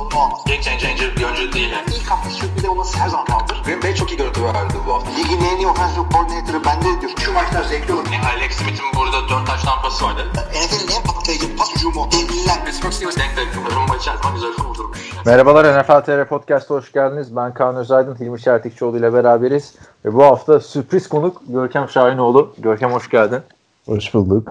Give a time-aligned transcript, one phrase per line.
[0.00, 0.40] sorunu olmaz.
[0.46, 1.70] Game changer bir oyuncu değil.
[1.72, 1.86] Yani.
[1.96, 3.62] İlk hafta sürpriz olması her zaman kaldır.
[3.64, 5.10] Green Bay çok iyi görüntü verdi bu hafta.
[5.10, 7.12] Ligin en iyi offensive coordinator'ı bende diyor.
[7.18, 8.04] Şu maçlar zevkli olur.
[8.12, 10.22] Yani Alex Smith'in burada 4 taş tampası vardı.
[10.34, 12.08] NFL'in en patlayıcı pas hücumu.
[12.12, 12.64] Devliler.
[12.64, 13.48] Pittsburgh Steelers denk denk.
[13.76, 14.98] Rumba içerisinde güzel kurdurmuş.
[15.26, 17.36] Merhabalar NFL TR Podcast'a hoş geldiniz.
[17.36, 19.74] Ben Kaan Özaydın, Hilmi Şertikçioğlu ile beraberiz.
[20.04, 22.52] Ve bu hafta sürpriz konuk Görkem Şahinoğlu.
[22.58, 23.40] Görkem hoş geldin.
[23.86, 24.48] Hoş bulduk.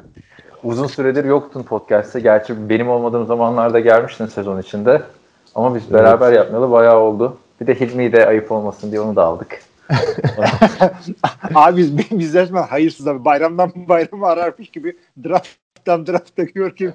[0.64, 2.20] Uzun süredir yoktun podcast'te.
[2.20, 5.02] Gerçi benim olmadığım zamanlarda gelmiştin sezon içinde.
[5.56, 6.38] Ama biz beraber evet.
[6.38, 7.38] yapmalı bayağı oldu.
[7.62, 9.60] Bir de Hilmi'yi de ayıp olmasın diye onu da aldık.
[11.56, 13.26] abi biz, biz resmen hayırsız abi.
[13.26, 16.94] Bayramdan bayrama ararmış gibi drafttan drafta gör gibi.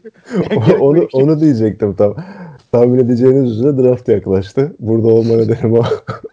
[0.80, 2.14] onu, onu diyecektim tam.
[2.72, 4.72] Tahmin edeceğiniz üzere draft yaklaştı.
[4.78, 5.82] Burada olma nedenim o.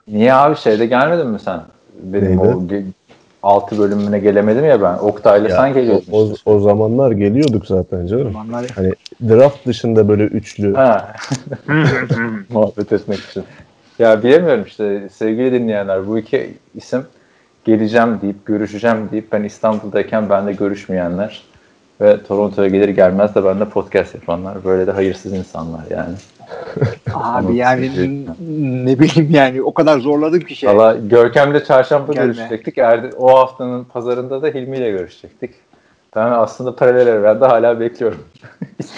[0.07, 1.61] Niye abi şeyde gelmedin mi sen?
[2.03, 2.39] Benim Neydi?
[2.39, 2.67] o
[3.43, 4.97] 6 bölümüne gelemedim ya ben.
[4.97, 6.05] Oktay'la ya, sen geliyordun.
[6.11, 8.31] O, o, o zamanlar geliyorduk zaten canım.
[8.31, 8.65] Zamanlar...
[8.75, 8.93] Hani
[9.29, 10.73] draft dışında böyle üçlü
[12.49, 13.43] muhabbet etmek için.
[13.99, 17.05] Ya bilemiyorum işte sevgili dinleyenler bu iki isim
[17.65, 21.43] geleceğim deyip görüşeceğim deyip ben İstanbul'dayken benle görüşmeyenler
[22.01, 26.13] ve Toronto'ya gelir gelmez de bende podcast yapanlar böyle de hayırsız insanlar yani.
[27.13, 27.91] Abi yani
[28.85, 30.69] ne bileyim yani o kadar zorladım ki şey.
[30.69, 32.25] Valla Görkem'le çarşamba Gelme.
[32.25, 32.77] görüşecektik.
[32.77, 35.51] Erdi, o haftanın pazarında da Hilmi ile görüşecektik.
[36.15, 38.19] Ben aslında paralel evrende hala bekliyorum.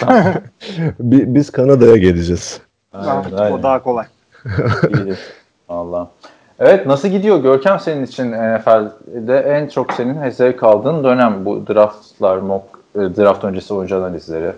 [1.00, 2.60] Biz Kanada'ya geleceğiz.
[2.92, 3.52] Aynen, aynen.
[3.52, 4.06] O daha kolay.
[5.68, 6.10] Allah.
[6.58, 12.36] Evet nasıl gidiyor Görkem senin için NFL'de en çok senin zevk aldığın dönem bu draftlar,
[12.36, 14.52] mock, e, draft öncesi oyuncu analizleri,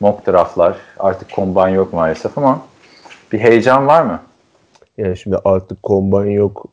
[0.00, 0.76] mock draftlar.
[0.98, 2.62] Artık combine yok maalesef ama
[3.32, 4.20] bir heyecan var mı?
[4.98, 6.66] Yani şimdi artık combine yok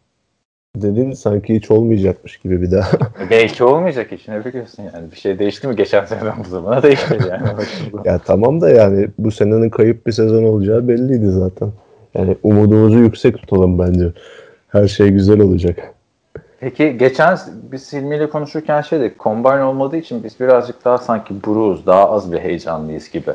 [0.76, 2.90] dedin sanki hiç olmayacakmış gibi bir daha.
[3.30, 5.12] Belki olmayacak hiç ne biliyorsun yani.
[5.12, 7.48] Bir şey değişti mi geçen seneden bu zamana değişmedi yani.
[8.06, 11.72] ya tamam da yani bu senenin kayıp bir sezon olacağı belliydi zaten.
[12.14, 14.12] Yani umudumuzu yüksek tutalım bence.
[14.68, 15.94] Her şey güzel olacak.
[16.60, 17.40] Peki geçen
[17.72, 19.20] biz Hilmi ile konuşurken şey dedik.
[19.20, 23.32] Combine olmadığı için biz birazcık daha sanki buruz, daha az bir heyecanlıyız gibi.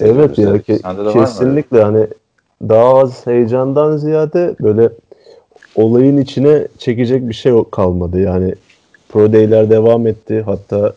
[0.00, 0.80] Evet ya ki,
[1.12, 2.06] kesinlikle hani
[2.62, 4.88] daha az heyecandan ziyade böyle
[5.74, 8.20] olayın içine çekecek bir şey kalmadı.
[8.20, 8.54] Yani
[9.08, 10.42] Pro Day'ler devam etti.
[10.46, 10.92] Hatta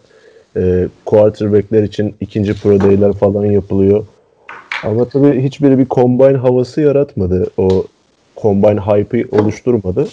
[0.57, 4.05] e, quarterback'ler için ikinci Pro Day'ler falan yapılıyor.
[4.83, 7.47] Ama tabii hiçbiri bir combine havası yaratmadı.
[7.57, 7.83] O
[8.41, 10.07] combine hype'ı oluşturmadı.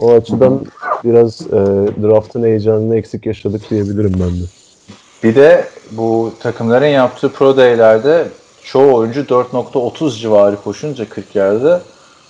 [0.00, 0.66] O açıdan
[1.04, 1.52] biraz e,
[2.02, 4.44] draft'ın heyecanını eksik yaşadık diyebilirim ben de.
[5.22, 8.28] Bir de bu takımların yaptığı pro day'lerde
[8.64, 11.80] çoğu oyuncu 4.30 civarı koşunca 40 yerde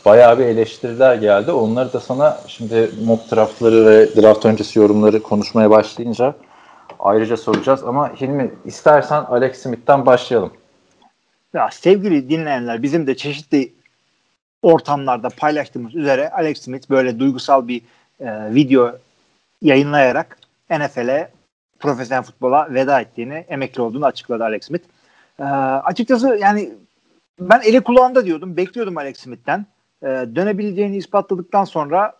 [0.04, 1.52] bayağı bir eleştiriler geldi.
[1.52, 6.34] Onları da sana şimdi mock draftları ve draft öncesi yorumları konuşmaya başlayınca
[6.98, 7.84] ayrıca soracağız.
[7.84, 10.52] Ama Hilmi istersen Alex Smith'ten başlayalım.
[11.54, 13.72] Ya sevgili dinleyenler bizim de çeşitli
[14.64, 17.82] ortamlarda paylaştığımız üzere Alex Smith böyle duygusal bir
[18.20, 18.98] e, video
[19.62, 20.38] yayınlayarak
[20.70, 21.30] NFL'e
[21.78, 24.84] profesyonel futbola veda ettiğini, emekli olduğunu açıkladı Alex Smith.
[25.38, 26.72] E, açıkçası yani
[27.40, 28.56] ben eli kulağında diyordum.
[28.56, 29.66] Bekliyordum Alex Smith'ten.
[30.02, 32.12] E, dönebileceğini ispatladıktan sonra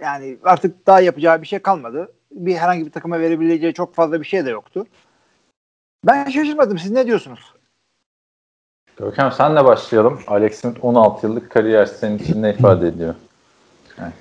[0.00, 2.12] yani artık daha yapacağı bir şey kalmadı.
[2.32, 4.86] Bir herhangi bir takıma verebileceği çok fazla bir şey de yoktu.
[6.06, 6.78] Ben şaşırmadım.
[6.78, 7.54] Siz ne diyorsunuz?
[9.00, 10.18] Görkem senle başlayalım.
[10.26, 13.14] Alex Smith 16 yıllık kariyer senin için ne ifade ediyor?
[13.98, 14.12] Yani.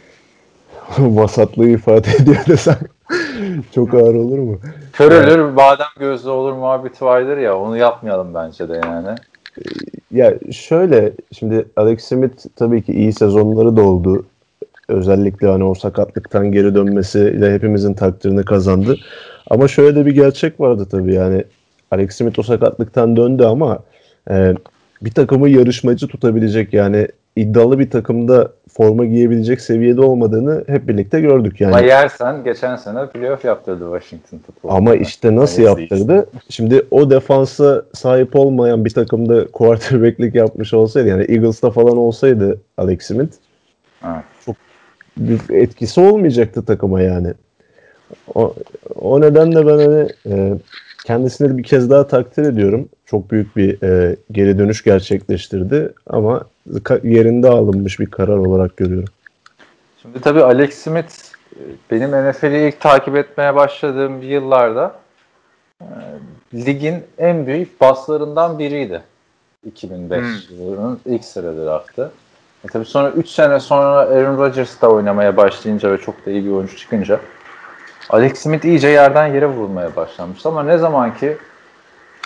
[1.18, 2.78] Vasatlığı ifade ediyor desem
[3.76, 4.60] çok ağır olur mu?
[4.94, 5.56] Kör ölür, yani.
[5.56, 9.16] badem gözlü olur muhabbeti vardır ya onu yapmayalım bence de yani.
[10.12, 14.26] Ya şöyle şimdi Alex Smith tabii ki iyi sezonları da oldu.
[14.88, 18.98] Özellikle hani o sakatlıktan geri dönmesiyle hepimizin takdirini kazandı.
[19.50, 21.44] Ama şöyle de bir gerçek vardı tabii yani
[21.92, 23.80] Alex Smith o sakatlıktan döndü ama
[24.30, 24.54] e,
[25.02, 31.62] bir takımı yarışmacı tutabilecek yani iddialı bir takımda forma giyebilecek seviyede olmadığını hep birlikte gördük
[31.62, 31.76] yani.
[31.76, 34.72] Ama yersen geçen sene playoff yaptırdı Washington futbolu.
[34.72, 36.30] Ama işte nasıl yaptırdı?
[36.50, 43.02] Şimdi o defansa sahip olmayan bir takımda quarterback'lik yapmış olsaydı yani Eagles'ta falan olsaydı Alex
[43.02, 43.34] Smith
[44.06, 44.24] evet.
[44.46, 44.56] çok
[45.18, 47.34] bir etkisi olmayacaktı takıma yani.
[48.36, 48.54] O,
[48.96, 50.54] o nedenle ben hani e,
[51.06, 52.90] kendisini bir kez daha takdir ediyorum.
[53.10, 56.42] Çok büyük bir e, geri dönüş gerçekleştirdi ama
[57.04, 59.14] yerinde alınmış bir karar olarak görüyorum.
[60.02, 61.14] Şimdi tabii Alex Smith
[61.92, 64.96] benim NFL'i ilk takip etmeye başladığım yıllarda
[65.82, 65.86] e,
[66.54, 69.02] ligin en büyük baslarından biriydi.
[69.66, 70.58] 2005 hmm.
[70.58, 72.12] yılının ilk sıra draftı.
[72.64, 76.46] E tabii sonra 3 sene sonra Aaron Rodgers da oynamaya başlayınca ve çok da iyi
[76.46, 77.20] bir oyuncu çıkınca
[78.10, 81.38] Alex Smith iyice yerden yere vurulmaya başlamıştı ama ne zaman ki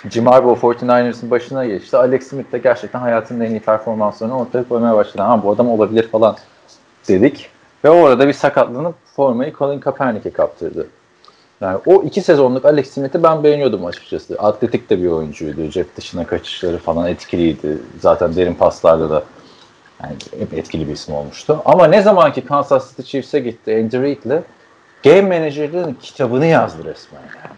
[0.09, 1.97] Jim Harbaugh 49ers'ın başına geçti.
[1.97, 5.21] Alex Smith de gerçekten hayatının en iyi performanslarını ortaya koymaya başladı.
[5.21, 6.37] Ha bu adam olabilir falan
[7.07, 7.49] dedik.
[7.83, 10.87] Ve orada bir sakatlanıp formayı Colin Kaepernick'e kaptırdı.
[11.61, 14.35] Yani o iki sezonluk Alex Smith'i ben beğeniyordum açıkçası.
[14.39, 15.69] Atletik de bir oyuncuydu.
[15.69, 17.77] Cep dışına kaçışları falan etkiliydi.
[17.99, 19.23] Zaten derin paslarda da
[20.03, 21.61] yani hep etkili bir isim olmuştu.
[21.65, 24.43] Ama ne zaman ki Kansas City Chiefs'e gitti Andy Reid'le
[25.03, 27.21] Game Manager'ın kitabını yazdı resmen.
[27.21, 27.52] Yani.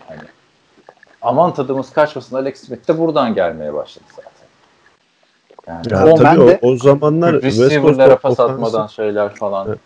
[1.26, 4.32] Aman tadımız kaçmasın Alex Smith de buradan gelmeye başladı zaten.
[5.68, 9.68] Yani, ya, o, tabii o, de, o zamanlar receiver'lara pas atmadan şeyler falan.
[9.68, 9.80] Evet.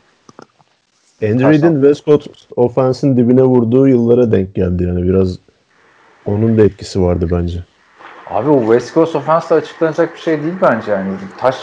[1.34, 5.38] Andy Reid'in West Coast offense'in dibine vurduğu yıllara denk geldi yani biraz
[6.26, 7.64] onun da etkisi vardı bence.
[8.30, 11.12] Abi o West Coast offense'la açıklanacak bir şey değil bence yani.
[11.38, 11.56] Taş,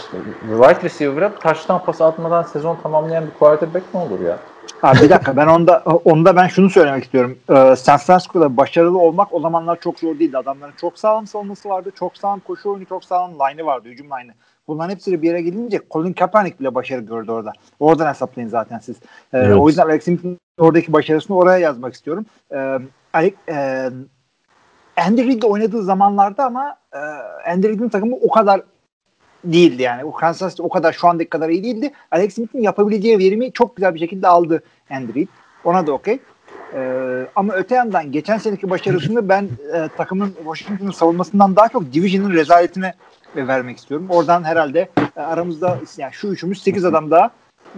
[0.49, 4.37] right receiver'a taştan pas atmadan sezon tamamlayan bir quarterback mi olur ya?
[4.83, 7.37] Abi bir dakika ben onda onda ben şunu söylemek istiyorum.
[7.49, 10.37] Ee, San Francisco'da başarılı olmak o zamanlar çok zor değildi.
[10.37, 11.91] Adamların çok sağlam savunması vardı.
[11.99, 13.89] Çok sağlam koşu oyunu, çok sağlam line'ı vardı.
[13.89, 14.33] Hücum line'ı.
[14.67, 17.53] Bunların hepsi bir yere gelince Colin Kaepernick bile başarı gördü orada.
[17.79, 18.95] Oradan hesaplayın zaten siz.
[19.33, 19.57] Ee, evet.
[19.57, 22.25] O yüzden Alex Smith'in oradaki başarısını oraya yazmak istiyorum.
[22.51, 22.79] Ee,
[23.13, 23.89] Alex, e,
[24.97, 26.97] Andy Reid oynadığı zamanlarda ama e,
[27.51, 28.61] Andy Reid'in takımı o kadar
[29.53, 30.05] değildi yani.
[30.05, 31.91] O Kansas City o kadar şu andaki kadar iyi değildi.
[32.11, 35.27] Alex Smith'in yapabileceği verimi çok güzel bir şekilde aldı Andy Reid.
[35.63, 36.19] Ona da okey.
[36.73, 42.33] Ee, ama öte yandan geçen seneki başarısını ben e, takımın Washington'ın savunmasından daha çok Division'ın
[42.33, 42.93] rezaletine
[43.35, 44.07] vermek istiyorum.
[44.09, 47.31] Oradan herhalde e, aramızda yani şu üçümüz 8 adam daha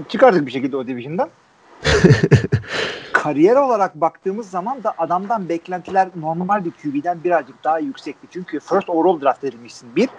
[0.10, 1.30] çıkardık bir şekilde o Division'dan.
[3.13, 8.27] Kariyer olarak baktığımız zaman da adamdan beklentiler normal bir QB'den birazcık daha yüksekti.
[8.31, 10.10] Çünkü first overall draft edilmişsin bir.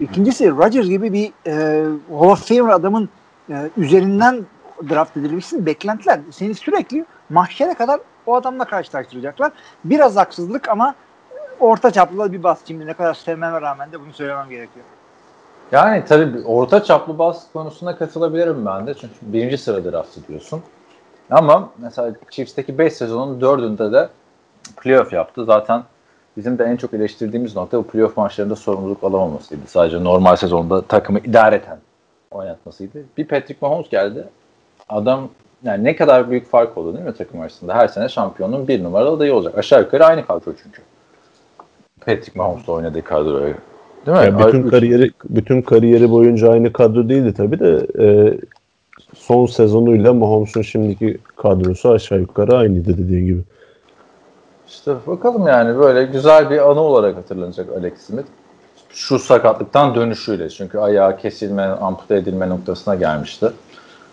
[0.00, 3.08] İkincisi Rodgers gibi bir e, Hall of Famer adamın
[3.50, 4.44] e, üzerinden
[4.90, 5.66] draft edilmişsin.
[5.66, 9.52] Beklentiler seni sürekli mahşere kadar o adamla karşılaştıracaklar.
[9.84, 10.94] Biraz haksızlık ama
[11.60, 12.60] orta çaplı bir bas.
[12.66, 14.86] Şimdi ne kadar sevmeme rağmen de bunu söylemem gerekiyor.
[15.72, 18.94] Yani tabii orta çaplı bas konusuna katılabilirim ben de.
[18.94, 20.62] Çünkü birinci sıra draft ediyorsun.
[21.30, 24.08] Ama mesela Chiefs'teki 5 sezonun 4'ünde de
[24.76, 25.44] playoff yaptı.
[25.44, 25.82] Zaten
[26.36, 29.62] bizim de en çok eleştirdiğimiz nokta bu playoff maçlarında sorumluluk alamamasıydı.
[29.66, 31.78] Sadece normal sezonda takımı idareten
[32.30, 33.02] oynatmasıydı.
[33.18, 34.24] Bir Patrick Mahomes geldi.
[34.88, 35.28] Adam
[35.64, 37.74] yani ne kadar büyük fark oldu değil mi takım arasında?
[37.74, 39.58] Her sene şampiyonun bir numaralı adayı olacak.
[39.58, 40.82] Aşağı yukarı aynı kadro çünkü.
[42.00, 43.54] Patrick Mahomes'la oynadığı kadroya.
[44.06, 44.24] Değil mi?
[44.24, 48.38] Yani bütün kariyeri bütün kariyeri boyunca aynı kadro değildi tabii de e,
[49.14, 53.40] son sezonuyla Mahomes'un şimdiki kadrosu aşağı yukarı aynıydı dediğin gibi.
[54.68, 58.26] İşte bakalım yani böyle güzel bir anı olarak hatırlanacak Alex Smith.
[58.88, 60.50] Şu sakatlıktan dönüşüyle.
[60.50, 63.52] Çünkü ayağı kesilme, ampute edilme noktasına gelmişti.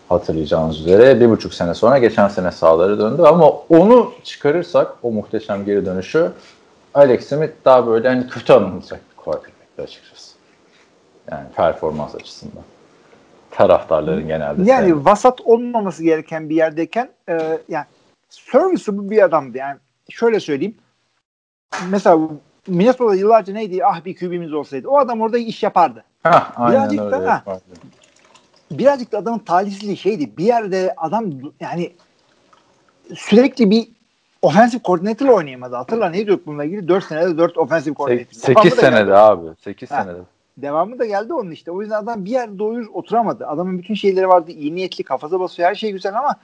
[0.09, 1.19] Hatırlayacağınız üzere.
[1.19, 3.21] Bir buçuk sene sonra geçen sene sağları döndü.
[3.21, 6.31] Ama onu çıkarırsak o muhteşem geri dönüşü
[6.94, 10.36] Alex Smith daha böyle hani kötü anılacak bir quarterback'ti açıkçası.
[11.31, 12.63] Yani performans açısından.
[13.51, 14.71] Taraftarların genelde.
[14.71, 15.06] Yani sevmedi.
[15.06, 17.86] vasat olmaması gereken bir yerdeyken e, yani
[18.30, 19.57] serviceable bir adamdı.
[19.57, 19.77] Yani
[20.12, 20.75] şöyle söyleyeyim.
[21.90, 22.19] Mesela
[22.68, 23.86] Minnesota yıllarca neydi?
[23.86, 24.88] Ah bir QB'miz olsaydı.
[24.88, 26.03] O adam orada iş yapardı.
[26.24, 27.60] Hah, aynen birazcık öyle da, ha,
[28.72, 30.38] birazcık da adamın talihsizliği şeydi.
[30.38, 31.25] Bir yerde adam
[31.60, 31.94] yani
[33.15, 33.88] sürekli bir
[34.41, 35.75] offensive coordinator oynayamadı.
[35.75, 36.88] Hatırla ne diyorduk bununla ilgili?
[36.88, 38.34] 4 senede 4 offensive coordinator.
[38.34, 39.48] 8 senede abi.
[39.60, 40.03] 8 ha.
[40.03, 40.20] senede.
[40.58, 41.72] Devamı da geldi onun işte.
[41.72, 43.48] O yüzden adam bir yerde doğru oturamadı.
[43.48, 44.51] Adamın bütün şeyleri vardı.
[44.51, 45.70] İyi niyetli, kafası basıyor.
[45.70, 46.36] Her şey güzel ama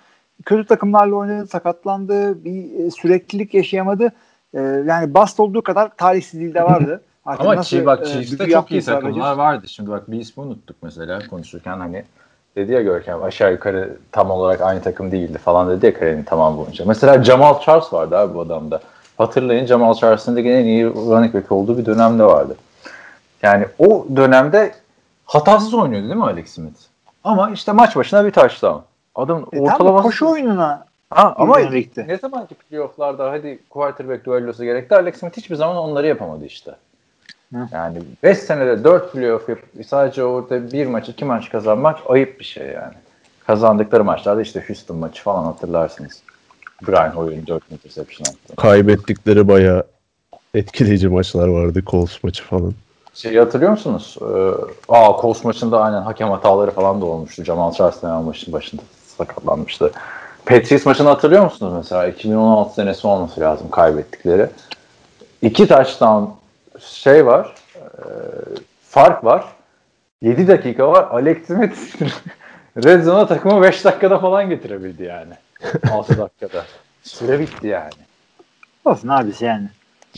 [0.45, 2.45] kötü takımlarla oynadı, sakatlandı.
[2.45, 4.11] Bir e, süreklilik yaşayamadı.
[4.53, 7.01] Ee, yani bast olduğu kadar talihsizliği de vardı.
[7.25, 9.67] Artık ama nasıl, bak e, Chiefs'te çok iyi takımlar vardı.
[9.67, 12.03] Şimdi bak bir ismi unuttuk mesela konuşurken hani
[12.55, 16.57] dedi ya Görkem aşağı yukarı tam olarak aynı takım değildi falan dedi ya kariyerin tamam
[16.57, 16.85] boyunca.
[16.85, 18.81] Mesela Jamal Charles vardı abi bu adamda.
[19.17, 22.55] Hatırlayın Jamal Charles'ın da en iyi running back olduğu bir dönemde vardı.
[23.41, 24.71] Yani o dönemde
[25.25, 26.79] hatasız oynuyordu değil mi Alex Smith?
[27.23, 28.79] Ama işte maç başına bir touchdown.
[29.17, 30.03] Adam e, ortalaması...
[30.03, 31.59] koşu oyununa Ha, ama
[32.07, 36.75] ne zamanki playofflarda hadi quarterback duellosu gerekti Alex Smith hiçbir zaman onları yapamadı işte.
[37.71, 42.45] Yani 5 senede 4 playoff yapıp sadece orada bir maç iki maç kazanmak ayıp bir
[42.45, 42.93] şey yani.
[43.45, 46.21] Kazandıkları maçlarda işte Houston maçı falan hatırlarsınız.
[46.87, 48.55] Brian Hoyer'in 4 interception attı.
[48.55, 49.83] Kaybettikleri bayağı
[50.53, 51.83] etkileyici maçlar vardı.
[51.87, 52.73] Colts maçı falan.
[53.13, 54.17] Şeyi hatırlıyor musunuz?
[54.21, 54.51] Ee,
[54.89, 57.43] aa Colts maçında aynen hakem hataları falan da olmuştu.
[57.43, 58.81] Jamal Charles maçın başında
[59.17, 59.91] sakatlanmıştı.
[60.45, 62.07] Patriots maçını hatırlıyor musunuz mesela?
[62.07, 64.47] 2016 senesi olması lazım kaybettikleri.
[65.41, 66.23] İki touchdown
[66.79, 67.81] şey var, e,
[68.89, 69.45] fark var.
[70.21, 71.07] 7 dakika var.
[71.11, 72.01] Alex Smith
[72.83, 75.33] Red Zone'a takımı 5 dakikada falan getirebildi yani.
[75.91, 76.65] 6 dakikada.
[77.03, 77.91] Süre bitti yani.
[78.85, 79.67] Olsun abisi yani.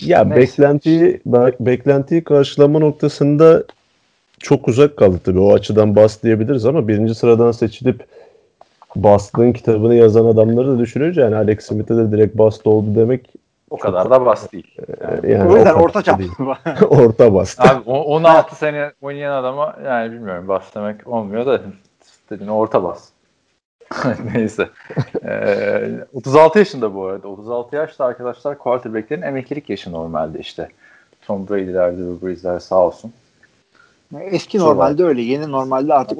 [0.01, 0.41] Ya Neyse.
[0.41, 1.21] beklentiyi
[1.59, 3.63] beklentiyi karşılama noktasında
[4.39, 5.39] çok uzak kaldı tabii.
[5.39, 8.05] O açıdan bas diyebiliriz ama birinci sıradan seçilip
[8.95, 13.29] Bastığın kitabını yazan adamları da düşününce yani Alex Smith'e de direkt bast oldu demek
[13.69, 14.75] o kadar da bas değil.
[15.01, 16.21] Yani, yani o yüzden orta çap.
[16.89, 17.59] orta bast.
[17.61, 21.61] Abi 16 sene oynayan adama yani bilmiyorum bas demek olmuyor da
[22.29, 23.09] dediğin orta bas.
[24.33, 24.69] Neyse.
[25.25, 27.27] Ee, 36 yaşında bu arada.
[27.27, 30.69] 36 yaşta arkadaşlar quarterback'lerin emeklilik yaşı normalde işte.
[31.27, 33.13] Tom Brady'ler, Drew Brees'ler sağ olsun.
[34.21, 35.21] Eski normalde öyle.
[35.21, 36.19] Yeni normalde artık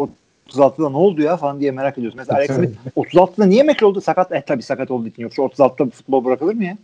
[0.49, 2.17] 36'da ne oldu ya falan diye merak ediyorsun.
[2.17, 4.01] Mesela Alex Smith 36'da niye emekli oldu?
[4.01, 4.31] Sakat.
[4.31, 6.77] Eh tabii sakat olduğu için yoksa 36'da futbol bırakılır mı ya?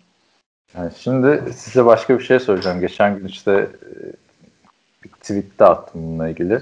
[0.78, 2.80] Yani şimdi size başka bir şey söyleyeceğim.
[2.80, 3.92] Geçen gün işte e,
[5.04, 6.60] bir tweet de attım bununla ilgili.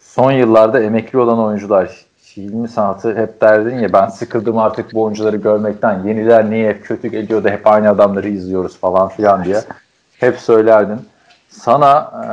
[0.00, 2.06] Son yıllarda emekli olan oyuncular
[2.36, 6.04] Hilmi sanatı hep derdin ya ben sıkıldım artık bu oyuncuları görmekten.
[6.04, 9.60] Yeniler niye hep kötü geliyor da hep aynı adamları izliyoruz falan filan diye.
[10.18, 11.00] Hep söylerdin.
[11.48, 12.30] Sana e,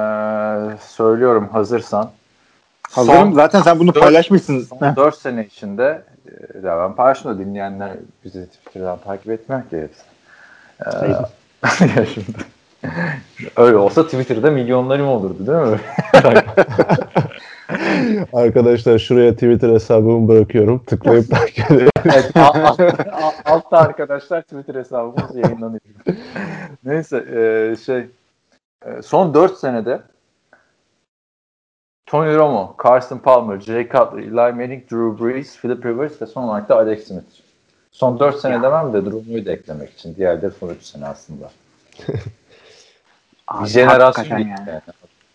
[0.82, 2.12] söylüyorum hazırsan.
[2.91, 3.17] Hazırım.
[3.17, 4.60] Son, Zaten sen bunu 4, paylaşmışsın.
[4.60, 6.01] Son 4 sene içinde
[6.56, 7.91] e, ben paylaştım da dinleyenler
[8.25, 10.01] bizi Twitter'dan takip etmiyor ki hepsi.
[10.86, 12.38] Ee, şimdi.
[13.58, 15.79] Öyle olsa Twitter'da milyonlarım olurdu değil mi?
[18.34, 20.79] Arkadaşlar şuraya Twitter hesabımı bırakıyorum.
[20.79, 21.89] Tıklayıp takip edin.
[22.06, 22.79] evet, alt,
[23.46, 25.82] altta arkadaşlar Twitter hesabımız yayınlanıyor.
[26.86, 28.06] Neyse e, şey
[28.86, 30.00] e, son 4 senede
[32.07, 36.69] Tony Romo, Carson Palmer, Jay Cutler, Eli Manning, Drew Brees, Philip Rivers ve son olarak
[36.69, 37.25] da Alex Smith.
[37.91, 38.63] Son 4 sene ya.
[38.63, 40.15] demem de Romo'yu da eklemek için.
[40.15, 41.51] Diğerleri son 3 sene aslında.
[43.47, 44.63] Abi, bir jenerasyon gitti.
[44.67, 44.81] Yani.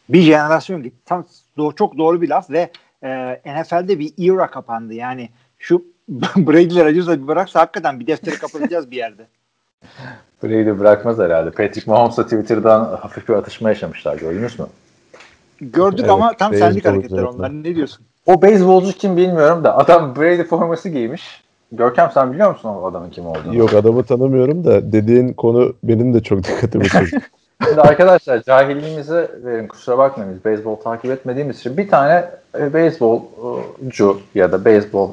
[0.08, 0.96] Bir jenerasyon gitti.
[1.06, 1.26] Tam
[1.58, 2.70] do- çok doğru bir laf ve
[3.02, 4.94] e, NFL'de bir era kapandı.
[4.94, 5.84] Yani şu
[6.36, 9.26] Brady'ler acıyorsa bir bıraksa hakikaten bir defteri kapatacağız bir yerde.
[10.42, 11.50] Brady bırakmaz herhalde.
[11.50, 14.16] Patrick Mahomes'la Twitter'dan hafif bir atışma yaşamışlar.
[14.16, 14.66] Gördünüz mü?
[15.70, 17.50] Gördük evet, ama tam senlik hareketler onlar.
[17.50, 18.06] Ne diyorsun?
[18.26, 21.42] O beyzbolcu kim bilmiyorum da adam Brady forması giymiş.
[21.72, 23.56] Görkem sen biliyor musun o adamın kim olduğunu?
[23.56, 27.18] Yok adamı tanımıyorum da dediğin konu benim de çok dikkatimi çekti.
[27.64, 32.24] Şimdi arkadaşlar cahilliğimizi verin kusura bakmayın biz beyzbol takip etmediğimiz için bir tane
[32.58, 35.10] e, beyzbolcu ya da beyzbol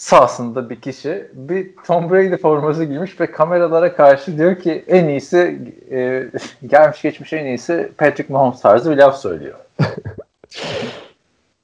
[0.00, 5.58] sahasında bir kişi bir Tom Brady forması giymiş ve kameralara karşı diyor ki en iyisi
[5.90, 6.26] e,
[6.66, 9.58] gelmiş geçmiş en iyisi Patrick Mahomes tarzı bir laf söylüyor.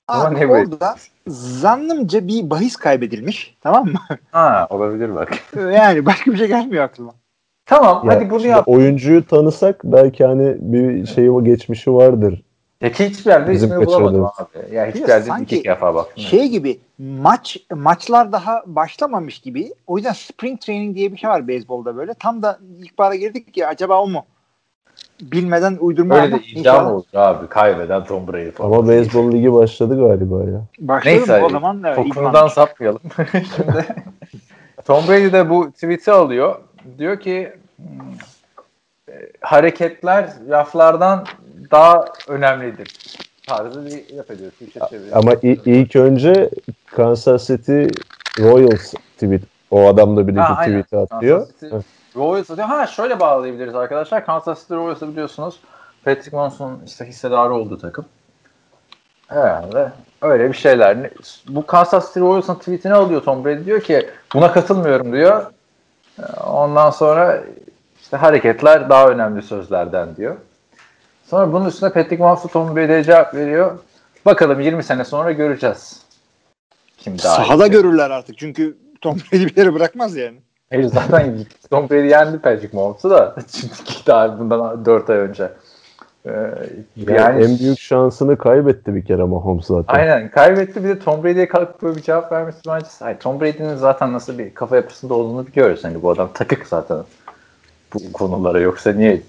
[0.09, 3.99] Ama ne orada zannımca bir bahis kaybedilmiş tamam mı?
[4.31, 5.33] Ha olabilir bak.
[5.57, 7.15] yani başka bir şey gelmiyor aklıma.
[7.67, 8.69] Tamam ya, hadi bunu yap.
[8.69, 12.43] Oyuncuyu tanısak belki hani bir şey o geçmişi vardır.
[12.81, 14.75] Ya hiçbir yerde Bizim ismini bulamadım abi.
[14.75, 16.25] Ya hiçbir yerde iki defa baktım.
[16.25, 19.75] Şey gibi maç maçlar daha başlamamış gibi.
[19.87, 22.15] O yüzden spring training diye bir şey var beyzbolda böyle.
[22.15, 24.25] Tam da ilk bara girdik ya acaba o mu?
[25.21, 28.73] Bilmeden uydurma Öyle de iddia olur abi kaybeden Tom Brady falan.
[28.73, 30.61] Ama beyzbol ligi başladı galiba ya.
[30.79, 31.83] Başladı Neyse, o zaman.
[32.15, 33.01] Konudan sapmayalım.
[33.57, 33.87] Şimdi
[34.85, 36.61] Tom Brady de bu tweet'i alıyor.
[36.99, 37.87] Diyor ki hmm,
[39.09, 41.25] e, hareketler laflardan
[41.71, 44.53] daha önemlidir tarzı bir laf ediyor.
[45.13, 46.51] Ama ilk önce
[46.87, 47.85] Kansas City
[48.39, 51.49] Royals tweet o adamla birlikte ha, tweet atıyor.
[52.17, 52.69] Royals atıyor.
[52.69, 54.27] Ha şöyle bağlayabiliriz arkadaşlar.
[54.27, 55.61] Kansas City Royals'ı biliyorsunuz.
[56.05, 58.05] Patrick Mahomes'un işte hissedarı olduğu takım.
[59.29, 59.93] Herhalde
[60.23, 61.11] öyle bir şeyler.
[61.49, 65.47] Bu Kansas City Royals'ın tweetini alıyor Tom Brady diyor ki buna katılmıyorum diyor.
[66.47, 67.43] Ondan sonra
[68.01, 70.37] işte hareketler daha önemli sözlerden diyor.
[71.27, 73.79] Sonra bunun üstüne Patrick Mahomes'u Tom Brady'ye cevap veriyor.
[74.27, 76.01] Bakalım 20 sene sonra göreceğiz.
[76.99, 77.71] Kim daha Sahada iyi.
[77.71, 80.37] görürler artık çünkü Tom Brady bir yere bırakmaz yani.
[80.71, 81.37] Hayır zaten
[81.71, 85.51] Tom Brady yendi Patrick Mahomes'u da çünkü daha bundan 4 ay önce.
[86.27, 86.31] Ee,
[86.97, 89.95] yani, yani en büyük şansını kaybetti bir kere Mahomes zaten.
[89.95, 92.87] Aynen kaybetti bir de Tom Brady'ye kalkıp böyle bir cevap vermesi bence.
[92.99, 95.85] Hayır, Tom Brady'nin zaten nasıl bir kafa yapısında olduğunu biliyoruz.
[95.85, 96.99] Hani bu adam takık zaten
[97.95, 99.23] bu konulara yoksa niye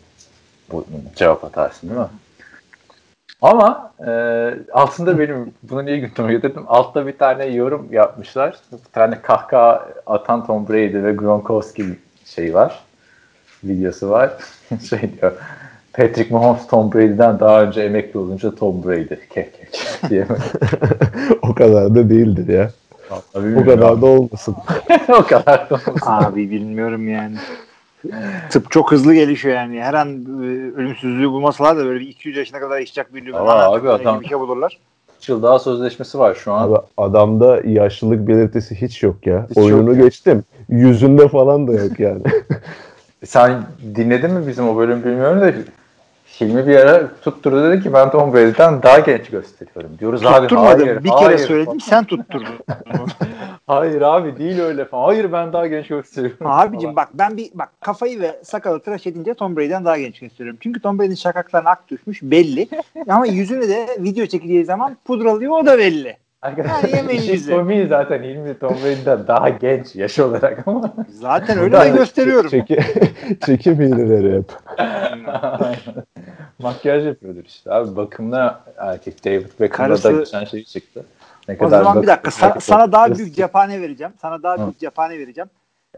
[0.71, 2.07] bu cevap atarsın değil mi?
[3.41, 4.11] Ama e,
[4.73, 6.63] altında benim bunu niye gündeme getirdim?
[6.67, 8.57] Altta bir tane yorum yapmışlar.
[8.71, 11.85] Bir tane kahkaha atan Tom Brady ve Gronkowski
[12.25, 12.83] şey var.
[13.63, 14.33] Videosu var.
[14.89, 15.33] şey diyor.
[15.93, 19.15] Patrick Mahomes Tom Brady'den daha önce emekli olunca Tom Brady.
[19.29, 20.27] Kek kek diye.
[21.41, 22.71] o kadar da değildir ya.
[23.35, 24.01] o kadar abi.
[24.01, 24.55] da olmasın.
[25.09, 26.01] o kadar da olmasın.
[26.05, 27.35] Abi bilmiyorum yani.
[28.49, 29.81] Tıp çok hızlı gelişiyor yani.
[29.81, 30.45] Her an e,
[30.75, 34.77] ölümsüzlüğü bulmasalar da böyle 200 yaşına kadar yaşayacak bir Ama abi adam bir şey bulurlar.
[35.17, 36.67] 3 yıl daha sözleşmesi var şu an.
[36.67, 39.47] Abi adamda yaşlılık belirtisi hiç yok ya.
[39.49, 40.03] Hiç Oyunu yok ya.
[40.03, 40.43] geçtim.
[40.69, 42.21] Yüzünde falan da yok yani.
[43.25, 43.63] Sen
[43.95, 45.53] dinledin mi bizim o bölüm bilmiyorum da
[46.41, 49.99] Hilmi bir ara tutturdu dedi ki ben Tom Brady'den daha genç gösteriyorum.
[49.99, 51.03] Diyoruz abi hayır.
[51.03, 52.55] bir hayır, kere söyledim sen tutturdun.
[53.67, 55.05] Hayır abi değil öyle falan.
[55.05, 56.47] Hayır ben daha genç gösteriyorum.
[56.49, 60.59] Abicim bak ben bir bak kafayı ve sakalı tıraş edince Tom Brady'den daha genç gösteriyorum.
[60.63, 62.67] Çünkü Tom Brady'nin şakaklarına ak düşmüş belli.
[63.09, 66.17] Ama yüzünü de video çekildiği zaman pudralıyor o da belli.
[66.47, 70.93] Arkadaşlar işin komiği zaten Hilmi Tom Brady'den daha genç yaş olarak ama.
[71.09, 72.49] Zaten öyle de gösteriyorum.
[72.49, 72.79] Çeki,
[73.45, 74.51] çekim hileleri hep.
[76.59, 77.95] Makyaj yapıyordur işte abi.
[77.95, 81.05] Bakımda erkek David Beckham'da Karısı- da geçen şey çıktı.
[81.47, 84.13] Ne O zaman bir dakika sana, bakım- sana daha büyük cephane vereceğim.
[84.21, 84.61] Sana daha Hı.
[84.63, 85.49] büyük cephane vereceğim.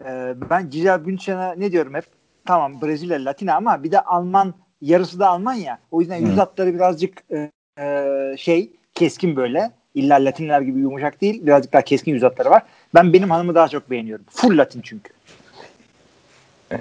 [0.05, 2.03] Ee, ben Gisele Bündchen'a ne diyorum hep?
[2.45, 5.79] Tamam Brezilya Latina ama bir de Alman yarısı da Alman ya.
[5.91, 9.71] O yüzden yüz hatları birazcık e, e, şey keskin böyle.
[9.95, 11.45] İlla Latinler gibi yumuşak değil.
[11.45, 12.63] Birazcık daha keskin yüz hatları var.
[12.95, 14.25] Ben benim hanımı daha çok beğeniyorum.
[14.29, 15.13] Full Latin çünkü.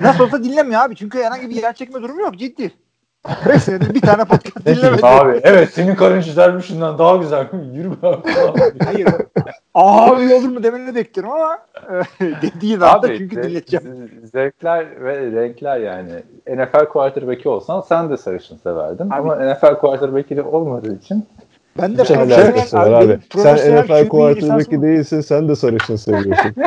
[0.01, 0.97] Nasıl olsa dinlemiyor abi.
[0.97, 2.39] Çünkü herhangi bir yer çekme durumu yok.
[2.39, 2.73] Ciddi.
[3.49, 5.07] Beş senedir bir tane podcast dinlemedi.
[5.07, 7.47] Abi evet senin karın güzelmişinden daha güzel.
[7.75, 8.21] Yürü be abi.
[8.85, 9.09] Hayır.
[9.75, 11.59] Abi olur mu demeni bekliyorum ama
[12.21, 14.11] dediği anda Abi çünkü ze- dinleteceğim.
[14.33, 16.11] zevkler ve renkler yani.
[16.49, 19.07] NFL quarterback'i olsan sen de sarışın severdin.
[19.11, 21.27] Abi- Ama NFL quarterback'i de olmadığı için
[21.83, 23.19] Ben de Hiç alakası var abi.
[23.37, 24.07] Sen NFL
[24.37, 26.55] lisansım- değilsin sen de sarışın seviyorsun.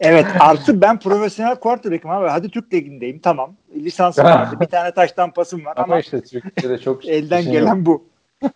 [0.00, 2.28] Evet artı ben profesyonel quarterback'im abi.
[2.28, 3.52] Hadi Türk Ligi'ndeyim tamam.
[3.76, 4.56] Lisansım vardı.
[4.60, 7.86] Bir tane taştan pasım var ama, ama, işte Türkiye'de çok elden gelen yok.
[7.86, 8.04] bu.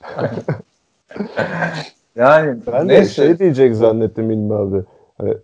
[2.16, 3.12] Yani Ben de neyse.
[3.14, 4.82] şey diyecek zannettim İlmi abi.
[5.18, 5.34] Hani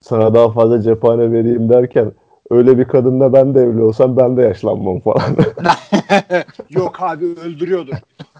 [0.00, 2.12] sana daha fazla cephane vereyim derken
[2.50, 5.22] öyle bir kadınla ben de evli olsam ben de yaşlanmam falan.
[6.70, 7.94] Yok abi öldürüyordur.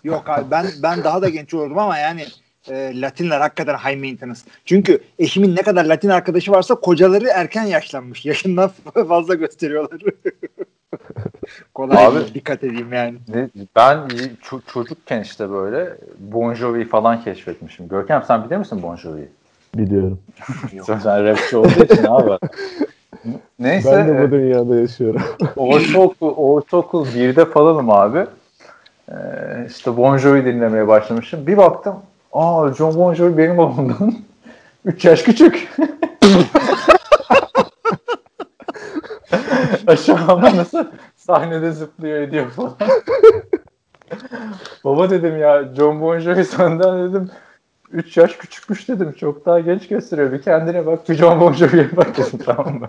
[0.04, 2.24] Yok abi ben ben daha da genç olurdum ama yani
[2.70, 4.40] e, Latinler hakikaten high maintenance.
[4.64, 8.26] Çünkü eşimin ne kadar Latin arkadaşı varsa kocaları erken yaşlanmış.
[8.26, 8.70] Yaşından
[9.08, 10.00] fazla gösteriyorlar.
[11.74, 13.18] Kolay Abi- dikkat edeyim yani.
[13.76, 13.96] Ben
[14.42, 17.88] ço- çocukken işte böyle Bon Jovi falan keşfetmişim.
[17.88, 19.28] Görkem sen bilir misin Bon Jovi'yi?
[19.74, 20.18] Biliyorum.
[20.86, 22.38] Sen, sen rapçi olduğu için abi.
[23.58, 23.92] Neyse.
[23.92, 25.22] Ben de bu dünyada yaşıyorum.
[25.56, 28.26] ortaokul, ortaokul 1'de falanım abi.
[29.08, 29.14] Ee,
[29.68, 31.46] işte Bon Jovi dinlemeye başlamışım.
[31.46, 31.94] Bir baktım.
[32.32, 34.14] Aa John Bon Jovi benim babamdan
[34.84, 35.68] 3 yaş küçük.
[39.86, 40.84] Aşağıma nasıl
[41.16, 42.74] sahnede zıplıyor ediyor falan.
[44.84, 47.30] Baba dedim ya John Bon Jovi senden dedim
[47.92, 49.14] 3 yaş küçükmüş dedim.
[49.20, 50.32] Çok daha genç gösteriyor.
[50.32, 52.88] Bir kendine bak bir John Bon Jovi'ye bak dedim tamam mı?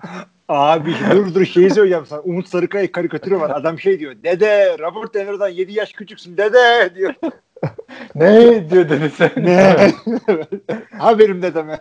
[0.49, 2.19] Abi dur dur şeyi söyleyeceğim sana.
[2.19, 3.49] Umut Sarıkaya karikatürü var.
[3.49, 4.15] Adam şey diyor.
[4.23, 7.13] Dede Robert De Niro'dan 7 yaş küçüksün dede diyor.
[8.15, 9.31] ne diyor dedi sen.
[9.37, 9.75] Ne?
[10.97, 11.79] Haberim dedeme.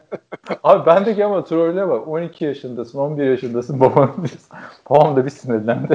[0.62, 4.16] Abi bendeki ama trolle bak 12 yaşındasın 11 yaşındasın babam
[4.90, 5.94] babam da bir sinirlendi.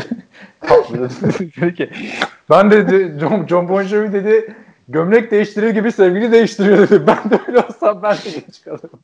[2.49, 4.55] Ben dedi John, John Bon Jovi dedi
[4.88, 7.04] gömlek değiştirir gibi sevgili değiştiriyor dedi.
[7.08, 9.00] Ben de öyle olsam ben de geç kalırım.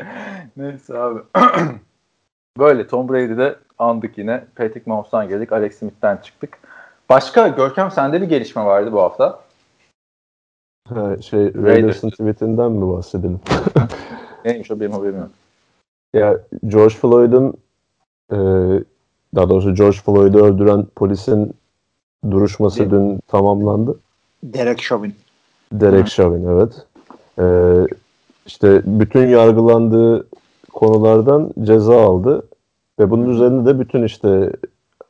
[0.56, 1.20] Neyse abi.
[2.58, 4.44] Böyle Tom Brady'de andık yine.
[4.56, 5.52] Patrick Mahomes'tan geldik.
[5.52, 6.58] Alex Smith'ten çıktık.
[7.08, 9.40] Başka Görkem sende bir gelişme vardı bu hafta.
[10.88, 13.40] Ha, şey Raiders'ın tweetinden mi bahsedelim?
[14.44, 15.30] Neymiş o benim haberim yok.
[16.14, 17.54] Ya George Floyd'un
[18.32, 18.36] e,
[19.34, 21.54] daha doğrusu George Floyd'u öldüren polisin
[22.30, 23.98] duruşması Değil dün tamamlandı.
[24.42, 25.14] Derek Chauvin.
[25.72, 26.72] Derek Chauvin evet.
[27.38, 27.44] E,
[28.46, 30.26] işte bütün yargılandığı
[30.72, 32.42] konulardan ceza aldı
[32.98, 34.52] ve bunun üzerine de bütün işte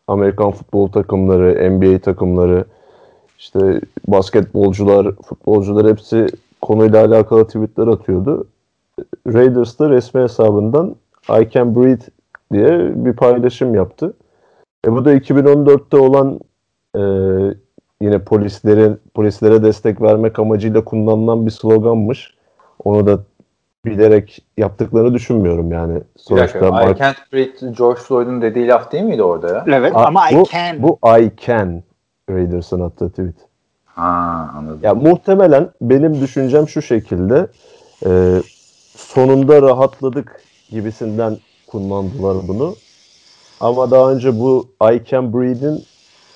[0.08, 2.64] Amerikan futbol takımları, NBA takımları,
[3.38, 6.26] işte basketbolcular, futbolcular hepsi
[6.60, 8.46] konuyla alakalı tweetler atıyordu.
[9.26, 10.96] Raiders da resmi hesabından
[11.40, 12.04] I can breathe
[12.52, 14.14] diye bir paylaşım yaptı.
[14.86, 16.40] E bu da 2014'te olan
[16.96, 17.00] e,
[18.00, 22.34] yine polislerin polislere destek vermek amacıyla kullanılan bir sloganmış.
[22.84, 23.18] Onu da
[23.84, 25.94] bilerek yaptıklarını düşünmüyorum yani.
[25.94, 29.64] Bir Sonuçta dakika, I can't breathe George Floyd'un dediği laf değil miydi orada ya?
[29.68, 30.82] Evet A- ama bu, I can.
[30.82, 31.82] Bu I can
[32.30, 33.34] Raiders'ın attığı tweet.
[33.84, 34.80] Ha anladım.
[34.82, 37.46] Ya muhtemelen benim düşüncem şu şekilde
[38.06, 38.42] e,
[38.96, 41.36] sonunda rahatladık gibisinden
[41.66, 42.74] kullandılar bunu.
[43.60, 45.84] Ama daha önce bu I Can Breathe'in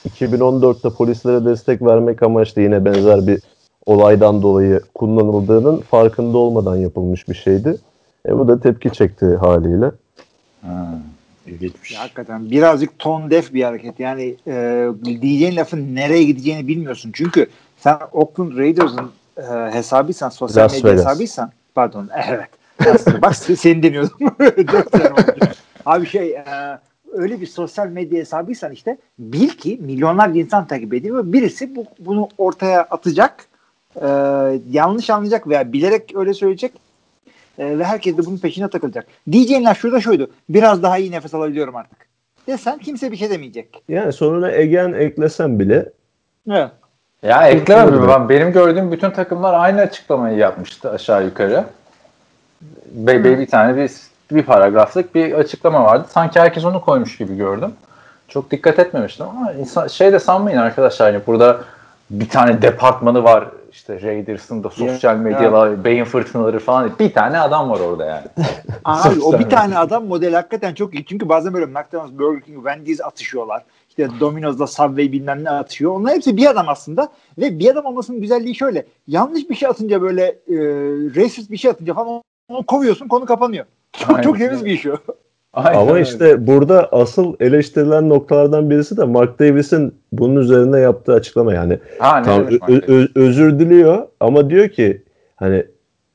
[0.08, 3.40] 2014'te polislere destek vermek amaçlı yine benzer bir
[3.86, 7.76] olaydan dolayı kullanıldığının farkında olmadan yapılmış bir şeydi.
[8.28, 9.90] E bu da tepki çekti haliyle.
[10.62, 10.98] Ha.
[11.46, 11.92] İlginçmiş.
[11.92, 14.00] Ya, hakikaten birazcık ton def bir hareket.
[14.00, 17.10] Yani e, diyeceğin lafın nereye gideceğini bilmiyorsun.
[17.14, 17.46] Çünkü
[17.78, 21.06] sen Oakland Raiders'ın e, hesabıysan, sosyal Las medya Vegas.
[21.06, 22.48] hesabıysan pardon evet.
[23.22, 24.10] Bak seni oldu.
[25.86, 26.44] Abi şey e,
[27.14, 31.84] öyle bir sosyal medya hesabıysan işte bil ki milyonlarca insan takip ediyor ve birisi bu,
[31.98, 33.46] bunu ortaya atacak
[33.96, 34.06] e,
[34.70, 36.72] yanlış anlayacak veya bilerek öyle söyleyecek
[37.58, 39.06] e, ve herkes de bunun peşine takılacak.
[39.32, 40.30] Diyeceğin laf şurada şuydu.
[40.48, 41.98] Biraz daha iyi nefes alabiliyorum artık.
[42.46, 43.82] Desen kimse bir şey demeyecek.
[43.88, 45.92] Yani sonuna egen eklesem bile
[46.50, 46.70] Evet.
[47.22, 51.64] Ya ekleme ben benim gördüğüm bütün takımlar aynı açıklamayı yapmıştı aşağı yukarı.
[52.92, 53.90] Be, be- bir tane bir
[54.30, 56.06] bir paragraflık bir açıklama vardı.
[56.10, 57.72] Sanki herkes onu koymuş gibi gördüm.
[58.28, 61.60] Çok dikkat etmemiştim ama insan, şey de sanmayın arkadaşlar yani burada
[62.10, 66.90] bir tane departmanı var işte Raiders'ın da sosyal medyalar, beyin fırtınaları falan.
[66.98, 68.26] Bir tane adam var orada yani.
[68.84, 71.04] Abi o bir tane adam model hakikaten çok iyi.
[71.04, 73.62] Çünkü bazen böyle McDonald's, Burger King, Wendy's atışıyorlar.
[73.88, 75.92] İşte Domino's'da Subway bilmem ne atıyor.
[75.92, 77.08] Onlar hepsi bir adam aslında.
[77.38, 78.86] Ve bir adam olmasının güzelliği şöyle.
[79.06, 80.56] Yanlış bir şey atınca böyle e,
[81.16, 83.64] racist bir şey atınca falan onu kovuyorsun konu kapanıyor.
[83.98, 84.96] Çok, Aynen çok temiz bir iş o.
[85.52, 86.02] Aynen ama öyle.
[86.02, 91.78] işte burada asıl eleştirilen noktalardan birisi de Mark Davis'in bunun üzerine yaptığı açıklama yani.
[91.98, 95.02] ha, Tam ö- özür diliyor ama diyor ki
[95.36, 95.64] hani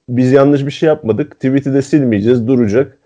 [0.10, 1.36] biz yanlış bir şey yapmadık.
[1.36, 2.98] Tweet'i de silmeyeceğiz, duracak.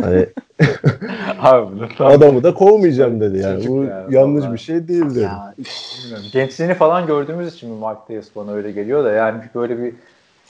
[0.00, 0.26] Hani
[1.40, 3.56] Abi adamı da kovmayacağım dedi yani.
[3.56, 4.52] Çocuk Bu yani, yanlış vallahi.
[4.54, 5.20] bir şey değil dedi.
[5.20, 5.54] Ya.
[5.58, 6.26] Bilmiyorum.
[6.32, 9.92] Gençliğini falan gördüğümüz için mi Mark Davis bana öyle geliyor da yani böyle bir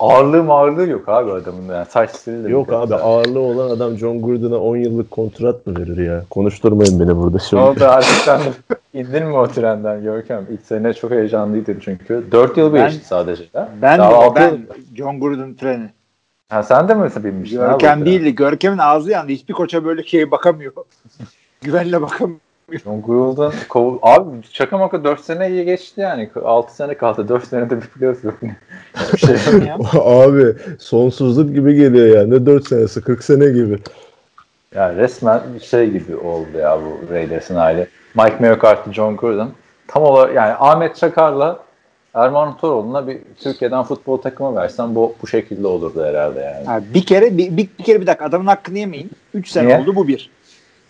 [0.01, 2.99] ağırlığı mağırlığı yok abi adamın yani saç stili de Yok bir abi güzel.
[3.03, 6.25] ağırlığı olan adam John Gordon'a 10 yıllık kontrat mı verir ya?
[6.31, 7.63] Konuşturmayın beni burada Ne şimdi.
[7.63, 8.45] oldu artık sen de
[8.95, 10.47] indin mi o trenden Görkem?
[10.51, 12.25] İlk sene çok heyecanlıydın çünkü.
[12.33, 13.45] 4 yıl Ben- geçti sadece.
[13.53, 13.69] Ha?
[13.83, 14.59] Ben, Daha de, altı ben
[14.97, 15.91] John Gordon treni.
[16.49, 17.59] Ha, sen de mi binmiştin?
[17.59, 18.35] abi o Görkem değildi.
[18.35, 19.33] Görkem'in ağzı yandı.
[19.33, 20.73] Hiçbir koça böyle şeye bakamıyor.
[21.63, 22.41] Güvenle bakamıyor.
[22.79, 23.97] John Gould'un kov...
[24.03, 26.31] Abi şaka maka 4 sene iyi geçti yani.
[26.45, 27.29] 6 sene kaldı.
[27.29, 28.35] 4 senede bir playoff yok.
[28.97, 29.67] Hiçbir şey yok.
[29.67, 29.79] Ya.
[30.05, 32.27] abi sonsuzluk gibi geliyor ya.
[32.27, 33.79] Ne 4 senesi 40 sene gibi.
[34.75, 37.87] Yani resmen bir şey gibi oldu ya bu Raiders'ın hali.
[38.15, 39.49] Mike McCarthy, John Gruden.
[39.89, 41.59] Tam olarak yani Ahmet Çakar'la
[42.15, 46.67] Erman Toroğlu'na bir Türkiye'den futbol takımı versen bu bu şekilde olurdu herhalde yani.
[46.67, 49.11] Ha, bir kere bir, bir, bir kere bir dakika adamın hakkını yemeyin.
[49.35, 49.79] 3 sene Niye?
[49.79, 50.31] oldu bu bir.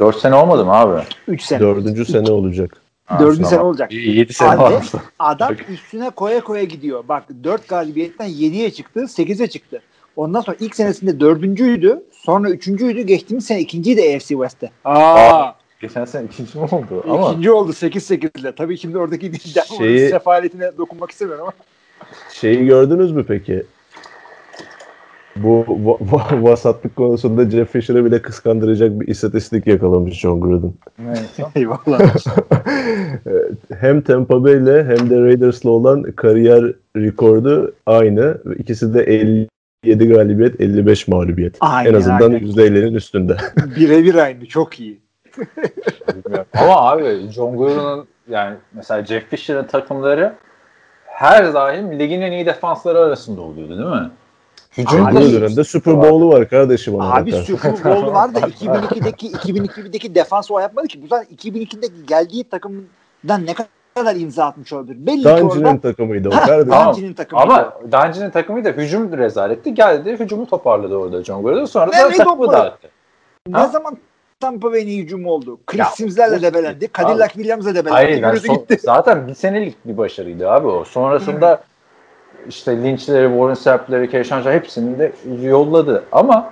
[0.00, 1.02] 4 sene olmadı mı abi?
[1.28, 1.60] 3 sene.
[1.60, 2.76] Dördüncü sene olacak.
[3.20, 3.92] Dördüncü sene olacak.
[3.92, 4.92] 7 sene Abi, olmuş.
[5.18, 7.04] Adam üstüne koya koya gidiyor.
[7.08, 9.82] Bak 4 galibiyetten 7'ye çıktı, 8'e çıktı.
[10.16, 12.02] Ondan sonra ilk senesinde dördüncüydü.
[12.12, 13.02] Sonra üçüncüydü.
[13.02, 14.70] Geçtiğimiz sene ikinciydi AFC West'te.
[14.84, 17.04] Aa, Geçen sene ikinci mi oldu?
[17.08, 18.54] Ama ikinci oldu 8-8 ile.
[18.54, 21.52] Tabii şimdi oradaki Denver'ın Şeyi- sefaletine dokunmak istemiyorum ama.
[22.32, 23.66] Şeyi gördünüz mü peki?
[25.36, 30.72] Bu va- va- vasatlık konusunda Jeff Fisher'ı bile kıskandıracak bir istatistik yakalamış John Gruden.
[30.98, 31.44] neyse.
[31.54, 32.00] Eyvallah.
[33.80, 36.64] hem Tampa Bay ile hem de Raiders'la olan kariyer
[36.96, 38.38] rekordu aynı.
[38.58, 39.02] İkisi de
[39.84, 41.56] 57 galibiyet, 55 mağlubiyet.
[41.60, 42.40] Aynen, en azından aynen.
[42.40, 43.36] %50'nin üstünde.
[43.76, 44.46] Birebir aynı.
[44.46, 45.00] Çok iyi.
[46.54, 50.32] Ama abi John Gruden'ın yani mesela Jeff Fisher'ın takımları
[51.06, 54.10] her daim ligin en iyi defansları arasında oluyordu değil mi?
[54.78, 56.94] Hücum Abi- dönemde Super Bowl'u var kardeşim.
[56.94, 57.56] ona Abi bakarsan.
[57.56, 61.02] Super Bowl var da 2002'deki 2002'deki defans o yapmadı ki.
[61.02, 63.54] Bu zaten 2002'deki geldiği takımdan ne
[63.94, 65.06] kadar imza atmış olabilir.
[65.06, 66.70] Belli ki Dungeon'ın orada takımıydı o kardeşim.
[66.70, 66.94] Tamam.
[66.94, 67.42] Dungeon'ın takımı.
[67.42, 69.74] Ama Dungeon'ın takımı da hücum rezaletti.
[69.74, 71.64] Geldi hücumu toparladı orada John Gruden.
[71.64, 72.88] Sonra da Nereye takımı dağıttı.
[73.48, 73.66] ne Ha?
[73.68, 73.96] zaman
[74.40, 75.58] Tampa Bay'in hücumu oldu?
[75.66, 76.88] Chris Sims'lerle debelendi.
[76.98, 77.90] Cadillac Williams'la debelendi.
[77.90, 78.78] Hayır son- gitti.
[78.82, 80.84] zaten bir senelik bir başarıydı abi o.
[80.84, 81.62] Sonrasında
[82.48, 86.04] işte Lynch'leri, Warren Sapp'leri, Keyshawn hepsini de yolladı.
[86.12, 86.50] Ama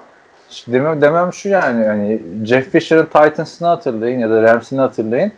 [0.51, 5.33] işte demem, demem şu yani hani Jeff Fisher'ın Titans'ını hatırlayın ya da Rams'ini hatırlayın.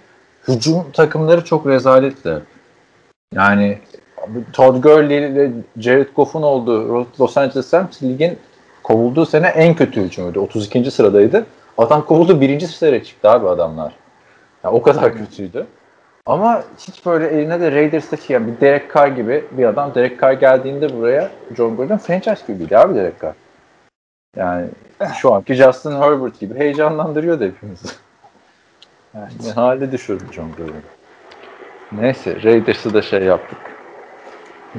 [0.48, 2.42] Hücum takımları çok rezaletti.
[3.34, 3.78] Yani
[4.52, 8.38] Todd Gurley ile Jared Goff'un olduğu Los Angeles Rams ligin
[8.82, 10.40] kovulduğu sene en kötü hücumuydu.
[10.40, 10.90] 32.
[10.90, 11.46] sıradaydı.
[11.78, 13.92] Adam kovuldu birinci sıraya çıktı abi adamlar.
[14.64, 15.66] Ya o kadar kötüydü.
[16.26, 20.33] Ama hiç böyle eline de Raiders'taki yani bir Derek Carr gibi bir adam Derek Carr
[20.33, 23.35] geldiğinde buraya John Gordon franchise gibiydi abi Derek Carr.
[24.37, 24.66] Yani
[25.16, 27.88] şu anki Justin Herbert gibi heyecanlandırıyordu hepimizi.
[29.14, 30.74] Ne hale düşürdü John Gordon.
[31.92, 33.59] Neyse Raiders'ı da şey yaptık.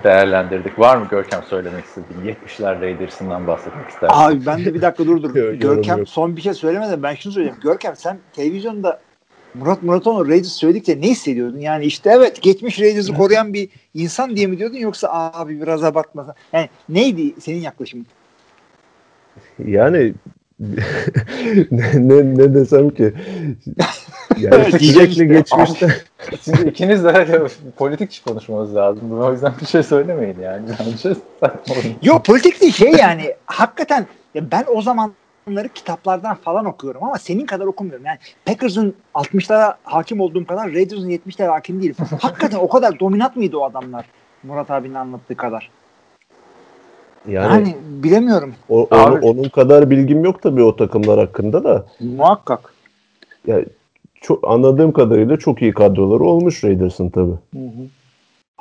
[0.04, 0.80] Değerlendirdik.
[0.80, 2.36] Var mı Görkem söylemek istediğin?
[2.36, 4.16] 70'ler Raiders'ından bahsetmek istersin.
[4.16, 5.34] Abi ben de bir dakika dur dur.
[5.54, 7.58] Görkem son bir şey söylemeden ben şunu söyleyeyim.
[7.64, 9.00] Görkem sen televizyonda
[9.54, 11.60] Murat Muratoğlu Raiders söyledikçe ne hissediyordun?
[11.60, 16.34] Yani işte evet geçmiş Raiders'ı koruyan bir insan diye mi diyordun yoksa abi biraz abartmasın.
[16.54, 18.06] Yani neydi senin yaklaşımın?
[19.66, 20.14] Yani
[21.72, 23.14] ne, ne, ne desem ki
[24.38, 25.88] yani sürekli geçmişte
[26.46, 29.22] Şimdi ikiniz de politik konuşmamız lazım.
[29.22, 30.66] O yüzden bir şey söylemeyin yani.
[31.42, 34.82] Bence Yok politik değil şey yani hakikaten ya ben o
[35.46, 38.06] zamanları kitaplardan falan okuyorum ama senin kadar okumuyorum.
[38.06, 41.96] Yani Packers'ın 60'lara hakim olduğum kadar Raiders'ın 70'lere hakim değilim.
[42.22, 44.06] hakikaten o kadar dominant mıydı o adamlar
[44.44, 45.70] Murat abinin anlattığı kadar?
[47.28, 48.54] Yani, yani bilemiyorum.
[48.70, 51.86] O, onu, onun kadar bilgim yok tabii o takımlar hakkında da.
[52.00, 52.74] Muhakkak.
[53.48, 53.62] Ya
[54.22, 57.32] çok anladığım kadarıyla çok iyi kadroları olmuş Raiders'ın tabii.
[57.54, 57.88] Hı hı.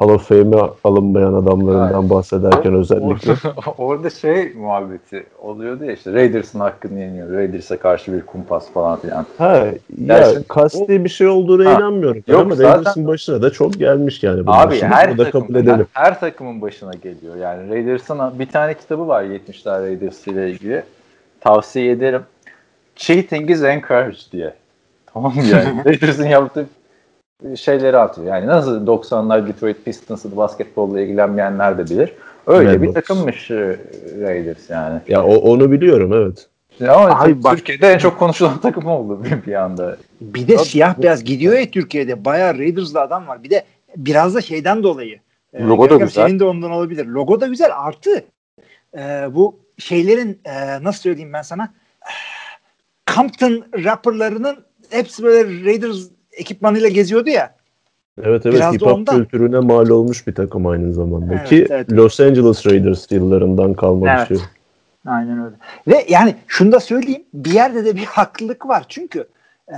[0.01, 2.11] Hall of Fame'e alınmayan adamlarından Aynen.
[2.11, 3.33] bahsederken özellikle.
[3.57, 7.33] Orada, orada şey muhabbeti oluyordu ya işte Raiders'ın hakkını yeniyor.
[7.33, 9.27] Raiders'a karşı bir kumpas falan filan.
[9.39, 9.67] Ha,
[10.05, 12.23] ya kasti bir şey olduğuna ha, inanmıyorum.
[12.27, 14.43] Yok, ama Raiders'ın başına da çok gelmiş yani.
[14.47, 15.87] Abi Şimdi her, takım, kabul edelim.
[15.93, 17.37] Her, her takımın başına geliyor.
[17.37, 20.83] Yani Raiders'ın bir tane kitabı var 70'ler Raiders ile ilgili.
[21.41, 22.23] Tavsiye ederim.
[22.97, 24.55] Cheating is encouraged diye.
[25.07, 25.85] Tamam yani?
[25.87, 26.67] Raiders'ın yaptığı
[27.57, 28.27] şeyleri atıyor.
[28.27, 32.13] Yani nasıl 90'lar Detroit Pistons'ı basketbolla ilgilenmeyenler de bilir.
[32.47, 32.95] Öyle Mad bir Box.
[32.95, 33.79] takımmış e,
[34.21, 35.01] Raiders yani.
[35.09, 36.49] Ya o, onu biliyorum evet.
[36.81, 39.97] Ama Abi bak, Türkiye'de en çok konuşulan takım oldu bir, bir anda.
[40.21, 42.25] Bir de siyah beyaz gidiyor ya Türkiye'de.
[42.25, 43.43] Bayağı Raiders'lı adam var.
[43.43, 43.65] Bir de
[43.97, 45.21] biraz da şeyden dolayı.
[45.53, 46.27] E, Logo da güzel.
[46.27, 47.07] Senin de ondan olabilir.
[47.07, 47.71] Logo da güzel.
[47.75, 48.25] Artı
[48.99, 49.01] e,
[49.31, 51.73] bu şeylerin e, nasıl söyleyeyim ben sana
[53.15, 54.57] Compton rapperlarının
[54.91, 56.09] hepsi böyle Raiders
[56.41, 57.55] ekipmanıyla geziyordu ya.
[58.23, 61.93] Evet evet Biraz hip hop kültürüne mal olmuş bir takım aynı zamanda evet, ki evet.
[61.93, 64.31] Los Angeles Raiders yıllarından kalma evet.
[64.31, 64.47] bir şey.
[65.07, 65.55] Aynen öyle.
[65.89, 69.29] Ve yani şunu da söyleyeyim bir yerde de bir haklılık var çünkü
[69.69, 69.77] e,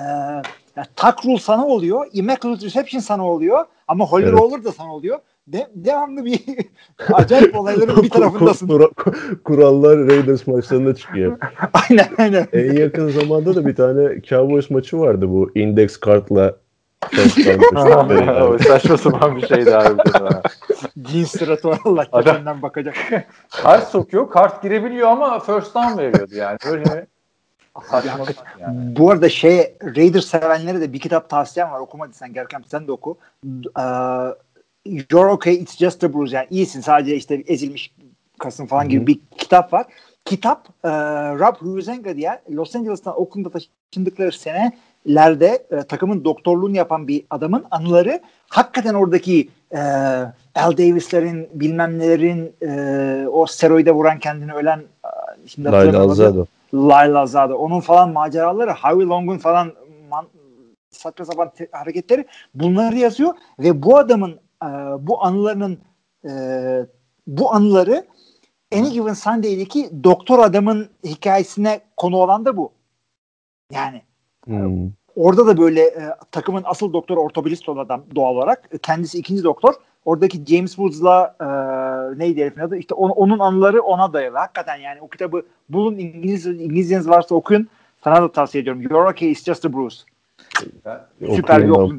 [0.76, 4.32] yani tuck rule sana oluyor, immaculate reception sana oluyor ama holy evet.
[4.32, 5.18] roller da sana oluyor.
[5.46, 6.40] De, devamlı bir
[7.12, 8.68] acayip olayların bir tarafındasın.
[8.68, 11.38] Kur, kur, kurallar Raiders maçlarında çıkıyor.
[11.72, 12.46] aynen aynen.
[12.52, 16.56] En yakın zamanda da bir tane Cowboys maçı vardı bu index kartla
[18.66, 20.42] saçma sapan bir şeydi harbiden.
[20.96, 22.94] Din sıratı Allah kendinden bakacak.
[23.62, 26.58] Kart sokuyor, kart girebiliyor ama first down veriyordu yani.
[26.70, 27.06] Böyle yani.
[28.96, 31.80] Bu arada şey Raiders sevenlere de bir kitap tavsiyem var.
[31.80, 33.18] Okumadıysan Gerkem sen de oku.
[33.78, 34.30] Uh,
[34.84, 36.36] You're okay, it's just a bruise.
[36.36, 37.94] Yani iyisin sadece işte ezilmiş
[38.38, 39.86] kasın falan gibi bir kitap var.
[40.24, 40.90] Kitap e,
[41.38, 48.20] Rob Huizenga diye Los Angeles'tan Oakland'a taşındıkları senelerde e, takımın doktorluğunu yapan bir adamın anıları
[48.48, 49.78] hakikaten oradaki e,
[50.54, 54.82] Al Davis'lerin bilmem nelerin e, o steroide vuran kendini ölen
[55.46, 56.46] şimdi Lyle Alzado.
[56.74, 57.54] Lyle Alzado.
[57.54, 59.72] Onun falan maceraları Howie Long'un falan
[60.10, 60.26] man,
[60.90, 64.68] saçma sapan hareketleri bunları yazıyor ve bu adamın e,
[65.06, 65.78] bu anılarının
[66.24, 66.30] e,
[67.26, 68.06] bu anıları
[68.74, 72.72] Any Given Sunday'deki doktor adamın hikayesine konu olan da bu.
[73.72, 74.02] Yani
[74.46, 74.90] hmm.
[75.16, 78.70] orada da böyle e, takımın asıl doktoru ortopedist olan adam doğal olarak.
[78.82, 79.74] Kendisi ikinci doktor.
[80.04, 81.46] Oradaki James Woods'la e,
[82.18, 82.76] neydi herifin adı?
[82.76, 84.38] İşte on, onun anıları ona dayalı.
[84.38, 87.68] Hakikaten yani o kitabı bulun İngiliz, İngilizceniz varsa okuyun.
[88.04, 88.82] Sana da tavsiye ediyorum.
[88.82, 90.04] You're okay, it's just a bruise.
[90.84, 91.00] Ben,
[91.36, 91.98] Süper bir okuyun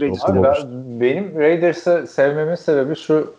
[0.99, 3.33] Benim Raiders'ı sevmemin sebebi şu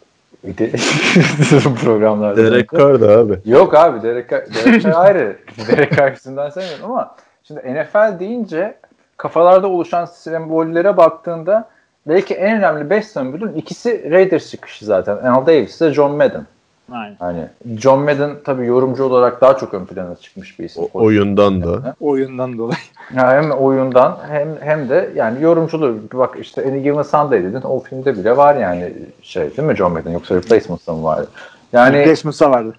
[1.85, 2.37] programlarda.
[2.37, 3.39] Derek Carr da abi.
[3.45, 5.37] Yok abi Derek Carr, Derek Carr ayrı.
[5.69, 8.77] Derek Carr yüzünden sevmiyorum ama şimdi NFL deyince
[9.17, 11.69] kafalarda oluşan sembollere baktığında
[12.07, 15.17] belki en önemli 5 sembolün ikisi Raiders çıkışı zaten.
[15.17, 16.47] Al Davis ile John Madden.
[16.91, 17.17] Aynen.
[17.19, 20.83] Hani John Madden tabii yorumcu olarak daha çok ön plana çıkmış bir isim.
[20.83, 21.95] O, oyundan da.
[22.01, 22.79] Oyundan dolayı.
[23.17, 27.81] Ya hem oyundan hem hem de yani yorumculuğu bak işte Any Given Sunday dedin o
[27.81, 28.93] filmde bile var yani
[29.23, 31.29] şey değil mi John Madden yoksa Replacements'ta mı vardı?
[31.73, 32.75] Yani Replacements'ta vardı.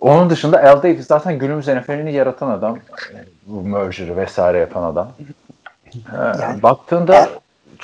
[0.00, 2.78] Onun dışında Al Davis zaten günümüz NFL'ini yaratan adam.
[3.46, 5.08] Bu merger'ı vesaire yapan adam.
[6.12, 7.28] Yani, Baktığında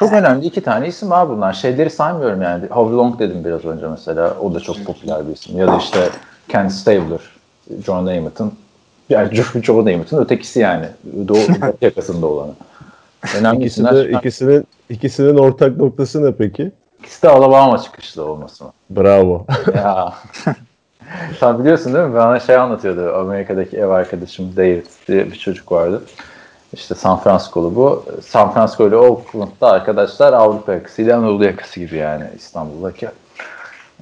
[0.01, 1.53] çok önemli iki tane isim var bunlar.
[1.53, 2.67] Şeyleri saymıyorum yani.
[2.67, 4.37] Howie Long dedim biraz önce mesela.
[4.41, 5.59] O da çok popüler bir isim.
[5.59, 6.09] Ya da işte
[6.49, 7.21] Ken Stabler,
[7.85, 8.53] John Namath'ın
[9.09, 10.87] yani Joe Namath'ın ötekisi yani.
[11.29, 11.39] Doğu
[11.81, 12.53] yakasında olanı.
[13.39, 16.73] Önemli İkisi de, ikisinin, ikisinin ortak noktası ne peki?
[16.99, 18.73] İkisi de Alabama çıkışlı olması mı?
[18.91, 19.47] Bravo.
[19.75, 20.15] ya.
[21.41, 22.15] Sen biliyorsun değil mi?
[22.15, 23.15] Bana şey anlatıyordu.
[23.17, 26.03] Amerika'daki ev arkadaşım David diye bir çocuk vardı.
[26.73, 28.05] İşte San Francisco'lu bu.
[28.27, 33.09] San Francisco ile Oakland'da arkadaşlar Avrupa yakası ile Anadolu yakası gibi yani İstanbul'daki.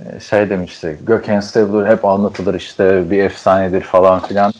[0.04, 4.52] Ee, şey demişti, Gökhan Stabler hep anlatılır işte bir efsanedir falan filan.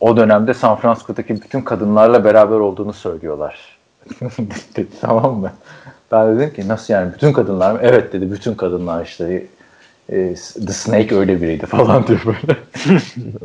[0.00, 3.78] O dönemde San Francisco'daki bütün kadınlarla beraber olduğunu söylüyorlar.
[5.00, 5.52] tamam mı?
[6.12, 7.78] Ben dedim ki nasıl yani bütün kadınlar mı?
[7.82, 9.46] Evet dedi bütün kadınlar işte
[10.08, 10.34] e,
[10.66, 12.58] The Snake öyle biriydi falan diyor böyle.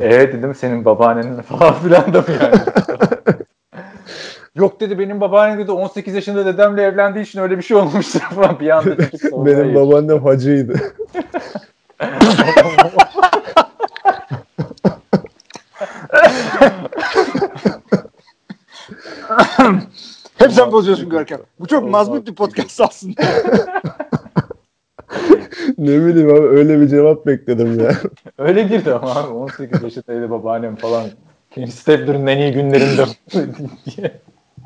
[0.00, 2.54] evet dedim senin babaannen falan filan da mı yani?
[4.54, 8.60] Yok dedi benim babaannem dedi 18 yaşında dedemle evlendiği için öyle bir şey olmuştur falan
[8.60, 8.96] bir anda.
[9.32, 10.74] benim babaannem hacıydı.
[20.38, 21.40] Hep sen bozuyorsun Görkem.
[21.60, 23.22] Bu çok mazmut bir podcast aslında.
[25.78, 27.92] ne bileyim abi öyle bir cevap bekledim ya.
[28.38, 31.04] öyle girdi ama abi 18 yaşındaydı babaannem falan.
[31.50, 33.04] Kenny Stabler'ın en iyi günlerinde
[33.96, 34.20] diye.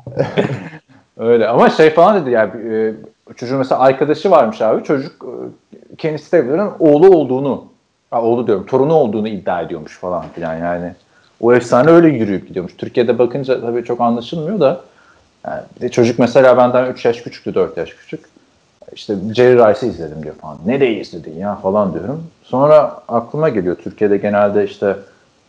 [1.17, 2.93] öyle ama şey falan dedi yani e,
[3.35, 7.65] çocuğun mesela arkadaşı varmış abi çocuk e, Kenny Stabler'ın oğlu olduğunu
[8.11, 10.93] ha, oğlu diyorum torunu olduğunu iddia ediyormuş falan filan yani.
[11.41, 12.73] O efsane öyle yürüyüp gidiyormuş.
[12.77, 14.81] Türkiye'de bakınca tabii çok anlaşılmıyor da
[15.45, 18.25] yani de çocuk mesela benden 3 yaş küçüktü, 4 yaş küçük.
[18.93, 20.57] İşte Jerry Rice'ı izledim diyor falan.
[20.65, 22.23] Nereyi izledin ya falan diyorum.
[22.43, 24.95] Sonra aklıma geliyor Türkiye'de genelde işte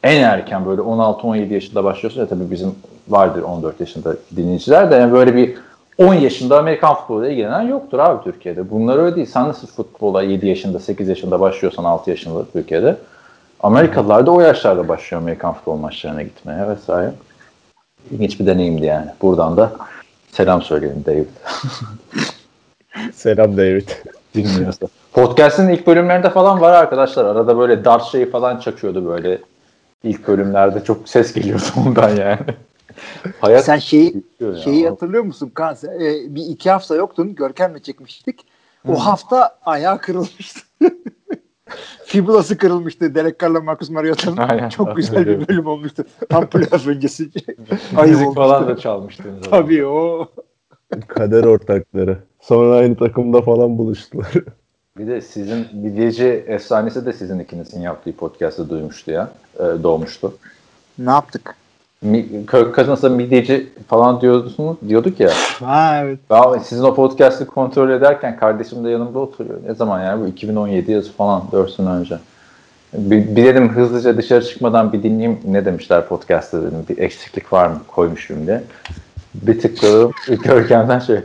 [0.03, 2.75] en erken böyle 16-17 yaşında başlıyorsa ya tabii bizim
[3.12, 5.57] vardır 14 yaşında dinleyiciler de yani böyle bir
[5.99, 8.70] 10 yaşında Amerikan futboluyla ilgilenen yoktur abi Türkiye'de.
[8.70, 9.27] Bunlar öyle değil.
[9.27, 12.96] Sen nasıl futbola 7 yaşında 8 yaşında başlıyorsan 6 yaşında Türkiye'de.
[13.61, 17.12] Amerikalılar da o yaşlarda başlıyor Amerikan futbol maçlarına gitmeye vesaire.
[18.11, 19.07] İlginç bir deneyimdi yani.
[19.23, 19.73] Buradan da
[20.33, 21.27] selam söyleyelim David.
[23.14, 23.88] selam David.
[24.35, 24.87] Dinliyorsa.
[25.12, 27.25] Podcast'ın ilk bölümlerinde falan var arkadaşlar.
[27.25, 29.38] Arada böyle dart şeyi falan çakıyordu böyle.
[30.05, 32.38] İlk bölümlerde çok ses geliyordu ondan yani.
[33.40, 34.22] Hayat Sen şeyi,
[34.64, 35.76] şeyi hatırlıyor musun Kaan?
[36.00, 37.35] e, bir iki hafta yoktun.
[37.35, 38.46] Görkem'le çekmiştik.
[38.88, 38.96] O hmm.
[38.96, 40.61] hafta ayağı kırılmıştı.
[42.05, 44.68] Fibulası kırılmıştı Derek Carr'la Marcus Mariota'nın.
[44.68, 46.05] Çok güzel bir bölüm olmuştu.
[46.29, 47.31] Tam playoff öncesi.
[48.07, 49.24] Müzik falan da çalmıştı.
[49.50, 50.29] Tabii o.
[51.09, 52.18] Kader ortakları.
[52.40, 54.33] Sonra aynı takımda falan buluştular.
[54.98, 59.33] Bir de sizin midyeci efsanesi de sizin ikinizin yaptığı podcast'ı duymuştu ya.
[59.55, 60.35] E, doğmuştu.
[60.98, 61.57] Ne yaptık?
[62.03, 65.31] Kirk Cousins'a midyeci falan diyorsunuz, diyorduk ya.
[65.61, 66.19] Ha evet.
[66.31, 69.59] Ben sizin o podcast'ı kontrol ederken kardeşim de yanımda oturuyor.
[69.69, 72.19] Ne zaman yani bu 2017 yazı falan 4 sene önce.
[72.93, 76.85] Bir, bir dedim hızlıca dışarı çıkmadan bir dinleyeyim ne demişler podcast'ta dedim.
[76.89, 78.63] Bir eksiklik var mı koymuşum diye.
[79.35, 80.13] Bir tıkladım
[80.45, 81.21] Görkem'den şey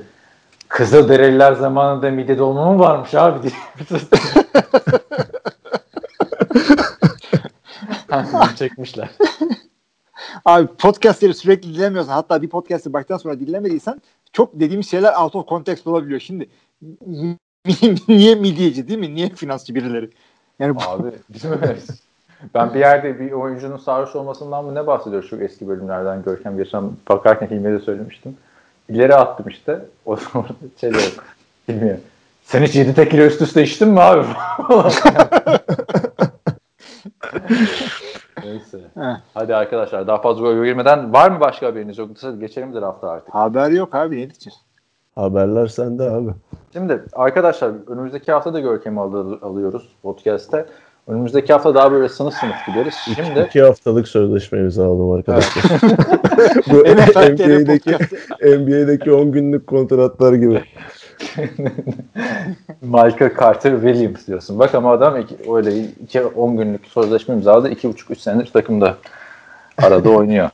[0.68, 3.54] Kızılderililer zamanında mide dolma mı varmış abi diye.
[8.56, 9.10] çekmişler.
[10.45, 14.02] Abi podcastleri sürekli dinlemiyorsan hatta bir podcast'i baştan sonra dinlemediysen
[14.34, 16.19] çok dediğimiz şeyler out of context olabiliyor.
[16.19, 16.50] Şimdi
[18.08, 19.15] niye midyeci değil mi?
[19.15, 20.10] Niye finansçı birileri?
[20.60, 21.52] Yani Abi bizim
[22.54, 26.91] Ben bir yerde bir oyuncunun sarhoş olmasından mı ne bahsediyoruz çok eski bölümlerden Görkem geçen
[27.10, 28.38] bakarken filmde söylemiştim.
[28.89, 29.86] İleri attım işte.
[30.06, 30.48] O zaman
[30.82, 31.26] şey yok.
[31.69, 32.02] Bilmiyorum.
[32.43, 34.26] Sen hiç 7 tekile üst üste içtin mi abi?
[38.43, 38.78] Neyse.
[39.34, 43.36] Hadi arkadaşlar daha fazla gol girmeden var mı başka haberiniz yoksa geçelim de hafta artık.
[43.36, 44.56] Haber yok abi ne diyeceğiz?
[45.15, 46.32] Haberler sende abi.
[46.74, 50.65] Şimdi arkadaşlar önümüzdeki hafta da Görkem'i al- alıyoruz podcast'te.
[51.08, 52.93] Önümüzdeki hafta daha böyle sınıf sınıf gideriz.
[53.15, 55.63] Şimdi iki haftalık sözleşmemizi aldım arkadaşlar.
[56.71, 57.91] Bu NBA'deki
[58.58, 60.63] NBA'deki 10 günlük kontratlar gibi.
[62.82, 64.60] Michael Carter Williams diyorsun.
[64.60, 67.69] Bak ama adam iki, öyle iki 10 günlük sözleşme imzaladı.
[67.69, 68.97] 2,5-3 senedir takımda
[69.78, 70.49] arada oynuyor.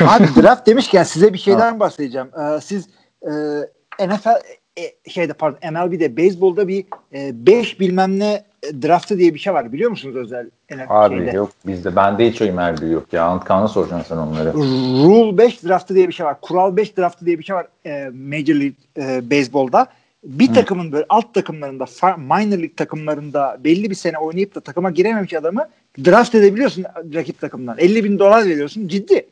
[0.00, 2.28] Abi draft demişken size bir şeyden bahsedeceğim.
[2.38, 2.88] Ee, siz
[3.22, 4.28] e, NFL
[4.78, 8.44] e, şeyde pardon MLB'de beyzbolda bir 5 e, bilmem ne
[8.82, 10.50] draftı diye bir şey var biliyor musunuz özel
[10.88, 11.36] Abi şeyde?
[11.36, 14.52] yok bizde bende hiç o MLB yok ya Antkan'a soracaksın sen onları.
[15.04, 16.40] Rule 5 draftı diye bir şey var.
[16.40, 19.86] Kural 5 draftı diye bir şey var e, Major League e, Baseball'da.
[20.24, 20.54] Bir Hı.
[20.54, 21.86] takımın böyle alt takımlarında
[22.16, 25.68] minor league takımlarında belli bir sene oynayıp da takıma girememiş adamı
[26.04, 26.84] draft edebiliyorsun
[27.14, 27.78] rakip takımdan.
[27.78, 29.26] 50 bin dolar veriyorsun ciddi.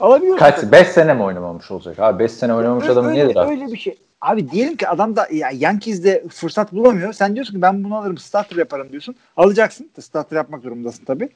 [0.00, 0.38] Alabiliyorsun.
[0.38, 0.72] Kaç?
[0.72, 1.98] 5 sene mi oynamamış olacak?
[1.98, 3.50] Abi 5 sene oynamamış öyle, adam niye draft?
[3.50, 3.98] Öyle bir şey.
[4.20, 7.12] Abi diyelim ki adam da ya Yankees'de fırsat bulamıyor.
[7.12, 9.14] Sen diyorsun ki ben bunu alırım starter yaparım diyorsun.
[9.36, 9.90] Alacaksın.
[10.00, 11.28] Starter yapmak durumundasın tabii.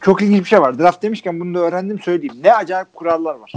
[0.00, 0.78] Çok ilginç bir şey var.
[0.78, 2.34] Draft demişken bunu da öğrendim söyleyeyim.
[2.44, 3.52] Ne acayip kurallar var.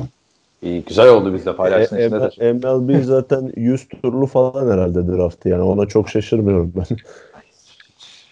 [0.61, 1.97] İyi, güzel oldu bizde paylaşsın.
[1.97, 2.01] E,
[2.39, 6.97] e, MLB zaten 100 turlu falan herhalde draftı yani ona çok şaşırmıyorum ben.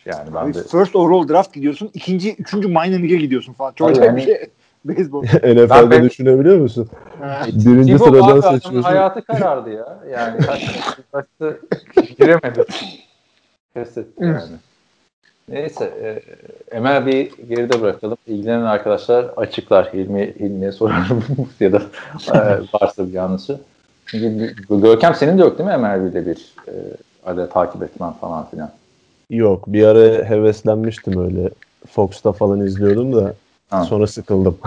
[0.05, 0.63] Yani ben de...
[0.63, 1.91] First overall draft gidiyorsun.
[1.93, 3.73] ikinci, üçüncü minor league'e gidiyorsun falan.
[3.73, 4.49] Çok acayip yani, bir şey.
[4.85, 5.23] Beyzbol.
[5.23, 6.89] NFL'de ben, düşünebiliyor musun?
[7.47, 8.81] Birinci Tibo sıradan seçiyorsun.
[8.81, 9.99] Hayatı karardı ya.
[10.11, 10.39] Yani
[11.13, 11.53] başta
[12.17, 12.65] giremedi.
[13.73, 14.57] Pes etti yani.
[15.49, 16.21] Neyse.
[16.71, 18.17] E, MLB'yi geride bırakalım.
[18.27, 19.93] İlgilenen arkadaşlar açıklar.
[19.93, 21.23] Hilmi, Hilmi'ye sorarım
[21.59, 21.81] ya da
[22.33, 22.39] e,
[22.73, 23.59] varsa bir yanlışı.
[24.05, 26.73] Çünkü Görkem senin de yok değil mi MLB'de bir e,
[27.25, 28.71] arada takip etmen falan filan?
[29.29, 31.49] Yok bir ara heveslenmiştim öyle.
[31.87, 33.33] Fox'ta falan izliyordum da
[33.69, 33.83] ha.
[33.83, 34.57] sonra sıkıldım.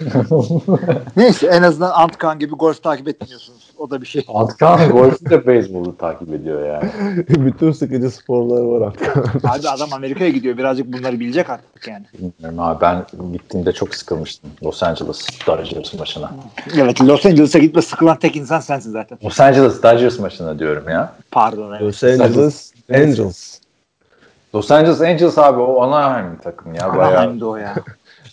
[1.16, 3.70] Neyse en azından Antkan gibi golf takip etmiyorsunuz.
[3.78, 4.24] O da bir şey.
[4.34, 6.90] Antkan golfü de beyzbolu takip ediyor yani.
[7.28, 9.24] Bütün sıkıcı sporlar var Antkan.
[9.50, 10.56] Abi adam Amerika'ya gidiyor.
[10.58, 12.04] Birazcık bunları bilecek artık yani.
[12.14, 16.30] Bilmiyorum abi ben gittiğimde çok sıkılmıştım Los Angeles Dodgers maçına.
[16.74, 19.18] Evet Los Angeles'a gitme sıkılan tek insan sensin zaten.
[19.24, 21.12] Los Angeles Dodgers maçına diyorum ya.
[21.30, 21.72] Pardon.
[21.72, 21.82] Evet.
[21.82, 23.60] Los Angeles Angels.
[24.54, 26.86] Los Angeles Angels abi o Anaheim takım ya.
[26.86, 27.74] Anaheim'de o ya.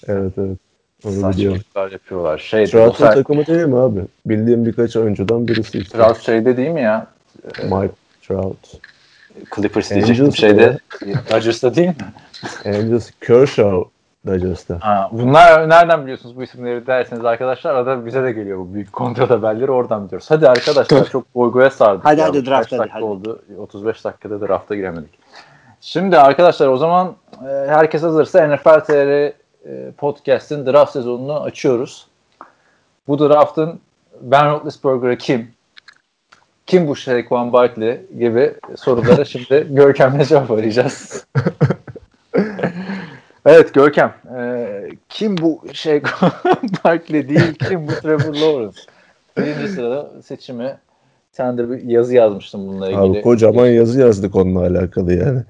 [0.08, 0.58] Evet evet.
[1.06, 1.62] Onu biliyorum.
[1.76, 2.38] yapıyorlar.
[2.38, 4.02] Şey, Trout'un takımı değil mi abi?
[4.26, 5.98] Bildiğim birkaç oyuncudan birisi işte.
[5.98, 7.08] Trout şeyde değil mi ya?
[7.64, 8.80] Mike Trout.
[9.56, 10.78] Clippers diyecektim şeyde.
[11.32, 11.96] Dodgers'ta değil mi?
[12.66, 13.84] Angels Kershaw
[14.28, 14.78] Dodgers'ta.
[14.82, 19.30] Ha, bunlar nereden biliyorsunuz bu isimleri derseniz arkadaşlar arada bize de geliyor bu büyük kontrat
[19.30, 20.32] haberleri oradan biliyoruz.
[20.32, 22.06] Hadi arkadaşlar çok boygoya sardık.
[22.06, 22.28] Hadi ya.
[22.28, 22.90] hadi draft hadi.
[22.90, 23.04] hadi.
[23.04, 23.42] oldu.
[23.58, 25.20] 35 dakikada drafta giremedik.
[25.82, 29.34] Şimdi arkadaşlar o zaman e, herkes hazırsa NFL TR
[29.98, 32.08] podcast'in draft sezonunu açıyoruz.
[33.08, 33.80] Bu draft'ın
[34.22, 35.48] Ben Roethlisberger'ı kim?
[36.66, 41.26] Kim bu Saquon Barkley gibi sorulara şimdi Görkem'le cevap arayacağız.
[43.46, 44.14] evet Görkem.
[44.38, 44.68] E,
[45.10, 46.32] kim bu Saquon
[46.84, 48.82] Barkley değil, kim bu Trevor Lawrence?
[49.38, 50.78] Birinci sırada seçimi
[51.32, 53.02] sen de bir yazı yazmıştın bununla ilgili.
[53.02, 55.42] Abi kocaman yazı yazdık onunla alakalı yani.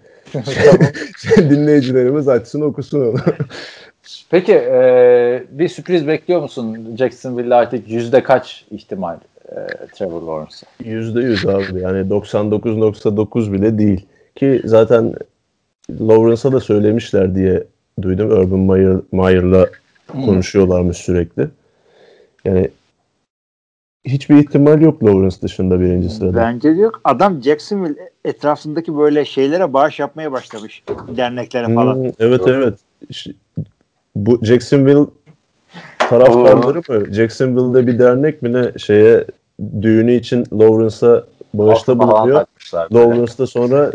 [1.37, 3.17] Dinleyicilerimiz açsın okusun onu.
[4.29, 9.17] Peki e, bir sürpriz bekliyor musun Jacksonville artık yüzde kaç ihtimal
[9.49, 9.55] e,
[9.93, 10.89] Trevor Lawrence'a?
[10.89, 14.05] Yüzde yüz abi yani 99.9 bile değil
[14.35, 15.13] ki zaten
[15.89, 17.63] Lawrence'a da söylemişler diye
[18.01, 19.67] duydum Urban Meyer, Meyer'la
[20.11, 20.25] hmm.
[20.25, 21.47] konuşuyorlarmış sürekli.
[22.45, 22.69] Yani
[24.05, 26.37] hiçbir ihtimal yok Lawrence dışında birinci sırada.
[26.37, 27.01] Bence de yok.
[27.03, 30.83] Adam Jacksonville etrafındaki böyle şeylere bağış yapmaya başlamış.
[31.17, 31.95] Derneklere falan.
[31.95, 32.79] Hmm, evet evet
[34.25, 35.05] bu Jacksonville
[35.97, 37.13] taraftarları mı?
[37.13, 39.25] Jacksonville'de bir dernek mi ne şeye
[39.81, 42.45] düğünü için Lawrence'a bağışta bulunuyor.
[42.73, 43.91] Lawrence da sonra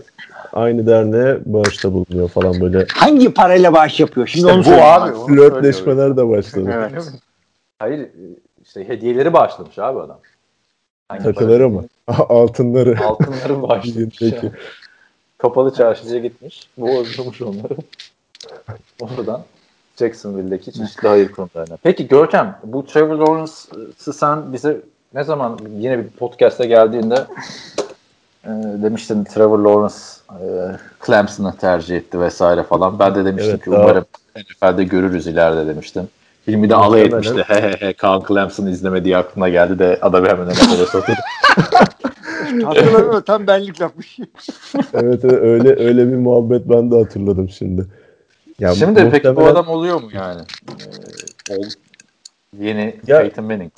[0.53, 2.87] aynı derneğe bağışta bulunuyor falan böyle.
[2.95, 4.27] Hangi parayla bağış yapıyor?
[4.27, 5.13] Şimdi işte onu bu abi.
[5.27, 6.71] Flörtleşmeler de başladı.
[6.75, 7.13] Evet.
[7.79, 8.09] Hayır
[8.65, 10.19] işte hediyeleri bağışlamış abi adam.
[11.09, 11.85] Hangi Takıları mı?
[12.07, 13.05] Altınları.
[13.05, 14.19] Altınları bağışlamış.
[15.39, 16.69] Kapalı çarşıya gitmiş.
[16.79, 17.77] Bozdurmuş onları.
[19.01, 19.43] Oradan
[20.03, 21.77] Jacksonville'deki çeşitli hayır kurumlarına.
[21.83, 24.81] Peki Görkem, bu Trevor Lawrence'ı sen bize
[25.15, 27.15] ne zaman yine bir podcast'a geldiğinde
[28.45, 28.51] e,
[28.83, 29.95] demiştin Trevor Lawrence
[30.31, 30.47] e,
[31.07, 32.99] Clemson'ı tercih etti vesaire falan.
[32.99, 33.81] Ben de demiştim evet, ki daha...
[33.81, 34.05] umarım
[34.37, 36.09] NFL'de görürüz ileride demiştim.
[36.45, 37.45] Filmi de alay etmişti.
[37.47, 41.13] He he he Kaan Clemson'ı izlemediği aklına geldi de adamı hemen NFL'e soktu.
[42.65, 44.19] Hatırlamıyorum tam benlik yapmış.
[44.95, 47.87] evet öyle öyle bir muhabbet ben de hatırladım şimdi.
[48.63, 49.11] Ya Şimdi muhtemelen...
[49.11, 50.41] peki bu adam oluyor mu yani?
[51.51, 51.65] Ee, ol,
[52.59, 53.73] yeni ya, Peyton Manning.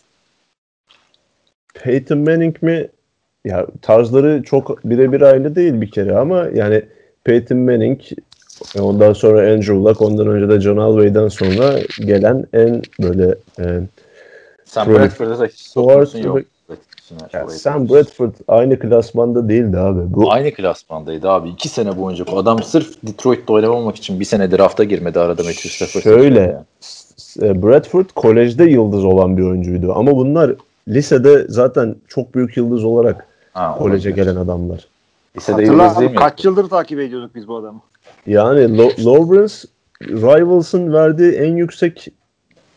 [1.74, 2.88] Peyton Manning mi?
[3.44, 6.84] Ya tarzları çok birebir aynı değil bir kere ama yani
[7.24, 8.00] Peyton Manning
[8.78, 13.80] ondan sonra Andrew Luck ondan önce de John Elway'den sonra gelen en böyle e,
[14.64, 15.76] Sam Bradford'a da hiç
[16.24, 16.40] yok.
[17.32, 20.00] Ya Sam Bradford aynı klasmanda değildi abi.
[20.14, 20.32] Bu...
[20.32, 21.48] Aynı klasmandaydı abi.
[21.48, 25.68] İki sene boyunca bu adam sırf Detroit'te oynamamak için bir sene drafta girmedi arada Matthew
[25.68, 26.02] Stafford.
[26.02, 27.62] Şöyle yani.
[27.62, 30.54] Bradford kolejde yıldız olan bir oyuncuydu ama bunlar
[30.88, 34.24] lisede zaten çok büyük yıldız olarak ha, koleje olabilir.
[34.24, 34.88] gelen adamlar.
[35.36, 36.16] Lisede yıldız değil mi?
[36.16, 37.80] Kaç yıldır takip ediyorduk biz bu adamı.
[38.26, 39.54] Yani Lawrence
[40.02, 42.08] Rivals'ın verdiği en yüksek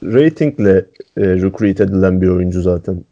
[0.03, 0.86] ratingle
[1.17, 3.03] e, recruit edilen bir oyuncu zaten.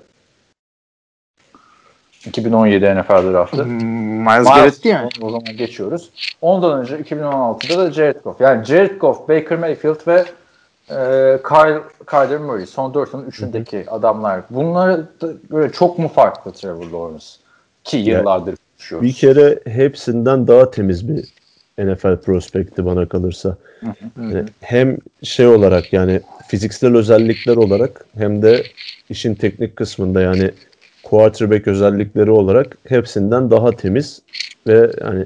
[2.28, 3.64] 2017 NFL draftı.
[3.64, 5.08] Hmm, Miles, Miles Garrett değil mi?
[5.20, 6.10] O zaman geçiyoruz.
[6.40, 8.40] Ondan önce 2016'da da Jared Goff.
[8.40, 10.24] Yani Jared Goff, Baker Mayfield ve
[10.90, 10.96] e,
[11.48, 13.90] Kyle, Kyler Murray son dörtünün üçündeki Hı-hı.
[13.90, 14.40] adamlar.
[14.50, 17.26] Bunlar da böyle çok mu farklı Trevor Lawrence?
[17.84, 18.54] Ki yıllardır
[18.90, 21.24] yani, Bir kere hepsinden daha temiz bir
[21.78, 23.56] NFL prospekti bana kalırsa.
[24.16, 28.62] Yani hem şey olarak yani fiziksel özellikler olarak hem de
[29.10, 30.50] işin teknik kısmında yani
[31.10, 34.22] quarterback özellikleri olarak hepsinden daha temiz
[34.66, 35.24] ve yani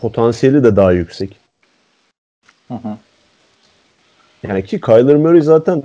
[0.00, 1.36] potansiyeli de daha yüksek.
[2.68, 2.96] Hı hı.
[4.42, 5.82] Yani ki Kyler Murray zaten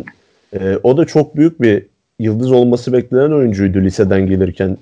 [0.54, 1.86] e, o da çok büyük bir
[2.20, 4.78] yıldız olması beklenen oyuncuydu liseden gelirken.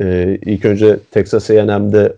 [0.00, 2.12] E, ilk önce Texas A&M'de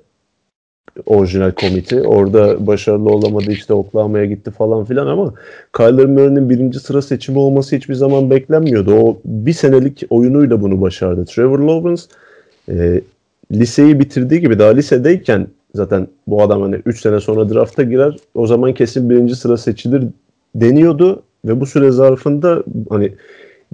[1.06, 2.00] orijinal komiti.
[2.00, 5.34] Orada başarılı olamadı işte Oklahoma'ya gitti falan filan ama
[5.76, 8.94] Kyler Murray'nin birinci sıra seçimi olması hiçbir zaman beklenmiyordu.
[8.94, 11.24] O bir senelik oyunuyla bunu başardı.
[11.24, 12.02] Trevor Lawrence
[12.68, 13.00] e,
[13.52, 18.16] liseyi bitirdiği gibi daha lisedeyken zaten bu adam hani 3 sene sonra drafta girer.
[18.34, 20.04] O zaman kesin birinci sıra seçilir
[20.54, 23.12] deniyordu ve bu süre zarfında hani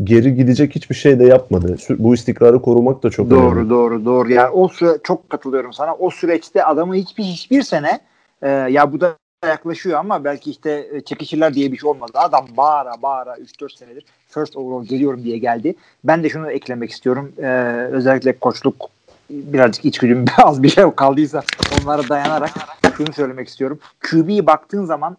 [0.04, 1.76] geri gidecek hiçbir şey de yapmadı.
[1.98, 3.70] Bu istikrarı korumak da çok doğru, önemli.
[3.70, 4.32] Doğru doğru doğru.
[4.32, 5.94] Yani o süre çok katılıyorum sana.
[5.94, 8.00] O süreçte adamı hiçbir hiçbir sene
[8.42, 12.12] e, ya bu da yaklaşıyor ama belki işte e, çekişirler diye bir şey olmadı.
[12.14, 15.74] Adam bağıra bağıra 3-4 senedir first overall geliyorum diye geldi.
[16.04, 17.32] Ben de şunu eklemek istiyorum.
[17.38, 18.90] Ee, özellikle koçluk
[19.30, 21.42] birazcık içgüdüm az bir şey kaldıysa
[21.82, 22.50] onlara dayanarak
[22.96, 23.78] şunu söylemek istiyorum.
[24.10, 25.16] QB'ye baktığın zaman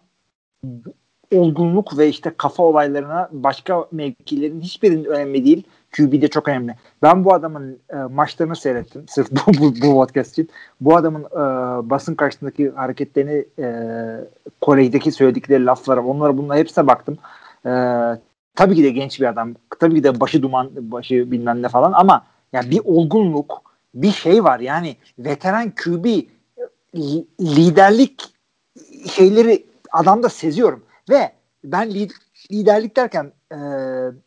[1.34, 5.62] olgunluk ve işte kafa olaylarına başka mevkilerin hiçbirinin önemli değil.
[5.96, 6.74] QB de çok önemli.
[7.02, 9.04] Ben bu adamın e, maçlarını seyrettim.
[9.08, 10.48] Sırf bu, bu, bu podcast için.
[10.80, 11.40] Bu adamın e,
[11.90, 13.66] basın karşısındaki hareketlerini e,
[14.60, 17.18] kolejdeki söyledikleri laflara onlara bunlara hepsine baktım.
[17.66, 17.70] E,
[18.54, 19.54] tabii ki de genç bir adam.
[19.80, 23.62] Tabii ki de başı duman, başı bilmem ne falan ama yani bir olgunluk,
[23.94, 24.60] bir şey var.
[24.60, 26.06] Yani veteran QB
[27.40, 28.24] liderlik
[29.10, 30.82] şeyleri adamda seziyorum.
[31.10, 31.32] Ve
[31.64, 31.90] ben
[32.52, 33.58] liderlik derken e,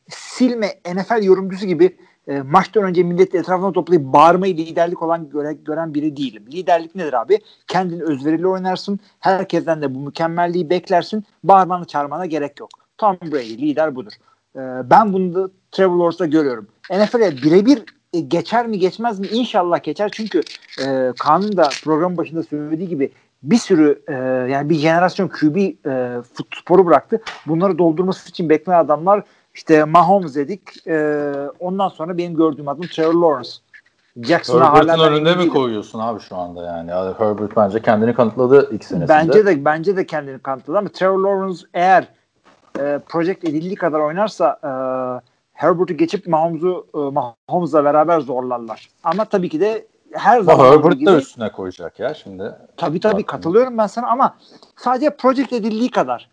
[0.10, 1.98] silme NFL yorumcusu gibi
[2.28, 6.46] e, maçtan önce milleti etrafına toplayıp bağırmayı liderlik olan göre, gören biri değilim.
[6.52, 7.40] Liderlik nedir abi?
[7.68, 9.00] Kendini özverili oynarsın.
[9.20, 11.24] Herkesten de bu mükemmelliği beklersin.
[11.44, 12.70] Bağırmanı çağırmana gerek yok.
[12.98, 14.12] Tom Brady lider budur.
[14.56, 14.60] E,
[14.90, 16.68] ben bunu da Trevor Lawrence'da görüyorum.
[16.92, 19.28] NFL'e birebir e, geçer mi geçmez mi?
[19.28, 20.10] İnşallah geçer.
[20.14, 20.42] Çünkü
[20.86, 23.12] e, Kanun da program başında söylediği gibi
[23.44, 24.14] bir sürü e,
[24.52, 26.22] yani bir jenerasyon QB e,
[26.62, 27.22] sporu bıraktı.
[27.48, 29.24] Bunları doldurması için bekleyen adamlar
[29.54, 30.88] işte Mahomes dedik.
[30.88, 33.50] E, ondan sonra benim gördüğüm adım Trevor Lawrence.
[34.22, 36.92] Jackson'a hala önünde mi koyuyorsun abi şu anda yani?
[36.92, 39.10] Herbert bence kendini kanıtladı ilk senesinde.
[39.10, 42.08] Bence de bence de kendini kanıtladı ama Trevor Lawrence eğer
[42.80, 44.70] e, project edildiği kadar oynarsa e,
[45.54, 48.90] Herbert'ı geçip Mahomes'u e, Mahomes'la beraber zorlarlar.
[49.04, 52.56] Ama tabii ki de her zaman Herbert gibi, da üstüne koyacak ya şimdi.
[52.78, 54.38] Tabii tabii Bak, katılıyorum ben sana ama
[54.76, 56.30] sadece project edildiği kadar.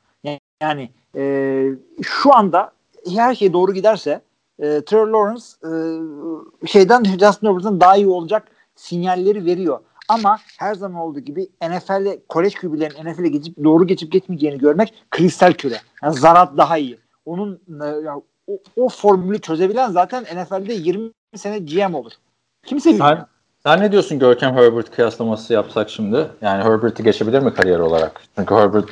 [0.62, 1.64] Yani e,
[2.02, 2.72] şu anda
[3.14, 4.20] her şey doğru giderse
[4.58, 9.80] e, Trevor Lawrence e, şeyden Justin Herbert'ın daha iyi olacak sinyalleri veriyor.
[10.08, 15.52] Ama her zaman olduğu gibi NFL'de kolej kübülerin NFL'e geçip doğru geçip geçmeyeceğini görmek kristal
[15.52, 15.76] küre.
[16.02, 16.98] Yani zarat daha iyi.
[17.24, 18.16] Onun e, ya,
[18.46, 22.12] o, o formülü çözebilen zaten NFL'de 20 sene GM olur.
[22.66, 23.08] Kimse bilmiyor.
[23.08, 23.26] Sen,
[23.62, 26.26] sen ne diyorsun Görkem Herbert kıyaslaması yapsak şimdi?
[26.42, 28.20] Yani Herbert'i geçebilir mi kariyer olarak?
[28.38, 28.88] Çünkü Herbert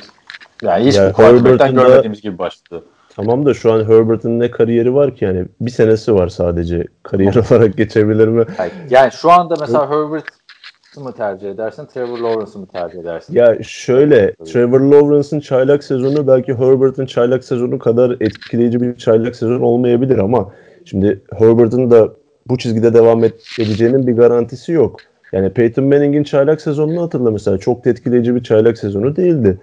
[0.63, 2.83] yani hiç yani quarterback'ten görmediğimiz gibi başladı.
[3.15, 7.35] Tamam da şu an Herbert'ın ne kariyeri var ki yani bir senesi var sadece kariyer
[7.35, 8.45] olarak geçebilir mi?
[8.89, 10.25] Yani şu anda mesela Herbert
[10.97, 13.33] mı tercih edersin, Trevor Lawrence'ı mı tercih edersin?
[13.33, 19.59] Ya şöyle, Trevor Lawrence'ın çaylak sezonu belki Herbert'ın çaylak sezonu kadar etkileyici bir çaylak sezon
[19.59, 20.51] olmayabilir ama
[20.85, 22.09] şimdi Herbert'ın da
[22.49, 24.99] bu çizgide devam edeceğinin bir garantisi yok.
[25.31, 27.57] Yani Peyton Manning'in çaylak sezonunu hatırla mesela.
[27.57, 29.57] Çok etkileyici bir çaylak sezonu değildi.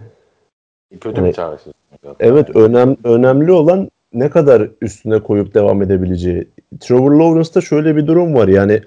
[1.01, 2.17] Kötü yani, bir çaylak sezonu.
[2.21, 6.49] Evet önem, önemli olan ne kadar üstüne koyup devam edebileceği.
[6.81, 8.81] Trevor Lawrence'da şöyle bir durum var yani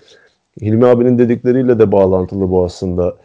[0.61, 3.15] Hilmi abinin dedikleriyle de bağlantılı bu aslında.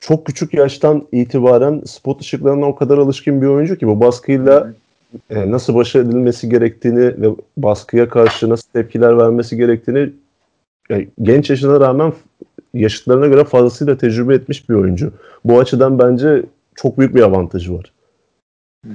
[0.00, 4.72] Çok küçük yaştan itibaren spot ışıklarına o kadar alışkın bir oyuncu ki bu baskıyla
[5.30, 10.12] e, nasıl baş edilmesi gerektiğini ve baskıya karşı nasıl tepkiler vermesi gerektiğini
[10.88, 12.12] yani genç yaşına rağmen
[12.74, 15.12] yaşıtlarına göre fazlasıyla tecrübe etmiş bir oyuncu.
[15.44, 16.42] Bu açıdan bence
[16.74, 17.92] çok büyük bir avantajı var.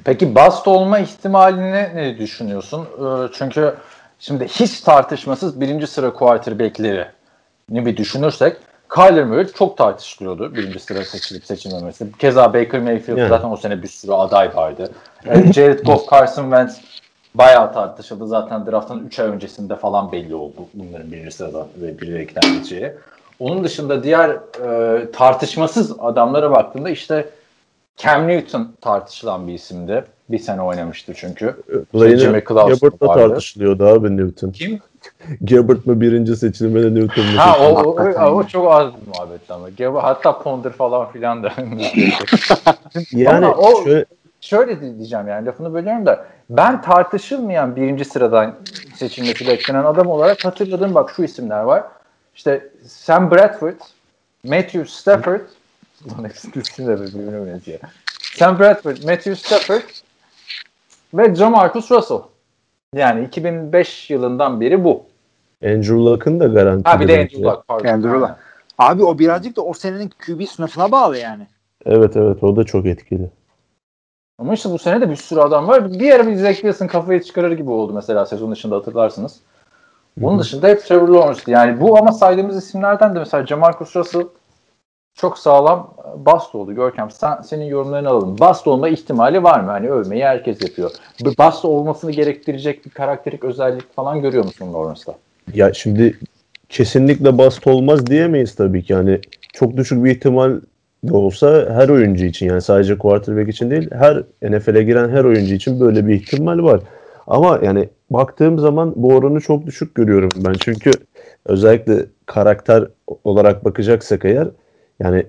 [0.05, 2.81] Peki bast olma ihtimalini ne düşünüyorsun?
[2.81, 3.73] Ee, çünkü
[4.19, 7.05] şimdi hiç tartışmasız birinci sıra quarterback'leri
[7.69, 8.57] ne bir düşünürsek
[8.95, 12.11] Kyler Murray çok tartışılıyordu birinci sıra seçilip seçilmemesi.
[12.19, 13.29] Keza Baker Mayfield yani.
[13.29, 14.91] zaten o sene bir sürü aday vardı.
[15.25, 16.81] Yani Jared Goff, Carson Wentz
[17.35, 18.27] bayağı tartışıldı.
[18.27, 22.91] Zaten draftın 3 ay öncesinde falan belli oldu bunların birinci sırada ve bir ikiden gideceği.
[23.39, 27.29] Onun dışında diğer e, tartışmasız adamlara baktığında işte
[27.97, 30.03] Cam Newton tartışılan bir isimdi.
[30.29, 31.55] Bir sene oynamıştı çünkü.
[31.93, 34.51] Da yine Gilbert'la tartışılıyordu abi Newton.
[34.51, 34.79] Kim?
[35.45, 37.37] Gilbert mı birinci seçilmeli Newton mu?
[37.37, 40.03] Ha o, o, o, o çok az muhabbet ama.
[40.03, 41.51] Hatta Ponder falan filan da.
[43.11, 44.05] yani ama o, şöyle...
[44.43, 48.55] şöyle diyeceğim yani lafını bölüyorum da ben tartışılmayan birinci sıradan
[48.95, 51.83] seçilmesi beklenen adam olarak hatırladığım bak şu isimler var.
[52.35, 53.79] İşte Sam Bradford,
[54.43, 55.41] Matthew Stafford,
[56.07, 57.79] Lan hepsinin de birbirine benziyor.
[58.21, 59.81] Sam Bradford, Matthew Stafford
[61.13, 62.21] ve Jamarcus Russell.
[62.93, 65.05] Yani 2005 yılından beri bu.
[65.65, 66.89] Andrew Luck'ın da garanti.
[66.89, 67.87] Ha bir de Andrew Luck pardon.
[67.87, 68.35] Andrew Luck.
[68.77, 71.47] Abi o birazcık da o senenin QB sınıfına bağlı yani.
[71.85, 73.29] Evet evet o da çok etkili.
[74.39, 75.93] Ama işte bu sene de bir sürü adam var.
[75.93, 79.39] Bir ara bir Zach Wilson kafayı çıkarır gibi oldu mesela sezon dışında hatırlarsınız.
[80.17, 81.51] Bunun dışında hep Trevor Lawrence'dı.
[81.51, 84.23] Yani bu ama saydığımız isimlerden de mesela Jamarcus Russell
[85.15, 87.11] çok sağlam bast oldu Görkem.
[87.11, 88.39] Sen, senin yorumlarını alalım.
[88.39, 89.71] Bast olma ihtimali var mı?
[89.71, 90.91] Hani övmeyi herkes yapıyor.
[91.37, 95.15] Bast olmasını gerektirecek bir karakterik özellik falan görüyor musun Lawrence'da?
[95.53, 96.19] Ya şimdi
[96.69, 98.93] kesinlikle bast olmaz diyemeyiz tabii ki.
[98.93, 99.19] Yani
[99.53, 100.59] çok düşük bir ihtimal
[101.03, 105.53] de olsa her oyuncu için yani sadece quarterback için değil her NFL'e giren her oyuncu
[105.53, 106.81] için böyle bir ihtimal var.
[107.27, 110.53] Ama yani baktığım zaman bu oranı çok düşük görüyorum ben.
[110.53, 110.91] Çünkü
[111.45, 112.87] özellikle karakter
[113.23, 114.47] olarak bakacaksak eğer
[114.99, 115.25] yani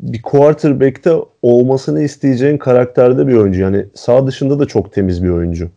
[0.00, 3.60] bir quarterback'te olmasını isteyeceğin karakterde bir oyuncu.
[3.60, 5.70] Yani sağ dışında da çok temiz bir oyuncu.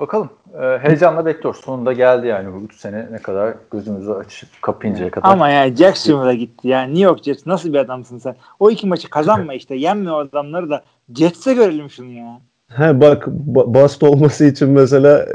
[0.00, 0.30] Bakalım.
[0.54, 1.60] Ee, heyecanla bekliyoruz.
[1.60, 5.28] Sonunda geldi yani bu 3 sene ne kadar gözümüzü açıp kapayıncaya kadar.
[5.32, 6.68] Ama yani Jacksonville'a gitti.
[6.68, 8.36] Yani New York Jets nasıl bir adamsın sen?
[8.60, 9.74] O iki maçı kazanma işte.
[9.74, 10.82] Yenme o adamları da.
[11.14, 12.40] Jets'e görelim şunu ya.
[12.68, 15.26] He bak ba- bast olması için mesela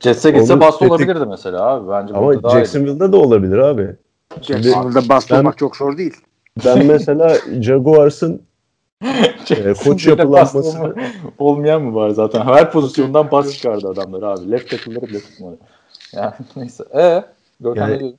[0.00, 1.90] Jets'e gitse bast olabilirdi mesela abi.
[1.90, 3.88] Bence Ama Jacksonville'da da olabilir abi.
[4.42, 6.16] Jacksonville'da bast olmak çok zor değil.
[6.64, 8.42] Ben mesela Jaguars'ın
[9.50, 10.94] e, koç yapılanması
[11.38, 12.40] olmayan mı var zaten?
[12.40, 14.50] Her pozisyondan bas çıkardı adamlar abi.
[14.50, 15.58] Left tackle'ları bile tutmadı.
[16.12, 16.84] Yani neyse.
[16.94, 17.24] Ee,
[17.76, 18.14] yani,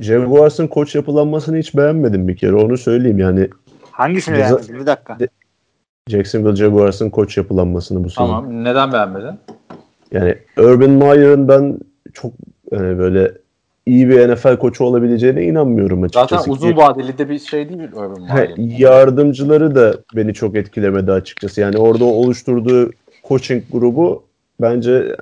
[0.00, 2.54] Jaguars'ın koç yapılanmasını hiç beğenmedim bir kere.
[2.54, 3.48] Onu söyleyeyim yani.
[3.90, 4.74] Hangisini beğenmedin?
[4.74, 5.18] Bir dakika.
[5.18, 5.28] De,
[6.08, 8.26] Jacksonville Jaguars'ın koç yapılanmasını bu sene.
[8.26, 8.64] Tamam.
[8.64, 9.38] Neden beğenmedin?
[10.12, 11.78] Yani Urban Meyer'ın ben
[12.12, 12.32] çok
[12.72, 13.32] yani böyle
[13.88, 16.34] iyi bir NFL koçu olabileceğine inanmıyorum açıkçası.
[16.34, 18.78] Zaten uzun vadeli de bir şey değil Urban Meyer.
[18.78, 21.60] Yardımcıları da beni çok etkilemedi açıkçası.
[21.60, 22.90] Yani orada oluşturduğu
[23.28, 24.22] coaching grubu
[24.60, 25.16] bence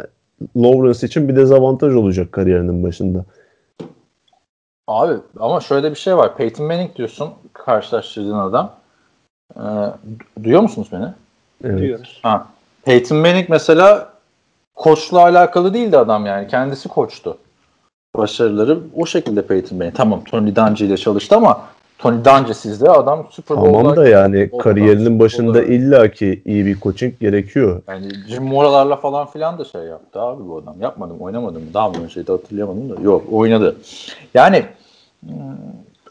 [0.57, 3.25] Lawrence için bir dezavantaj olacak kariyerinin başında.
[4.87, 6.37] Abi ama şöyle bir şey var.
[6.37, 8.73] Peyton Manning diyorsun karşılaştırdığın adam.
[9.57, 9.63] Ee,
[10.43, 11.07] duyuyor musunuz beni?
[11.65, 11.79] Evet.
[11.79, 12.21] Duyuyoruz.
[12.23, 12.47] Ha.
[12.85, 14.13] Peyton Manning mesela
[14.75, 16.49] koçla alakalı değildi adam yani.
[16.49, 17.39] Kendisi koçtu
[18.19, 19.97] başarıları o şekilde Peyton Manning.
[19.97, 21.61] Tamam Tony Dungy ile çalıştı ama
[21.99, 27.21] Tony Dungy sizde adam Super Bowl'da Tamam da yani kariyerinin başında illaki iyi bir coaching
[27.21, 27.83] gerekiyor.
[27.89, 30.81] Yani Jim Mora'larla falan filan da şey yaptı abi bu adam.
[30.81, 31.63] Yapmadım, oynamadım.
[31.75, 33.01] Daha mı önceydi hatırlayamadım da.
[33.03, 33.77] Yok, oynadı.
[34.35, 34.65] Yani
[35.21, 35.33] hmm,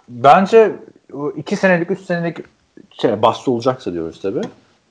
[0.09, 0.71] bence
[1.35, 2.37] iki senelik, üç senelik
[3.01, 4.41] şey, bastı olacaksa diyoruz tabi.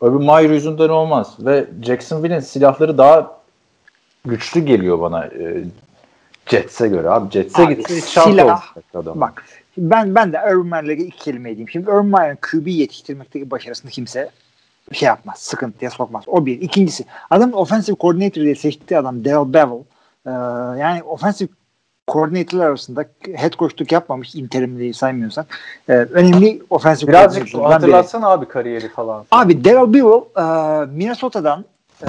[0.00, 1.34] Öbür Mayer yüzünden olmaz.
[1.40, 3.30] Ve Jacksonville'in silahları daha
[4.24, 5.24] güçlü geliyor bana.
[5.24, 5.64] E,
[6.47, 7.30] Jets'e göre abi.
[7.30, 9.20] Jets'e gitse silah, adam.
[9.20, 9.45] Bak
[9.78, 11.68] ben ben de Urban Meyer'le iki kelime edeyim.
[11.68, 14.30] Şimdi Urban Meyer'in QB yetiştirmekteki başarısını kimse
[14.92, 15.38] şey yapmaz.
[15.38, 16.24] Sıkıntıya sokmaz.
[16.26, 16.61] O bir.
[16.61, 19.84] İkincisi adam offensive coordinator diye seçtiği adam Dale Bevel.
[20.26, 20.30] Ee,
[20.80, 21.49] yani offensive
[22.07, 23.05] koordinatörler arasında
[23.36, 25.47] head coachluk yapmamış interimliği saymıyorsak
[25.88, 29.24] e, önemli offensive Birazcık hatırlatsana abi kariyeri falan.
[29.30, 31.64] Abi Daryl Bevel e, Minnesota'dan
[32.03, 32.07] e,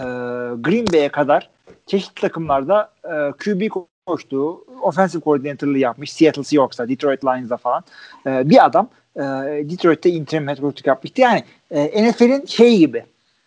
[0.62, 1.50] Green Bay'e kadar
[1.86, 3.70] çeşitli takımlarda e, QB
[4.06, 4.66] koştu.
[4.82, 6.14] Offensive coordinator'lığı yapmış.
[6.14, 7.84] Seattle Seahawks'ta, Detroit Lions'da falan.
[8.28, 9.22] E, bir adam e,
[9.70, 11.22] Detroit'te interim head coachluk yapmıştı.
[11.22, 13.06] Yani e, NFL'in şey gibi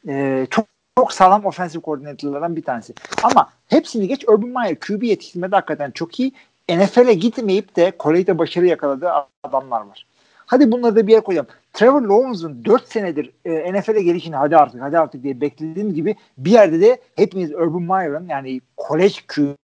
[0.09, 0.67] e, çok
[0.99, 2.95] çok sağlam ofensif koordinatörlerden bir tanesi.
[3.23, 6.33] Ama hepsini geç Urban Meyer QB yetiştirmede hakikaten çok iyi.
[6.71, 9.11] NFL'e gitmeyip de kolejde başarı yakaladığı
[9.43, 10.07] adamlar var.
[10.47, 11.49] Hadi bunları da bir yere koyalım.
[11.73, 16.51] Trevor Lawrence'ın 4 senedir e, NFL'e gelişini hadi artık hadi artık diye beklediğim gibi bir
[16.51, 19.68] yerde de hepimiz Urban Meyer'ın yani kolej QB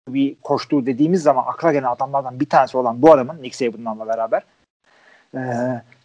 [0.41, 4.43] koştuğu dediğimiz zaman akla gelen adamlardan bir tanesi olan bu adamın Nick Saban'la beraber
[5.35, 5.41] e,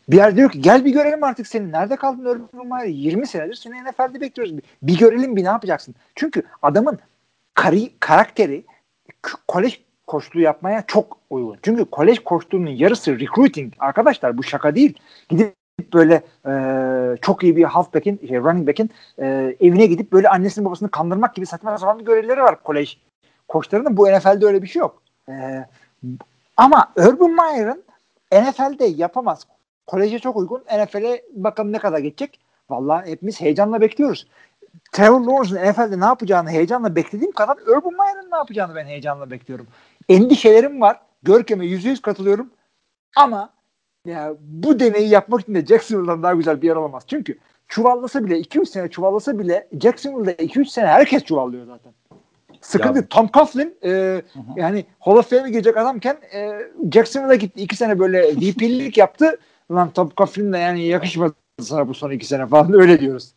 [0.08, 1.72] bir yer diyor ki gel bir görelim artık seni.
[1.72, 2.86] Nerede kaldın Urban Meyer?
[2.86, 4.56] 20 senedir seni NFL'de bekliyoruz.
[4.56, 5.94] Bir, bir görelim bir ne yapacaksın?
[6.14, 6.98] Çünkü adamın
[7.54, 8.64] kari, karakteri
[9.48, 11.58] kolej koçluğu yapmaya çok uygun.
[11.62, 13.72] Çünkü kolej koçluğunun yarısı recruiting.
[13.78, 14.98] Arkadaşlar bu şaka değil.
[15.28, 15.54] Gidip
[15.94, 16.52] böyle e,
[17.22, 21.46] çok iyi bir halfback'in, şey, running back'in e, evine gidip böyle annesini babasını kandırmak gibi
[21.46, 22.98] saçma sapan bir görevleri var kolej
[23.48, 23.96] koçlarının.
[23.96, 25.02] Bu NFL'de öyle bir şey yok.
[25.28, 25.66] E,
[26.56, 27.84] ama Urban Meyer'ın
[28.32, 29.46] NFL'de yapamaz.
[29.86, 30.60] Koleje çok uygun.
[30.60, 32.40] NFL'e bakalım ne kadar geçecek.
[32.70, 34.26] Vallahi hepimiz heyecanla bekliyoruz.
[34.92, 39.66] Trevor Lawrence'ın NFL'de ne yapacağını heyecanla beklediğim kadar Urban Meyer'ın ne yapacağını ben heyecanla bekliyorum.
[40.08, 41.00] Endişelerim var.
[41.22, 42.50] Görkem'e yüzde yüz katılıyorum.
[43.16, 43.50] Ama
[44.04, 47.04] ya bu deneyi yapmak için de Jacksonville'dan daha güzel bir yer olamaz.
[47.06, 47.38] Çünkü
[47.68, 51.92] çuvallasa bile 2-3 sene çuvallasa bile Jacksonville'da 2-3 sene herkes çuvallıyor zaten.
[52.66, 52.98] Sıkıntı.
[52.98, 53.06] Ya.
[53.10, 54.22] Tom Coughlin e,
[54.56, 56.52] yani Hall of Fame'e girecek adamken e,
[56.92, 57.62] Jacksonville'a gitti.
[57.62, 59.38] 2 sene böyle VP'lik yaptı.
[59.70, 63.32] Lan Tom Coughlin de yani yakışmadı sana bu son 2 sene falan öyle diyoruz.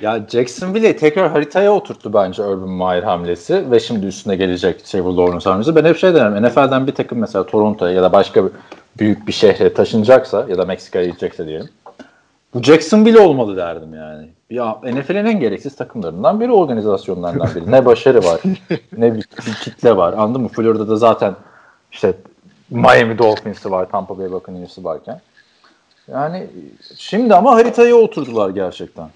[0.00, 5.50] Ya Jacksonville'i tekrar haritaya oturttu bence Urban Meyer hamlesi ve şimdi üstüne gelecek Trevor Lawrence
[5.50, 5.76] hamlesi.
[5.76, 8.42] Ben hep şey derim NFL'den bir takım mesela Toronto'ya ya da başka
[8.98, 11.68] büyük bir şehre taşınacaksa ya da Meksika'ya gidecekse diyelim.
[12.56, 14.28] Bu Jacksonville olmalı derdim yani.
[14.50, 17.70] Ya NFL'in en gereksiz takımlarından biri, organizasyonlarından biri.
[17.70, 18.40] Ne başarı var,
[18.96, 19.22] ne bir,
[19.64, 20.12] kitle var.
[20.12, 20.48] Anladın mı?
[20.48, 21.36] Florida'da zaten
[21.92, 22.14] işte
[22.70, 25.20] Miami Dolphins'i var, Tampa Bay Buccaneers'ı varken.
[26.08, 26.46] Yani
[26.96, 29.08] şimdi ama haritaya oturdular gerçekten.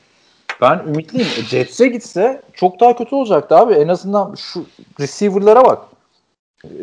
[0.61, 1.29] Ben ümitliyim.
[1.39, 3.75] E, Jets'e gitse çok daha kötü olacaktı abi.
[3.75, 4.67] En azından şu
[5.01, 5.79] receiver'lara bak.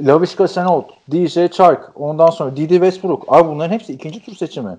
[0.06, 3.26] Lavishka Senot, DJ Chark, ondan sonra Didi Westbrook.
[3.28, 4.78] Abi bunların hepsi ikinci tur seçimi.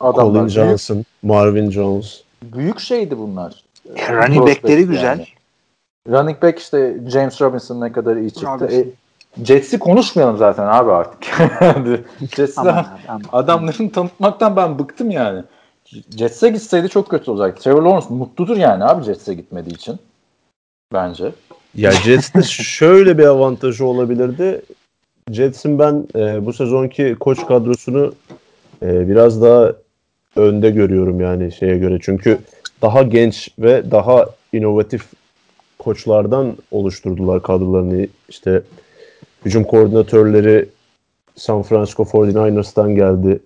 [0.00, 0.32] Adamlar.
[0.32, 2.22] Colin Johnson, büyük, Marvin Jones.
[2.42, 3.64] Büyük şeydi bunlar.
[4.08, 5.04] Running back'leri güzel.
[5.04, 5.26] Yani.
[6.08, 8.68] Running back işte James Robinson ne kadar iyi çıktı.
[8.72, 8.84] E,
[9.44, 11.24] Jets'i konuşmayalım zaten abi artık.
[12.36, 12.60] Jets'i
[13.32, 15.42] adamların tanıtmaktan ben bıktım yani.
[16.16, 17.62] Jets'e gitseydi çok kötü olacaktı.
[17.62, 19.98] Trevor Lawrence mutludur yani abi Jets'e gitmediği için.
[20.92, 21.32] Bence.
[21.74, 24.62] Ya Jets'te şöyle bir avantajı olabilirdi.
[25.30, 28.12] Jets'in ben e, bu sezonki koç kadrosunu
[28.82, 29.72] e, biraz daha
[30.36, 31.98] önde görüyorum yani şeye göre.
[32.02, 32.38] Çünkü
[32.82, 35.06] daha genç ve daha inovatif
[35.78, 38.06] koçlardan oluşturdular kadrolarını.
[38.28, 38.62] İşte
[39.44, 40.68] hücum koordinatörleri
[41.36, 43.40] San Francisco 49ers'tan geldi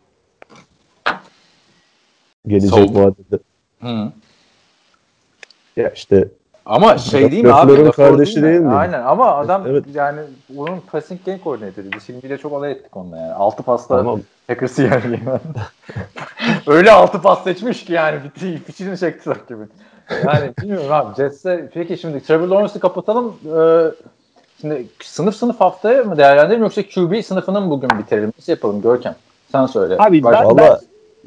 [2.47, 2.97] gelecek Soğuk.
[2.97, 3.39] vadede.
[3.81, 4.13] Hı.
[5.77, 6.29] Ya işte
[6.67, 7.91] ama şey değil mi abi?
[7.91, 8.75] kardeşi değil, değil mi?
[8.75, 9.85] Aynen ama adam evet.
[9.95, 10.21] yani
[10.57, 12.01] onun passing game koordinatörüydü.
[12.07, 13.33] Şimdi bile çok alay ettik onunla yani.
[13.33, 14.21] Altı pasta tamam.
[14.49, 15.21] Packers'ı yani.
[16.67, 18.61] Öyle altı pas seçmiş ki yani bitti.
[18.69, 19.63] İçini çekti gibi.
[20.27, 21.15] Yani bilmiyorum abi.
[21.17, 23.35] Jets'e peki şimdi Trevor Lawrence'ı kapatalım.
[23.57, 23.91] Ee,
[24.61, 28.33] şimdi sınıf sınıf haftaya mı değerlendirelim yoksa QB sınıfını mı bugün bitirelim?
[28.39, 29.15] Nasıl yapalım Görkem?
[29.53, 29.97] Sen söyle.
[29.99, 30.81] Abi ben, Valla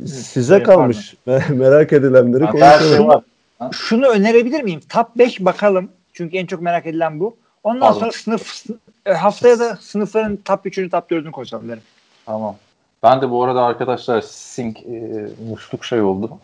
[0.05, 1.15] Size kalmış.
[1.49, 3.23] Merak edilenleri konuşalım.
[3.71, 4.81] Şunu önerebilir miyim?
[4.89, 5.89] Top 5 bakalım.
[6.13, 7.37] Çünkü en çok merak edilen bu.
[7.63, 7.99] Ondan Pardon.
[7.99, 8.65] sonra sınıf
[9.05, 11.83] e, haftaya da sınıfların top 3'ünü top 4'ünü konuşalım derim.
[12.25, 12.55] Tamam.
[13.03, 16.37] Ben de bu arada arkadaşlar sync e, musluk şey oldu.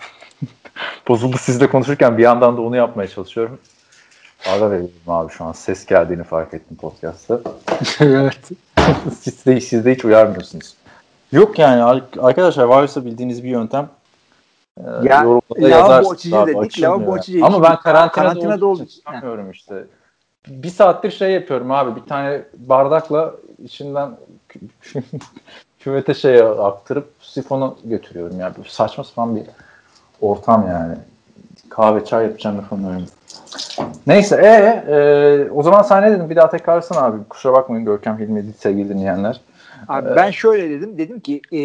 [1.08, 3.60] Bozuldu sizle konuşurken bir yandan da onu yapmaya çalışıyorum.
[4.46, 5.52] Ara veriyorum abi şu an.
[5.52, 7.42] Ses geldiğini fark ettim podcast'ta.
[8.00, 8.40] evet.
[9.22, 10.76] siz, de, siz de hiç uyarmıyorsunuz.
[11.32, 13.90] Yok yani arkadaşlar varsa bildiğiniz bir yöntem
[14.78, 15.26] e, ya,
[15.62, 16.82] lavabo açıcı dedik.
[16.82, 17.46] Lavabo açıcı.
[17.46, 19.84] Ama ben karantinada, karantinada olduğu için çıkamıyorum işte.
[20.48, 22.02] Bir saattir şey yapıyorum abi.
[22.02, 24.12] Bir tane bardakla içinden
[25.80, 28.40] küvete şey aktarıp sifonu götürüyorum.
[28.40, 29.44] Yani saçma sapan bir
[30.22, 30.96] ortam yani.
[31.70, 33.06] Kahve çay yapacağım yapamıyorum.
[34.08, 34.48] Neyse e,
[34.94, 36.30] e, o zaman sen ne dedin?
[36.30, 37.18] Bir daha tekrarlasana abi.
[37.30, 39.42] Kusura bakmayın Görkem Hilmi sevgili dinleyenler.
[39.88, 40.18] Abi evet.
[40.18, 40.98] ben şöyle dedim.
[40.98, 41.60] Dedim ki e,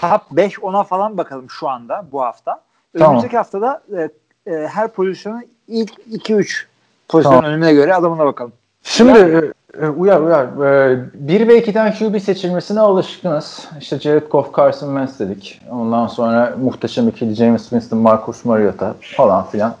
[0.00, 2.60] top 5 10'a falan bakalım şu anda bu hafta.
[2.94, 3.44] Önümüzdeki tamam.
[3.44, 4.08] haftada e,
[4.52, 6.64] e, her pozisyonun ilk 2-3
[7.08, 7.50] pozisyon tamam.
[7.50, 8.52] önüne göre adamına bakalım.
[8.82, 10.44] Şimdi yani, e, e uyar uyar.
[10.90, 13.68] E, 1 ve 2'den QB seçilmesine alışkınız.
[13.80, 15.60] İşte Jared Goff, Carson Wentz dedik.
[15.70, 19.74] Ondan sonra muhteşem ikili James Winston, Marcus Mariota falan filan.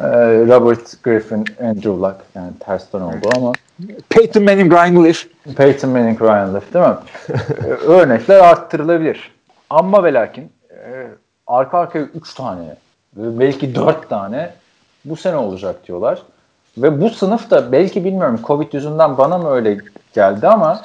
[0.00, 0.06] E,
[0.46, 2.16] Robert Griffin, Andrew Luck.
[2.34, 3.52] Yani tersten oldu ama
[4.08, 5.24] Peyton Manning, Ryan Leaf.
[5.56, 6.94] Peyton Manning, Ryan Leaf değil mi?
[7.86, 9.39] Örnekler arttırılabilir.
[9.70, 11.06] Ama ve lakin e,
[11.46, 12.76] arka arkaya 3 tane
[13.16, 14.50] belki 4 tane
[15.04, 16.22] bu sene olacak diyorlar.
[16.78, 19.78] Ve bu sınıf da belki bilmiyorum Covid yüzünden bana mı öyle
[20.14, 20.82] geldi ama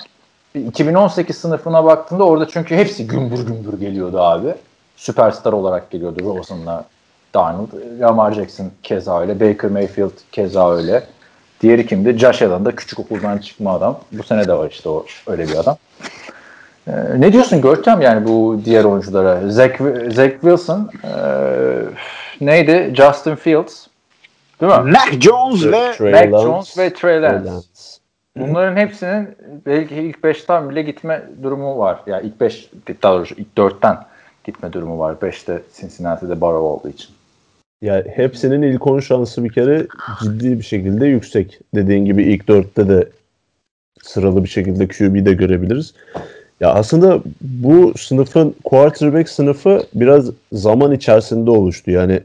[0.55, 4.55] 2018 sınıfına baktığında orada çünkü hepsi gümbür gümbür geliyordu abi.
[4.95, 6.85] Süperstar olarak geliyordu Rosen'la
[7.33, 7.67] Darnold.
[7.99, 9.39] Lamar Jackson keza öyle.
[9.39, 11.03] Baker Mayfield keza öyle.
[11.61, 12.17] Diğeri kimdi?
[12.17, 13.99] Josh Allen da küçük okuldan çıkma adam.
[14.11, 15.77] Bu sene de var işte o öyle bir adam.
[16.87, 19.49] Ee, ne diyorsun Görkem yani bu diğer oyunculara?
[19.49, 19.77] Zach,
[20.09, 21.11] Zach Wilson e,
[22.41, 22.93] neydi?
[22.95, 23.87] Justin Fields
[24.61, 24.91] değil mi?
[24.91, 27.49] Mac Jones ve Trey Mac Lance, Jones ve Trey Lance.
[27.49, 27.67] Lance.
[28.37, 29.29] Bunların hepsinin
[29.65, 31.99] belki ilk 5'ten bile gitme durumu var.
[32.07, 32.69] Ya yani ilk 5
[33.03, 33.97] daha doğrusu ilk 4'ten
[34.43, 35.15] gitme durumu var.
[35.21, 37.09] 5'te Cincinnati'de Barrow olduğu için.
[37.81, 39.87] Ya hepsinin ilk 10 şansı bir kere
[40.23, 41.59] ciddi bir şekilde yüksek.
[41.75, 43.09] Dediğin gibi ilk 4'te de
[44.03, 45.93] sıralı bir şekilde QB'de görebiliriz.
[46.59, 51.91] Ya aslında bu sınıfın quarterback sınıfı biraz zaman içerisinde oluştu.
[51.91, 52.19] Yani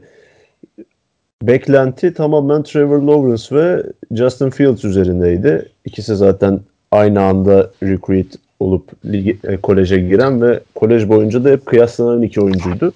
[1.41, 5.69] beklenti tamamen Trevor Lawrence ve Justin Fields üzerindeydi.
[5.85, 6.59] İkisi zaten
[6.91, 12.41] aynı anda recruit olup ligi, e, koleje giren ve kolej boyunca da hep kıyaslanan iki
[12.41, 12.93] oyuncuydu.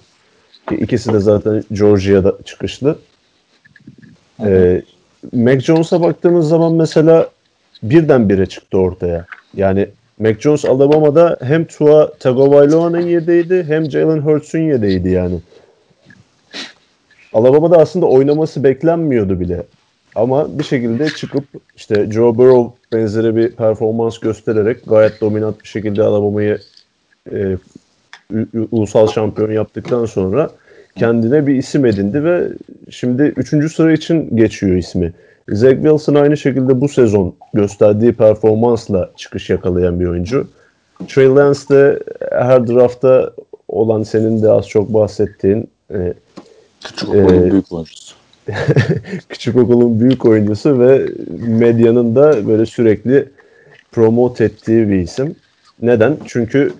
[0.70, 2.98] İkisi de zaten Georgia'da çıkışlı.
[4.44, 4.82] Ee,
[5.32, 7.28] Mac Jones'a baktığımız zaman mesela
[7.82, 9.26] birdenbire çıktı ortaya.
[9.54, 15.40] Yani Mac Jones Alabama'da hem Tua Tagovailoa'nın yedeydi hem Jalen Hurts'un yedeydi yani.
[17.32, 19.62] Alabama'da aslında oynaması beklenmiyordu bile.
[20.14, 21.44] Ama bir şekilde çıkıp
[21.76, 26.58] işte Joe Burrow benzeri bir performans göstererek gayet dominant bir şekilde Alabama'yı
[27.32, 27.56] e,
[28.70, 30.50] ulusal şampiyon yaptıktan sonra
[30.98, 32.48] kendine bir isim edindi ve
[32.90, 33.72] şimdi 3.
[33.72, 35.12] sıra için geçiyor ismi.
[35.48, 40.48] Zach Wilson aynı şekilde bu sezon gösterdiği performansla çıkış yakalayan bir oyuncu.
[41.08, 43.32] Trey Lance de her draftta
[43.68, 46.14] olan senin de az çok bahsettiğin e,
[46.84, 48.14] küçük okulun e, büyük oyuncusu.
[49.28, 51.06] küçük okulun büyük oyuncusu ve
[51.38, 53.28] medyanın da böyle sürekli
[53.92, 55.36] promote ettiği bir isim.
[55.82, 56.16] Neden?
[56.24, 56.72] Çünkü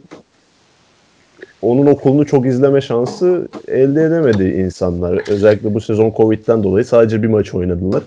[1.62, 5.31] onun okulunu çok izleme şansı elde edemedi insanlar.
[5.31, 8.03] Özellikle bu sezon Covid'den dolayı sadece bir maç oynadılar.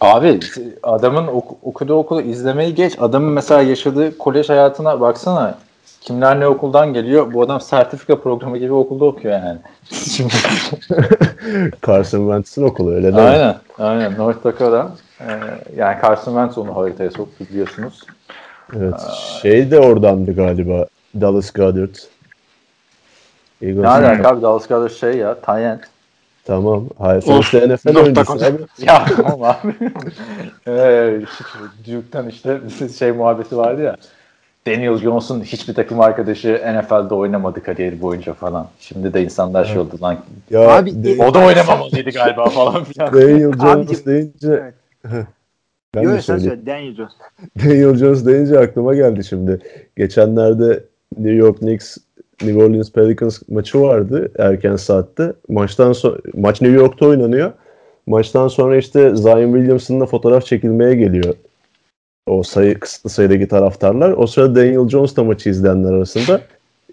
[0.00, 0.40] Abi
[0.82, 2.96] adamın ok- okuduğu okulu izlemeyi geç.
[2.98, 5.58] Adamın mesela yaşadığı kolej hayatına baksana.
[6.00, 7.32] Kimler ne okuldan geliyor?
[7.32, 9.58] Bu adam sertifika programı gibi okulda okuyor yani.
[11.86, 13.54] Carson Wentz'in okulu öyle değil aynen, mi?
[13.78, 14.18] Aynen.
[14.18, 14.90] North Dakota.
[15.20, 15.24] Ee,
[15.76, 18.00] yani Carson Wentz onu haritaya soktu biliyorsunuz.
[18.76, 18.94] Evet.
[18.94, 20.86] Ee, şey de oradandı galiba.
[21.20, 21.94] Dallas Goddard.
[23.62, 25.40] Ne alaka abi Dallas Goddard şey ya.
[25.40, 25.80] Tyent.
[26.44, 26.88] Tamam.
[26.98, 27.22] Hayır.
[27.22, 28.62] Sonuçta NFL oyuncusu abi.
[28.86, 29.74] ya tamam abi.
[30.66, 31.20] ee,
[31.86, 32.60] Duke'dan işte
[32.98, 33.96] şey muhabbeti vardı ya.
[34.66, 38.68] Daniel Jones'un hiçbir takım arkadaşı NFL'de oynamadı kariyeri boyunca falan.
[38.80, 40.18] Şimdi de insanlar şey oldu lan.
[40.50, 43.12] Ya, abi, o da oynamamalıydı galiba falan filan.
[43.12, 44.72] Daniel Jones deyince
[45.10, 45.26] evet.
[45.94, 46.12] Ben Yok.
[46.66, 47.12] Daniel Jones.
[47.64, 49.58] Daniel Jones deyince aklıma geldi şimdi.
[49.96, 50.84] Geçenlerde
[51.18, 51.96] New York Knicks
[52.42, 55.32] New Orleans Pelicans maçı vardı erken saatte.
[55.48, 57.52] Maçtan sonra maç New York'ta oynanıyor.
[58.06, 61.34] Maçtan sonra işte Zion Williamson'la fotoğraf çekilmeye geliyor.
[62.26, 64.12] O sayı kısıtlı sayıdaki taraftarlar.
[64.12, 66.40] O sırada Daniel Jones da maçı izleyenler arasında.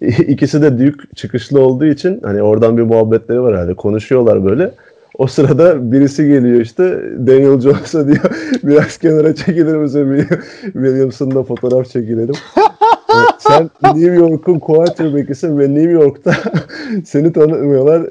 [0.26, 3.74] İkisi de büyük çıkışlı olduğu için hani oradan bir muhabbetleri var herhalde.
[3.74, 4.70] Konuşuyorlar böyle.
[5.18, 8.24] O sırada birisi geliyor işte Daniel Jones'a diyor
[8.62, 10.24] biraz kenara çekilir misin
[10.62, 12.34] Williamson'la fotoğraf çekilelim.
[13.40, 16.34] sen New York'un quarterback'isin ve New York'ta
[17.04, 18.10] seni tanımıyorlar.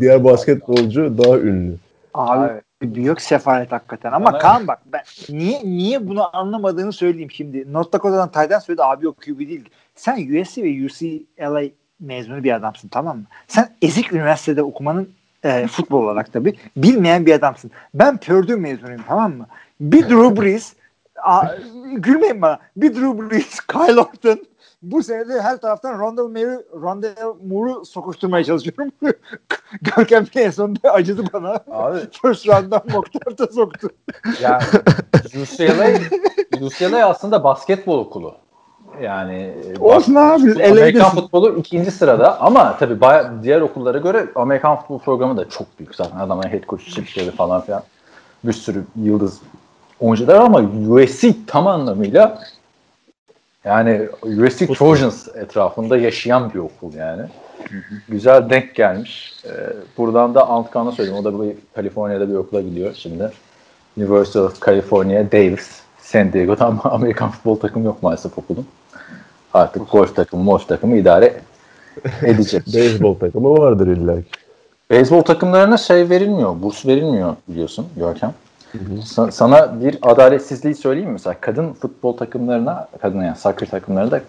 [0.00, 1.76] Diğer basketbolcu daha ünlü.
[2.14, 2.50] Abi
[2.82, 4.12] büyük sefalet hakikaten.
[4.12, 4.38] Ama Bana...
[4.38, 7.72] Kaan bak ben niye niye bunu anlamadığını söyleyeyim şimdi.
[7.72, 9.68] North Dakota'dan Tayden söyledi abi yok QB değil.
[9.94, 11.62] Sen USC ve UCLA
[12.00, 13.24] mezunu bir adamsın tamam mı?
[13.48, 15.08] Sen ezik üniversitede okumanın
[15.44, 17.70] e, futbol olarak tabii bilmeyen bir adamsın.
[17.94, 19.46] Ben Purdue mezunuyum tamam mı?
[19.80, 20.74] Bir Drew Brees
[21.22, 21.46] a,
[21.92, 22.58] gülmeyin bana.
[22.76, 24.40] Bir Drew Brees, Kyle Orton,
[24.82, 28.92] bu sene de her taraftan Rondell Moore'u Rondell Moore'u sokuşturmaya çalışıyorum.
[29.82, 31.60] Görkem en sonunda acıdı bana.
[31.70, 31.98] Abi.
[32.22, 33.88] First round'dan mock draft'a soktu.
[34.42, 34.60] Ya
[35.42, 35.98] UCLA,
[36.60, 38.34] UCLA aslında basketbol okulu.
[39.02, 40.64] Yani Olsun abi.
[40.70, 42.98] Amerikan futbolu ikinci sırada ama tabii
[43.42, 46.18] diğer okullara göre Amerikan futbol programı da çok büyük zaten.
[46.18, 47.82] Adamın head coach çıkışları falan filan.
[48.44, 49.40] Bir sürü yıldız
[50.00, 52.38] oyuncular ama USC tam anlamıyla
[53.68, 57.22] yani USC Trojans etrafında yaşayan bir okul yani.
[58.08, 59.34] Güzel denk gelmiş.
[59.44, 59.50] Ee,
[59.98, 61.20] buradan da Antkan'a söyleyeyim.
[61.20, 63.30] O da bir Kaliforniya'da bir okula gidiyor şimdi.
[63.96, 68.66] University of California, Davis, San Diego'da ama Amerikan futbol takımı yok maalesef okulun.
[69.54, 71.40] Artık golf takımı, golf takımı idare
[72.22, 72.62] edecek.
[72.74, 74.28] Beyzbol takımı vardır illa ki.
[74.90, 78.34] Beyzbol takımlarına şey verilmiyor, burs verilmiyor biliyorsun Görkem.
[79.04, 81.12] Sa- sana bir adaletsizliği söyleyeyim mi?
[81.12, 84.20] Mesela kadın futbol takımlarına, kadın yani soccer takımlarında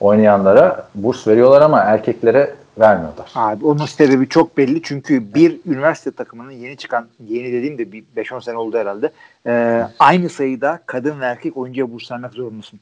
[0.00, 3.30] oynayanlara burs veriyorlar ama erkeklere vermiyorlar.
[3.34, 8.04] Abi onun sebebi çok belli çünkü bir üniversite takımının yeni çıkan, yeni dediğim de bir
[8.16, 9.12] 5-10 sene oldu herhalde.
[9.46, 12.80] E, aynı sayıda kadın ve erkek oyuncuya burs vermek zorundasın.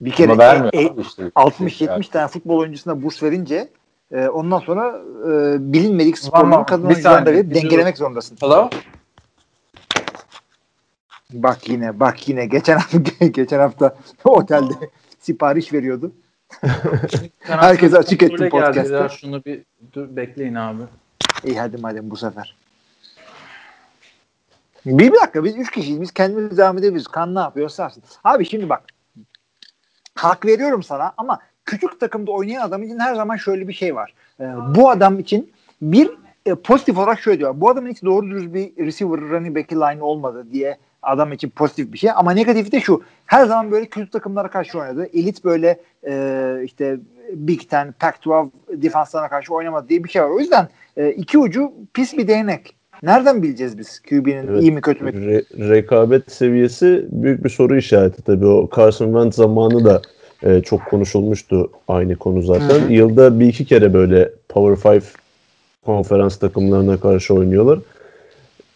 [0.00, 1.22] Bir kere e, abi işte.
[1.22, 3.68] 60-70 tane futbol oyuncusuna burs verince
[4.12, 8.36] e, ondan sonra e, bilinmedik Tamam, kadın oyuncularına da verip dengelemek zorundasın.
[8.40, 8.70] Hello?
[11.32, 14.72] Bak yine bak yine geçen hafta geçen hafta otelde
[15.18, 16.12] sipariş veriyordu.
[17.40, 19.62] Herkese açık ettim ya, Şunu bir
[19.92, 20.82] dur bekleyin abi.
[21.44, 22.56] İyi hadi madem bu sefer.
[24.86, 26.00] Bir, bir dakika biz üç kişiyiz.
[26.00, 27.08] Biz kendimiz devam edebiliriz.
[27.08, 28.02] Kan ne yapıyorsa yapsın.
[28.24, 28.82] Abi şimdi bak.
[30.14, 34.14] Hak veriyorum sana ama küçük takımda oynayan adam için her zaman şöyle bir şey var.
[34.40, 35.52] Ee, bu adam için
[35.82, 36.10] bir
[36.46, 37.60] e, pozitif olarak şöyle diyor.
[37.60, 41.92] Bu adamın hiç doğru dürüst bir receiver running back'i line olmadı diye adam için pozitif
[41.92, 42.10] bir şey.
[42.16, 43.02] Ama negatifi de şu.
[43.26, 45.08] Her zaman böyle kötü takımlara karşı oynadı.
[45.14, 46.96] Elit böyle e, işte
[47.32, 50.28] Big Ten, Pac-12 defanslarına karşı oynamadı diye bir şey var.
[50.28, 52.74] O yüzden e, iki ucu pis bir değnek.
[53.02, 54.62] Nereden bileceğiz biz QB'nin Evet.
[54.62, 55.10] iyi mi kötü mü?
[55.10, 58.46] Re- rekabet seviyesi büyük bir soru işareti tabii.
[58.46, 60.02] O Carson Wentz zamanı da
[60.42, 62.80] e, çok konuşulmuştu aynı konu zaten.
[62.80, 62.92] Hı hı.
[62.92, 65.04] Yılda bir iki kere böyle Power 5
[65.84, 67.78] konferans takımlarına karşı oynuyorlar.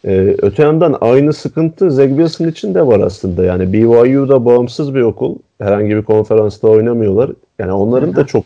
[0.06, 3.44] E, öte yandan aynı sıkıntı Zach Wilson için de var aslında.
[3.44, 5.36] Yani BYU'da bağımsız bir okul.
[5.60, 7.30] Herhangi bir konferansta oynamıyorlar.
[7.58, 8.44] Yani onların da çok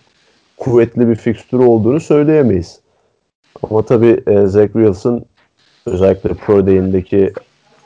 [0.56, 2.80] kuvvetli bir fikstürü olduğunu söyleyemeyiz.
[3.62, 5.24] Ama tabii e, Zach Wilson
[5.86, 7.32] özellikle Pro Day'indeki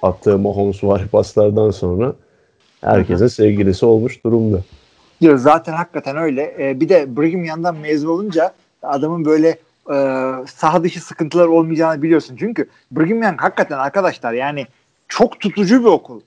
[0.03, 2.13] attığı Mahomes var paslardan sonra
[2.81, 4.59] herkesin sevgilisi olmuş durumda.
[5.21, 6.55] Diyor zaten hakikaten öyle.
[6.61, 8.53] E, bir de Brigham Young'dan mezun olunca
[8.83, 9.59] adamın böyle
[9.91, 9.97] e,
[10.47, 12.37] saha dışı sıkıntılar olmayacağını biliyorsun.
[12.39, 14.67] Çünkü Brigham Young hakikaten arkadaşlar yani
[15.09, 16.21] çok tutucu bir okul.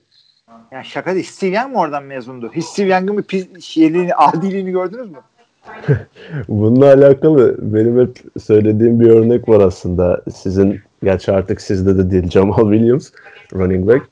[0.72, 1.26] Yani şaka değil.
[1.26, 2.50] Steve Young mı oradan mezundu?
[2.54, 5.18] Hiç Steve Young'ın bir pis, şeyliğini, adiliğini gördünüz mü?
[6.48, 10.22] Bununla alakalı benim hep söylediğim bir örnek var aslında.
[10.34, 13.10] Sizin, gerçi artık sizde de değil Jamal Williams,
[13.54, 14.06] running back.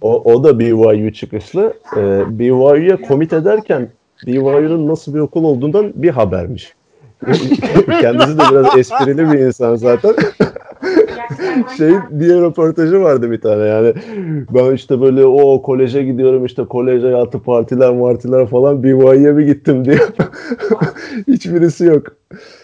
[0.00, 1.74] O, o da BYU çıkışlı.
[1.96, 3.88] Ee, BYU'ya komit ederken
[4.26, 6.74] BYU'nun nasıl bir okul olduğundan bir habermiş.
[8.00, 10.14] Kendisi de biraz esprili bir insan zaten.
[11.76, 13.94] şey diye röportajı vardı bir tane yani
[14.54, 19.84] ben işte böyle o koleje gidiyorum işte kolej hayatı partiler martiler falan BYU'ya bir gittim
[19.84, 20.08] diyor.
[21.28, 22.06] Hiçbirisi yok.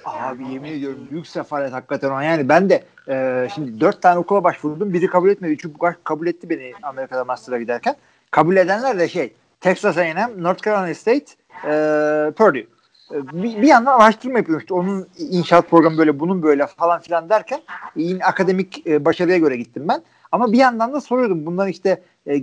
[0.04, 2.20] Abi yemin ediyorum büyük sefalet hakikaten o.
[2.20, 4.92] Yani ben de e, şimdi dört tane okula başvurdum.
[4.92, 5.52] Biri kabul etmedi.
[5.52, 5.70] Üçü
[6.04, 7.94] kabul etti beni Amerika'da master'a giderken.
[8.30, 11.24] Kabul edenler de şey Texas A&M, North Carolina State,
[11.64, 12.66] e, Purdue.
[13.12, 17.28] E, Bir, bir yandan araştırma yapıyorum işte onun inşaat programı böyle bunun böyle falan filan
[17.28, 17.60] derken
[17.96, 20.02] yine akademik e, başarıya göre gittim ben.
[20.32, 22.42] Ama bir yandan da soruyordum bunların işte e,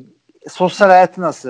[0.49, 1.49] sosyal hayatı nasıl,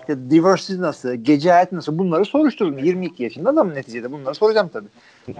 [0.00, 2.78] işte diversity nasıl, gece hayatı nasıl bunları soruşturdum.
[2.78, 4.88] 22 yaşında adamım neticede bunları soracağım tabii.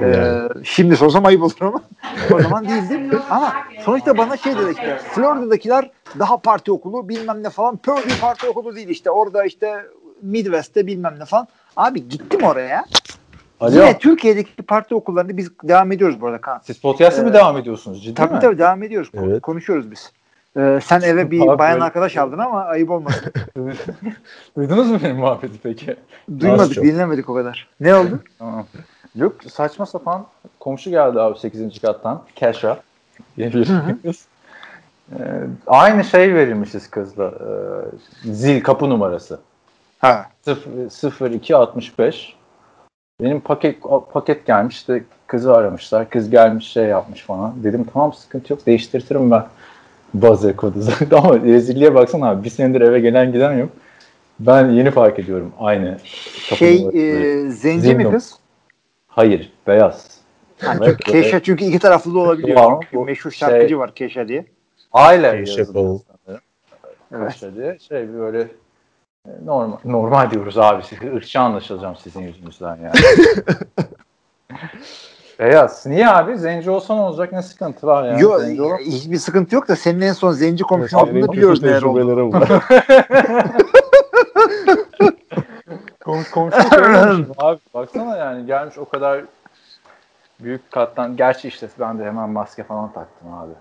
[0.01, 1.83] Ee, şimdi sorsam ayıp olur ama
[2.35, 3.19] o zaman değildi.
[3.31, 3.53] Ama
[3.85, 7.77] sonuçta bana şey dedi işte Florida'dakiler daha parti okulu bilmem ne falan.
[7.77, 9.87] Purdue parti okulu değil işte orada işte
[10.23, 11.49] Midwest'te bilmem ne falan.
[11.79, 12.85] Abi gittim oraya.
[13.61, 13.71] Alo.
[13.75, 16.61] Yine Türkiye'deki parti okullarında biz devam ediyoruz bu arada Kaan.
[16.65, 18.03] Siz podcast'a mı Ee, devam ediyorsunuz?
[18.05, 18.41] Ciddi Tabii mi?
[18.41, 19.11] tabii devam ediyoruz.
[19.15, 19.43] Evet.
[19.43, 20.13] Konuşuyoruz biz.
[20.57, 23.33] Ee, sen eve bir Abi bayan böyle- arkadaş aldın ama ayıp olmasın.
[24.57, 25.97] Duydunuz mu benim muhabbeti peki?
[26.41, 27.69] Duymadık, dinlemedik o kadar.
[27.81, 28.19] Ne oldu?
[28.39, 28.67] Tamam.
[29.17, 30.27] Yok saçma sapan
[30.61, 31.81] komşu geldi abi 8.
[31.81, 32.23] kattan.
[32.37, 32.81] Kesha
[33.37, 33.69] diye bir
[34.03, 34.25] kız.
[35.13, 35.17] Ee,
[35.67, 37.25] aynı şey verilmişiz kızla.
[37.25, 39.41] Ee, zil kapı numarası.
[39.99, 40.27] Ha.
[41.21, 42.37] 0265.
[43.21, 43.83] Benim paket
[44.13, 46.11] paket gelmiş işte kızı aramışlar.
[46.11, 47.65] Kız gelmiş şey yapmış falan.
[47.65, 49.47] Dedim tamam sıkıntı yok değiştirtirim ben.
[50.15, 51.17] Buzzer kodu zaten.
[51.17, 52.45] Ama rezilliğe baksana abi.
[52.45, 53.71] Bir senedir eve gelen giden yok.
[54.41, 55.99] Ben yeni fark ediyorum aynı
[56.57, 58.39] Şey e, zenci Zil mi kız?
[59.09, 60.19] Hayır beyaz.
[60.61, 62.57] Ha, Evet, çünkü Keşa çünkü iki taraflı da olabiliyor.
[62.57, 64.47] Tamam, bu meşhur şey- şarkıcı var Keşa diye.
[64.93, 67.25] Aile Şey, yazılıyor sanırım.
[67.27, 67.79] Kaşa diye.
[67.79, 68.49] Şey böyle
[69.45, 70.83] normal normal diyoruz abi.
[71.03, 72.95] Irkçı anlaşılacağım sizin yüzünüzden yani.
[75.39, 75.87] Beyaz.
[75.87, 76.39] Niye abi?
[76.39, 77.33] Zenci olsa ne olacak?
[77.33, 78.23] Ne sıkıntı var yani?
[78.23, 78.43] Yok
[78.81, 82.41] hiçbir sıkıntı yok da senin en son zenci komşun olduğunu biliyoruz neler oldu.
[86.05, 87.59] Kom komşu söylemişim abi.
[87.75, 89.25] Baksana yani gelmiş o kadar
[90.41, 91.17] büyük kattan.
[91.17, 93.53] Gerçi işte ben de hemen maske falan taktım abi.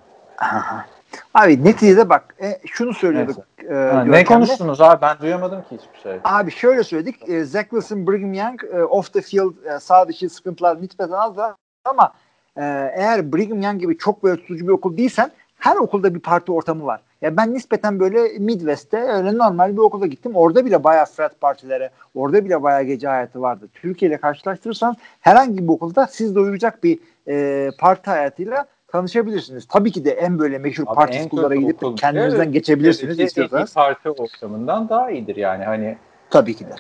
[1.34, 3.38] Abi neticede bak e, şunu söylüyorduk.
[3.70, 5.01] e, Ha, ne konuştunuz abi?
[5.01, 6.20] Ben duyamadım ki hiçbir şey.
[6.24, 7.30] Abi şöyle söyledik.
[7.30, 11.38] E, Zach Wilson, Brigham Young e, off the field e, sağ dışı sıkıntılar nispeten az
[11.38, 11.55] da
[11.86, 12.14] ama
[12.58, 12.62] e,
[12.95, 16.86] eğer Brigham Young gibi çok böyle tutucu bir okul değilsen her okulda bir parti ortamı
[16.86, 17.01] var.
[17.22, 20.36] Ya ben nispeten böyle Midwest'te öyle normal bir okula gittim.
[20.36, 23.70] Orada bile bayağı frat partilere, orada bile bayağı gece hayatı vardı.
[23.74, 28.66] Türkiye ile karşılaştırırsanız herhangi bir okulda siz doyuracak bir e, parti hayatıyla
[28.98, 29.68] tanışabilirsiniz.
[29.68, 33.28] Tabii ki de en böyle meşhur Abi parti okullara gidip okul kendinizden bile geçebilirsiniz Türkiye'deki
[33.28, 33.74] istiyorsanız.
[33.74, 35.64] parti ortamından daha iyidir yani.
[35.64, 35.98] Hani
[36.30, 36.72] Tabii ki de.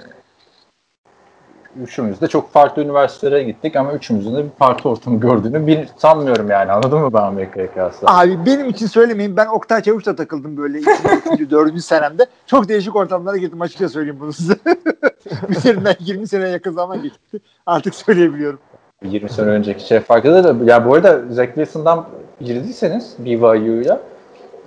[1.81, 6.49] üçümüz de çok farklı üniversitelere gittik ama üçümüzün de bir parti ortamı gördüğünü bir sanmıyorum
[6.49, 6.71] yani.
[6.71, 8.19] Anladın mı ben Amerika'ya kıyasla?
[8.19, 9.37] Abi benim için söylemeyin.
[9.37, 12.25] Ben Oktay Çavuş'la takıldım böyle ikinci, dördüncü senemde.
[12.45, 14.55] Çok değişik ortamlara girdim açıkça söyleyeyim bunu size.
[15.49, 17.39] Üzerinden 20 sene yakın zaman geçti.
[17.65, 18.59] Artık söyleyebiliyorum.
[19.03, 22.05] 20 sene önceki şey farkında da ya bu arada Zach Wilson'dan
[22.41, 23.99] girdiyseniz BYU'ya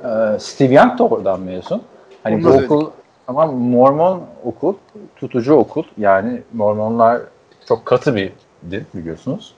[0.04, 1.82] e, Steve Young da oradan mezun.
[2.22, 2.70] Hani Onu bu söyledik.
[2.70, 2.90] okul
[3.28, 4.74] ama Mormon okul,
[5.16, 5.82] tutucu okul.
[5.98, 7.20] Yani Mormonlar
[7.68, 8.32] çok katı bir
[8.70, 9.54] din biliyorsunuz.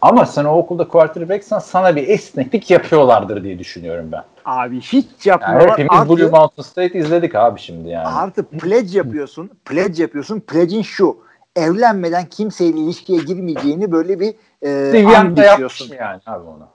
[0.00, 4.22] Ama sen o okulda quarterback'sen sana bir esneklik yapıyorlardır diye düşünüyorum ben.
[4.44, 5.70] Abi hiç Yani yapmıyorlar.
[5.78, 8.06] hepimiz Blue artı, Mountain State izledik abi şimdi yani.
[8.08, 9.50] artı pledge yapıyorsun.
[9.64, 10.40] Pledge yapıyorsun.
[10.40, 11.16] Pledge'in şu.
[11.56, 15.94] Evlenmeden kimseyle ilişkiye girmeyeceğini böyle bir e, yapmış içiyorsun.
[16.00, 16.68] yani abi onu.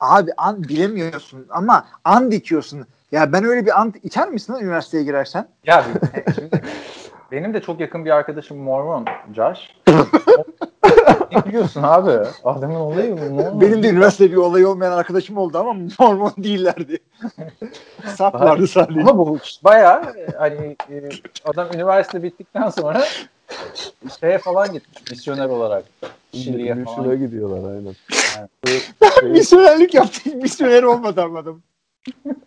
[0.00, 2.86] Abi an bilemiyorsun ama and içiyorsun.
[3.12, 5.48] Ya ben öyle bir and içer misin lan üniversiteye girersen?
[5.66, 5.84] Ya
[6.26, 6.62] bir- şimdi
[7.32, 9.58] benim de çok yakın bir arkadaşım Mormon Josh.
[11.32, 12.26] ne biliyorsun abi?
[12.44, 13.30] Adamın olayı mı?
[13.30, 13.60] Mormon.
[13.60, 16.98] Benim de üniversite bir olayı olmayan arkadaşım oldu ama Mormon değillerdi.
[18.16, 19.00] Saplardı sadece.
[19.00, 20.02] Ama bu bayağı
[20.38, 21.08] hani e,
[21.44, 23.04] adam üniversite bittikten sonra
[24.20, 25.84] şeye falan gitmiş misyoner olarak.
[26.32, 27.18] Şili'ye Şuna falan.
[27.18, 27.94] gidiyorlar aynen.
[29.32, 30.36] Misyonerlik yaptı.
[30.36, 31.62] Misyoner olmadı anladım.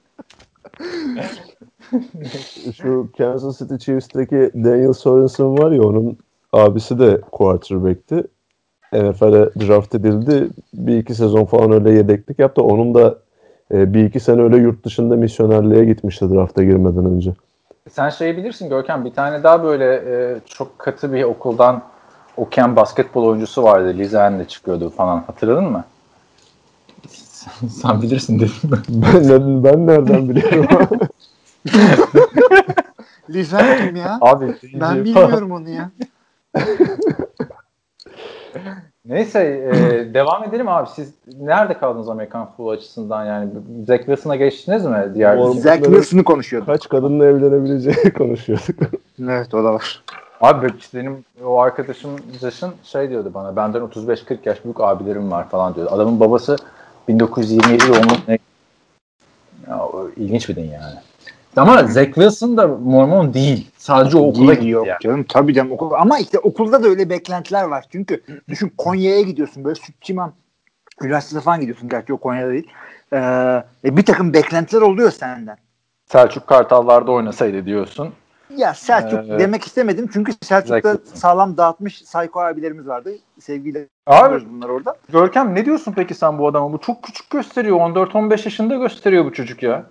[2.76, 6.18] Şu Kansas City Chiefs'teki Daniel Sorensen var ya onun
[6.54, 8.24] abisi de quarterback'ti.
[8.94, 10.50] NFL'e draft edildi.
[10.74, 12.62] Bir iki sezon falan öyle yedeklik yaptı.
[12.64, 13.20] Onun da
[13.72, 17.34] e, bir iki sene öyle yurt dışında misyonerliğe gitmişti drafta girmeden önce.
[17.90, 21.84] Sen şeyi bilirsin Görkem bir tane daha böyle e, çok katı bir okuldan
[22.38, 23.94] okuyan basketbol oyuncusu vardı.
[23.98, 25.86] Lizen'de çıkıyordu falan hatırladın mı?
[27.08, 28.78] Sen, sen bilirsin dedim mi?
[28.90, 30.90] Ben, ne- ben nereden biliyorum?
[33.30, 34.18] Lisan kim ya?
[34.22, 35.92] Abi Ben bilmiyorum onu ya.
[39.06, 39.74] Neyse e,
[40.14, 40.90] devam edelim abi.
[40.96, 43.50] Siz nerede kaldınız Amerikan futbolu açısından yani?
[43.88, 45.12] Zach Wilson'a geçtiniz mi?
[45.16, 46.66] Diğer Oğlum, Zach Wilson'ı konuşuyordu.
[46.66, 48.80] Kaç kadınla evlenebileceği konuşuyorduk.
[49.24, 50.04] Evet o da var.
[50.42, 55.50] Abi işte benim o arkadaşım Josh'ın şey diyordu bana benden 35-40 yaş büyük abilerim var
[55.50, 55.92] falan diyordu.
[55.94, 56.56] Adamın babası
[57.08, 58.40] 1927 doğumlu?
[59.68, 59.88] Ya,
[60.18, 60.96] ilginç bir din yani.
[61.58, 63.72] Ama Zach Wilson da Mormon değil.
[63.78, 65.00] Sadece o okula gitti yok yani.
[65.00, 67.86] canım tabii canım okul ama işte okulda da öyle beklentiler var.
[67.92, 70.34] Çünkü düşün Konya'ya gidiyorsun böyle Sütçüman
[71.02, 72.68] Üniversitesi falan gidiyorsun gerçi o Konya'da değil.
[73.14, 73.18] Ee,
[73.86, 75.58] e, bir takım beklentiler oluyor senden.
[76.06, 78.14] Selçuk Kartallar'da oynasaydı diyorsun.
[78.58, 83.12] Ya Selçuk Ee, demek istemedim çünkü Selçuk'ta sağlam dağıtmış psycho abilerimiz vardı.
[83.40, 84.96] Sevgiyle Abi bunlar orada.
[85.10, 86.74] Görkem ne diyorsun peki sen bu adama?
[86.74, 87.78] Bu çok küçük gösteriyor.
[87.78, 89.86] 14-15 yaşında gösteriyor bu çocuk ya.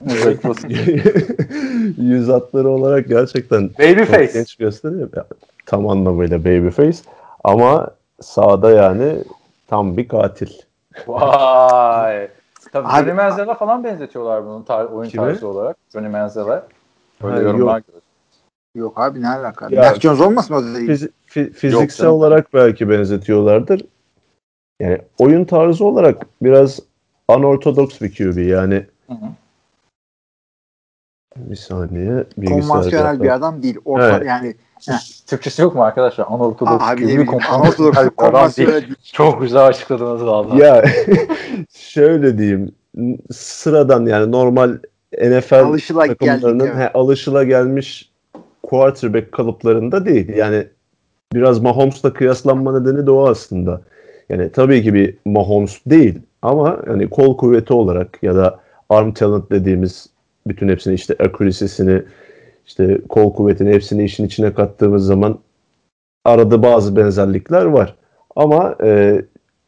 [1.98, 4.30] Yüz hatları olarak gerçekten Babyface.
[4.32, 5.08] genç gösteriyor.
[5.16, 5.24] Ya,
[5.66, 6.98] tam anlamıyla babyface.
[7.44, 7.90] Ama
[8.20, 9.18] sağda yani
[9.66, 10.50] tam bir katil.
[11.06, 12.28] Vay.
[12.72, 15.24] Tabii Abi- Johnny Manziel'e falan benzetiyorlar bunun tar- oyun Kime?
[15.24, 15.76] tarzı olarak.
[15.92, 16.62] Johnny Manziel'e.
[17.22, 17.82] Böyle Ha, yorumlar
[18.74, 19.00] yok.
[19.00, 19.68] abi ne alaka?
[19.70, 20.58] Ya- Mac Jones olmasın o.
[20.60, 23.82] Fizi- fi- fiziksel olarak belki benzetiyorlardır.
[24.80, 26.80] Yani oyun tarzı olarak biraz
[27.28, 28.38] unorthodox bir QB.
[28.48, 29.26] Yani Hı hı.
[31.36, 32.24] Bir saniye.
[32.36, 33.78] bilgisayar Konvansiyonel bir adam değil.
[33.84, 34.26] Orta, Evet.
[34.26, 34.54] Yani
[35.26, 36.26] Türkçesi yok mu arkadaşlar?
[36.28, 38.94] Anortodoks abi gibi Anortodoks konvansiyonel değil.
[39.12, 40.64] Çok güzel açıkladınız valla.
[40.64, 40.84] Ya
[41.74, 42.72] şöyle diyeyim.
[43.32, 44.78] Sıradan yani normal
[45.22, 46.90] NFL Alışıla takımlarının geldik, evet.
[46.90, 48.12] he, alışıla gelmiş
[48.62, 50.28] quarterback kalıplarında değil.
[50.36, 50.66] Yani
[51.32, 53.80] biraz Mahomes'la kıyaslanma nedeni de o aslında.
[54.28, 59.50] Yani tabii ki bir Mahomes değil ama hani kol kuvveti olarak ya da arm talent
[59.50, 60.13] dediğimiz
[60.46, 62.02] bütün hepsini işte accuracy'sini
[62.66, 65.38] işte kol kuvvetini hepsini işin içine kattığımız zaman
[66.24, 67.94] arada bazı benzerlikler var.
[68.36, 69.22] Ama e,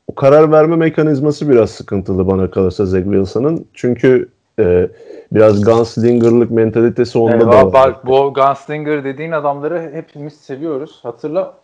[0.07, 3.67] o karar verme mekanizması biraz sıkıntılı bana kalırsa Zach Wilson'ın.
[3.75, 4.29] Çünkü
[4.59, 4.89] e,
[5.33, 7.73] biraz gunslinger'lık mentalitesi onda Evet, da var.
[7.73, 11.01] bak, bu Gunslinger dediğin adamları hepimiz seviyoruz.
[11.03, 11.55] Hatırla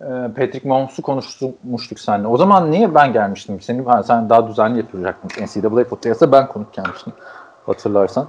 [0.00, 0.04] e,
[0.36, 2.26] Patrick Mahomes'u konuşmuştuk seninle.
[2.26, 3.60] O zaman niye ben gelmiştim?
[3.60, 5.44] Senin, ha, sen daha düzenli yapacaktın.
[5.44, 7.12] NCAA podcast'ta ben konuk gelmiştim.
[7.66, 8.28] Hatırlarsan.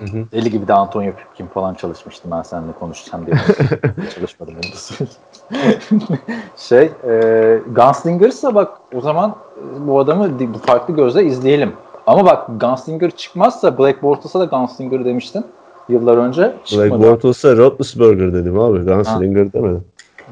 [0.00, 0.24] Hı hı.
[0.32, 3.36] Deli gibi de Antonio Pipkin falan çalışmıştım ben seninle konuşacağım diye.
[4.14, 4.54] Çalışmadım.
[4.74, 6.18] söyleyeyim.
[6.56, 11.72] şey e, Gunslingers'a bak o zaman e, bu adamı farklı gözle izleyelim.
[12.06, 15.44] Ama bak Gunslinger çıkmazsa Black Bortles'a da Gunslinger demiştin
[15.88, 16.52] yıllar önce.
[16.64, 16.90] Çıkmadı.
[16.90, 18.78] Black Bortles'a Roethlisberger dedim abi.
[18.78, 19.52] Gunslinger ha.
[19.52, 19.84] demedim.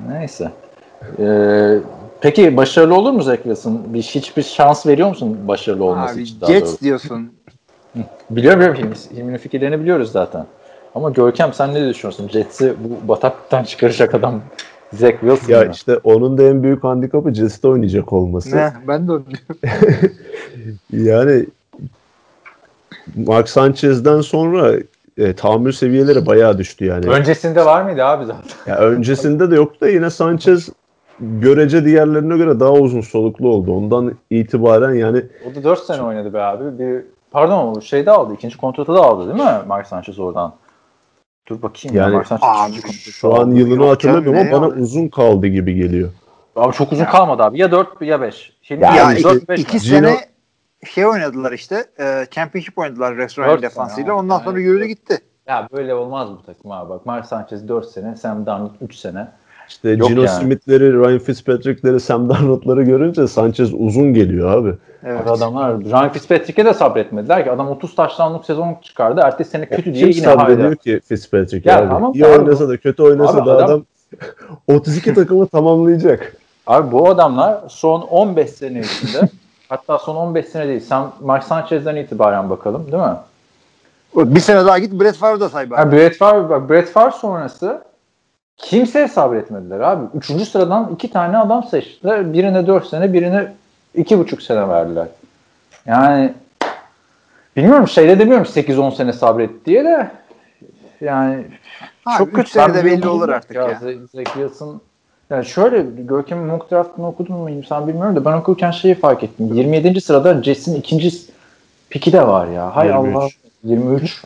[0.08, 0.50] Neyse.
[1.18, 1.78] Ee,
[2.20, 3.80] peki başarılı olur mu Zach Wilson?
[3.86, 6.38] Bir, hiçbir şans veriyor musun başarılı olması abi, için?
[6.40, 7.32] Abi Jets diyorsun.
[8.30, 8.92] Biliyorum biliyorum.
[9.16, 10.46] Hilmi'nin fikirlerini biliyoruz zaten.
[10.94, 12.28] Ama Görkem sen ne düşünüyorsun?
[12.28, 14.40] Jets'i bu bataklıktan çıkaracak adam
[14.92, 15.70] Zach Wilson Ya mı?
[15.72, 18.56] işte onun da en büyük handikapı Jets'te oynayacak olması.
[18.56, 18.72] Ne?
[18.88, 19.22] Ben de onu
[20.92, 21.46] Yani
[23.16, 24.72] Mark Sanchez'den sonra
[25.18, 27.06] e, tahammül seviyeleri bayağı düştü yani.
[27.06, 28.42] Öncesinde var mıydı abi zaten?
[28.66, 30.68] Ya öncesinde de yoktu da yine Sanchez
[31.20, 33.72] görece diğerlerine göre daha uzun soluklu oldu.
[33.72, 36.78] Ondan itibaren yani O da 4 sene oynadı be abi.
[36.78, 37.02] Bir
[37.35, 38.35] pardon şey de aldı.
[38.35, 40.55] ikinci kontratı da aldı değil mi Mark Sanchez oradan?
[41.48, 41.97] Dur bakayım.
[41.97, 46.11] Yani, ya, Mark Sanchez abi, şu an yılını hatırlamıyorum ama bana uzun kaldı gibi geliyor.
[46.56, 47.59] Abi çok uzun kalmadı abi.
[47.59, 48.52] Ya 4 ya 5.
[48.62, 50.16] Şimdi ya, ya iki, 4, 5 iki sene
[50.85, 51.85] şey oynadılar işte.
[52.01, 54.15] E, championship oynadılar restoran defansıyla.
[54.15, 55.19] Ondan sonra yürüdü gitti.
[55.47, 56.90] Ya böyle olmaz bu takım abi.
[56.90, 59.28] Bak Mark Sanchez 4 sene, Sam Darnold 3 sene.
[59.68, 60.28] İşte Yok Gino yani.
[60.28, 64.74] Smith'leri, Ryan Fitzpatrick'leri, Sam Darnold'ları görünce Sanchez uzun geliyor abi.
[65.04, 65.26] Evet.
[65.26, 67.50] Adamlar Ryan Fitzpatrick'e de sabretmediler ki.
[67.50, 69.20] Adam 30 taşlanlık sezon çıkardı.
[69.24, 71.88] Ertesi sene kötü ya, diye yine sabrediyor ki Fitzpatrick ya, abi.
[71.88, 73.82] Tamam, İyi oynasa da kötü oynasa abi, da adam, adam
[74.76, 76.36] 32 takımı tamamlayacak.
[76.66, 79.28] Abi bu adamlar son 15 sene içinde
[79.68, 80.80] hatta son 15 sene değil.
[80.80, 83.16] Sen Mark Sanchez'den itibaren bakalım değil mi?
[84.34, 85.80] Bir sene daha git Brett Favre da say bari.
[85.80, 87.82] Yani Brett Favre, Brett Favre sonrası
[88.56, 90.05] kimseye sabretmediler abi.
[90.14, 92.32] Üçüncü sıradan iki tane adam seçtiler.
[92.32, 93.52] Birine dört sene, birine
[93.94, 95.06] iki buçuk sene verdiler.
[95.86, 96.32] Yani
[97.56, 100.10] bilmiyorum şeyde demiyorum 8-10 sene sabret diye de
[101.01, 101.44] yani
[102.05, 103.62] ha, çok kötü de belli olur artık ya.
[103.62, 103.81] ya.
[104.12, 104.81] Zach Wilson
[105.31, 109.55] yani şöyle Görkem'in mock draftını okudun mu insan bilmiyorum da ben okurken şeyi fark ettim.
[109.55, 110.01] 27.
[110.01, 111.10] sırada Jets'in ikinci
[111.90, 112.76] piki de var ya.
[112.76, 113.14] Hay 23.
[113.14, 113.28] Allah.
[113.64, 114.24] 23.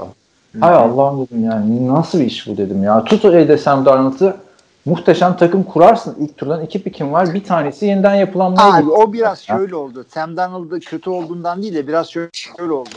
[0.61, 3.05] Hay Allah'ım dedim yani nasıl bir iş bu dedim ya.
[3.05, 4.37] Tut elde Sam Darnold'ı
[4.85, 6.17] muhteşem takım kurarsın.
[6.21, 7.35] İlk turdan iki pikin var.
[7.35, 10.07] Bir tanesi yeniden yapılanmaya Abi o biraz şöyle oldu.
[10.09, 12.89] Sam Darnold'ı kötü olduğundan değil de biraz şöyle, şöyle oldu.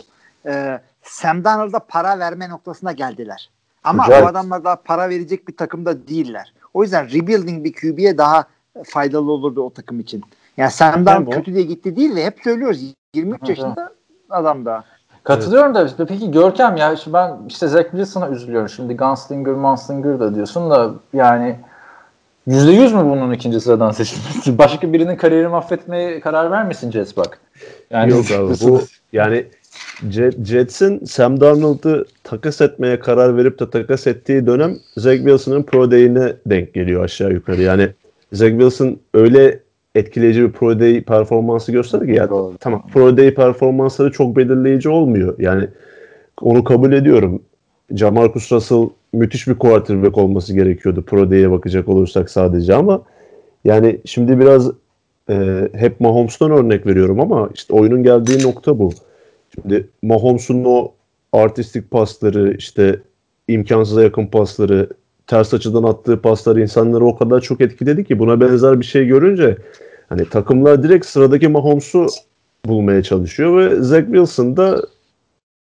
[0.46, 3.50] Ee, Sam Darnold'a para verme noktasına geldiler.
[3.84, 4.24] Ama Güzel.
[4.24, 6.54] o adamlar daha para verecek bir takımda değiller.
[6.74, 8.46] O yüzden rebuilding bir QB'ye daha
[8.84, 10.24] faydalı olurdu o takım için.
[10.58, 12.82] Yani Sam Darnold kötü diye gitti değil ve hep söylüyoruz
[13.16, 13.90] 23 yaşında
[14.30, 14.84] adam da.
[15.24, 18.70] Katılıyorum da peki Görkem ya işte ben işte Zach Wilson'a üzülüyorum.
[18.70, 21.56] Şimdi Gunslinger, Manslinger da diyorsun da yani
[22.48, 24.58] yüzde yüz mü bunun ikinci sıradan seçilmesi?
[24.58, 27.40] Başka birinin kariyerini mahvetmeye karar vermesin Jets bak.
[27.90, 28.82] Yani Yok abi bu
[29.14, 29.46] yani
[30.44, 36.34] Jets'in Sam Darnold'u takas etmeye karar verip de takas ettiği dönem Zach Wilson'ın Pro Day'ine
[36.46, 37.62] denk geliyor aşağı yukarı.
[37.62, 37.90] Yani
[38.34, 39.60] Zach Wilson öyle
[39.96, 45.36] etkileyici bir Pro Day performansı gösterdi ki ya tamam Pro Day performansları çok belirleyici olmuyor.
[45.40, 45.68] Yani
[46.42, 47.42] onu kabul ediyorum.
[47.92, 53.02] Jamarcus Russell müthiş bir quarterback olması gerekiyordu Pro Day'e bakacak olursak sadece ama
[53.66, 54.72] yani şimdi biraz
[55.30, 58.92] e, hep Mahomes'tan örnek veriyorum ama işte oyunun geldiği nokta bu.
[59.56, 60.92] Şimdi Mahomes'un o
[61.34, 63.00] artistik pasları işte
[63.48, 64.90] imkansıza yakın pasları
[65.32, 69.58] ters açıdan attığı paslar insanları o kadar çok etkiledi ki buna benzer bir şey görünce
[70.10, 72.08] hani takımlar direkt sıradaki Mahomes'u
[72.66, 74.82] bulmaya çalışıyor ve Zach Wilson da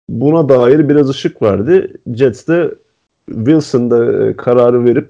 [0.09, 1.93] buna dair biraz ışık verdi.
[2.13, 2.75] Jets de
[3.27, 5.09] Wilson da e, kararı verip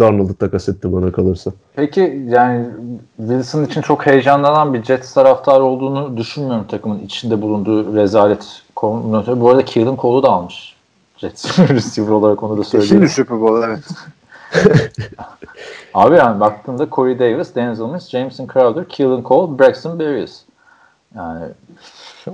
[0.00, 1.52] Darnold'u takas etti bana kalırsa.
[1.76, 2.66] Peki yani
[3.16, 9.40] Wilson için çok heyecanlanan bir Jets taraftarı olduğunu düşünmüyorum takımın içinde bulunduğu rezalet kombinatörü.
[9.40, 10.75] Bu arada Keelan Cole'u da almış.
[11.16, 12.94] Jets receiver olarak onu da söyleyeyim.
[12.94, 13.84] Şimdi Super Bowl evet.
[15.94, 20.42] Abi yani baktığında Corey Davis, Denzel Mims, Jameson Crowder, Keelan Cole, Braxton Berrios.
[21.16, 21.44] Yani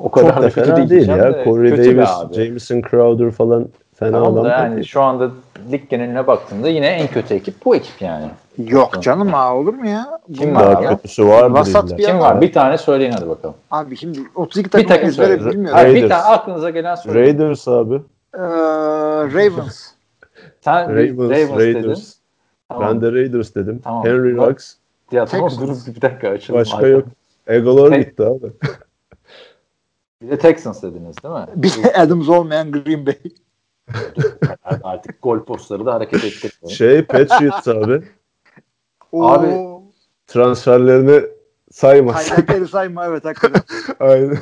[0.01, 1.35] o kadar Çok da fena değil, değil ya.
[1.35, 4.47] De, Corey Davis, Jameson Crowder falan fena tamam adam.
[4.47, 4.87] yani değil.
[4.87, 5.31] şu anda
[5.73, 8.27] lig geneline baktığımda yine en kötü ekip bu ekip yani.
[8.59, 10.21] Yok canım ha olur mu ya?
[10.39, 10.83] Kim var?
[10.83, 11.59] Daha kötüsü var mı?
[11.59, 12.41] Vasat bir Kim var?
[12.41, 13.55] Bir tane söyleyin hadi bakalım.
[13.71, 15.69] Abi şimdi 32 takım, bir takım ezbere bilmiyorum.
[15.73, 17.27] Hayır, bir tane aklınıza gelen söyleyin.
[17.27, 18.01] Raiders abi.
[18.35, 18.39] Ee,
[19.35, 19.89] Ravens.
[20.61, 21.85] Sen Ravens, Ravens, Raiders.
[21.85, 22.03] dedin.
[22.69, 22.89] Tamam.
[22.89, 23.81] Ben de Raiders dedim.
[23.85, 24.05] Tamam.
[24.05, 24.75] Henry Ruggs.
[25.13, 26.61] Ya tamam dur bir dakika açalım.
[26.61, 26.89] Başka Aynen.
[26.89, 27.05] yok.
[27.47, 28.53] Egolor Te- gitti abi.
[30.23, 31.47] Bir de Texans dediniz değil mi?
[31.57, 33.19] Bir de Adams olmayan Green Bay.
[34.83, 36.77] Artık gol postları da hareket ettirmiyor.
[36.77, 38.03] Şey Patriots abi.
[39.13, 39.57] abi
[40.27, 41.25] transferlerini
[41.71, 42.15] sayma.
[42.21, 43.63] Highlightleri sayma evet hakikaten.
[44.01, 44.39] Aynen.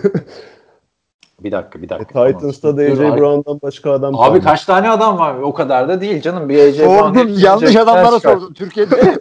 [1.44, 2.28] Bir dakika bir dakika.
[2.28, 4.44] E, Titans'ta da AJ Brown'dan başka adam Abi kaldı.
[4.44, 5.34] kaç tane adam var?
[5.34, 6.48] O kadar da değil canım.
[6.48, 6.98] Bir AJ Brown.
[6.98, 9.18] Sordun yanlış adamlara sordun Türkiye'de.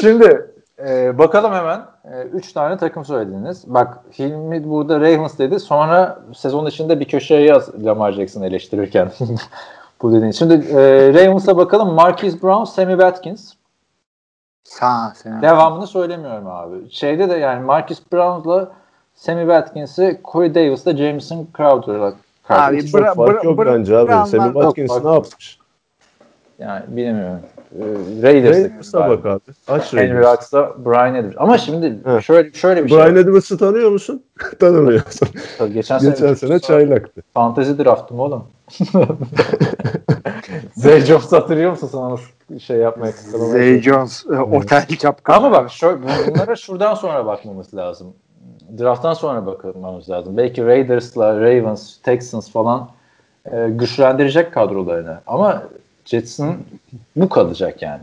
[0.00, 0.50] Şimdi
[0.88, 1.82] e, bakalım hemen.
[2.04, 3.64] E, üç tane takım söylediniz.
[3.66, 5.60] Bak Hilmi burada Ravens dedi.
[5.60, 9.10] Sonra sezon içinde bir köşeye yaz Lamar Jackson eleştirirken.
[10.02, 10.32] Bu dediğin.
[10.32, 10.78] Şimdi e,
[11.14, 11.94] Ravens'a bakalım.
[11.94, 13.52] Marquise Brown, Sammy Watkins.
[14.64, 15.42] Sağ, sen.
[15.42, 16.90] Devamını söylemiyorum abi.
[16.90, 18.72] Şeyde de yani Marcus Brown'la
[19.14, 22.14] Sammy Watkins'i Corey Davis'la Jameson Crowder'la
[22.48, 24.30] Abi bra- fark yok bra- bence abi.
[24.30, 25.58] Sammy Watkins ne yapmış?
[26.58, 27.40] Yani bilemiyorum.
[27.78, 29.40] Ee, Raiders'a bak abi.
[29.68, 31.36] Aç Henry Ruggs'da Brian Edwards.
[31.38, 32.22] Ama şimdi He.
[32.22, 33.12] şöyle şöyle bir Brian şey.
[33.14, 34.22] Brian Edwards'ı tanıyor musun?
[34.60, 35.28] Tanımıyorsun.
[35.72, 37.22] Geçen sene, Geçen sene çaylaktı.
[37.34, 38.44] Fantezi draftım oğlum.
[40.74, 45.32] Zay Jones hatırlıyor musun sana nasıl şey yapmaya Zay Jones e, otel çapkın.
[45.32, 48.14] Ama bak şöyle, bunlara şuradan sonra bakmamız lazım.
[48.78, 50.36] Drafttan sonra bakmamız lazım.
[50.36, 52.88] Belki Raiders'la Ravens, Texans falan
[53.52, 55.18] e, güçlendirecek kadrolarını.
[55.26, 55.62] Ama
[56.04, 56.66] Jets'in
[57.16, 58.02] bu kalacak yani.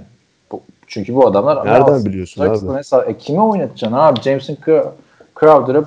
[0.52, 2.66] Bu, çünkü bu adamlar Nereden biliyorsun abi?
[2.66, 4.22] Mesela, e, kime oynatacaksın abi?
[4.22, 4.58] Jameson
[5.40, 5.84] Crowder'a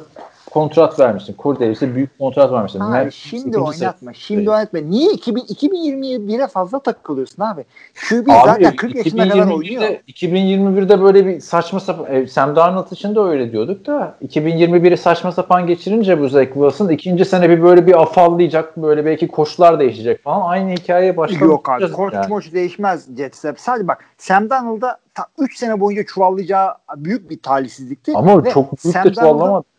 [0.54, 1.36] kontrat vermiştin.
[1.38, 2.80] Cordelis'e büyük kontrat vermiştin.
[2.80, 4.12] Abi, Mer- şimdi oynatma.
[4.12, 4.48] Şimdi değil.
[4.48, 4.80] oynatma.
[4.80, 7.64] Niye 2000, 2021'e fazla takılıyorsun abi?
[8.08, 9.82] QB abi, zaten 40 yaşına kadar oynuyor.
[10.08, 15.32] 2021'de böyle bir saçma sapan e, Sam Darnold için de öyle diyorduk da 2021'i saçma
[15.32, 18.76] sapan geçirince bu Zach Wilson ikinci sene bir böyle bir afallayacak.
[18.76, 20.50] Böyle belki koşular değişecek falan.
[20.50, 21.44] Aynı hikayeye başladı.
[21.44, 21.92] Yok abi.
[21.92, 22.26] Koç yani.
[22.28, 23.54] moç değişmez Jets'e.
[23.56, 24.98] Sadece bak Sam Darnold'a
[25.38, 28.12] 3 sene boyunca çuvallayacağı büyük bir talihsizlikti.
[28.14, 29.73] Ama Ve çok büyük de çuvallamadı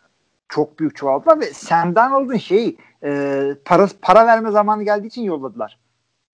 [0.48, 5.78] çok büyük çoğaltma ve Sam Darnold'un şeyi e, para, para verme zamanı geldiği için yolladılar.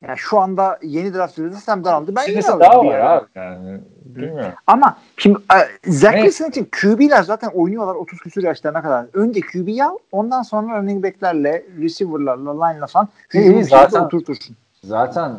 [0.02, 3.26] Yani şu anda yeni draft süresi Sam Darnold'u ben yine daha var abi.
[3.34, 4.52] Yani, bilmiyorum.
[4.66, 9.06] Ama şimdi e, Zach Wilson için QB'ler zaten oynuyorlar 30 küsur yaşlarına kadar.
[9.12, 14.56] Önce QB'yi al ondan sonra running back'lerle, receiver'larla, line'la falan hücumu zaten oturtursun.
[14.84, 15.32] Zaten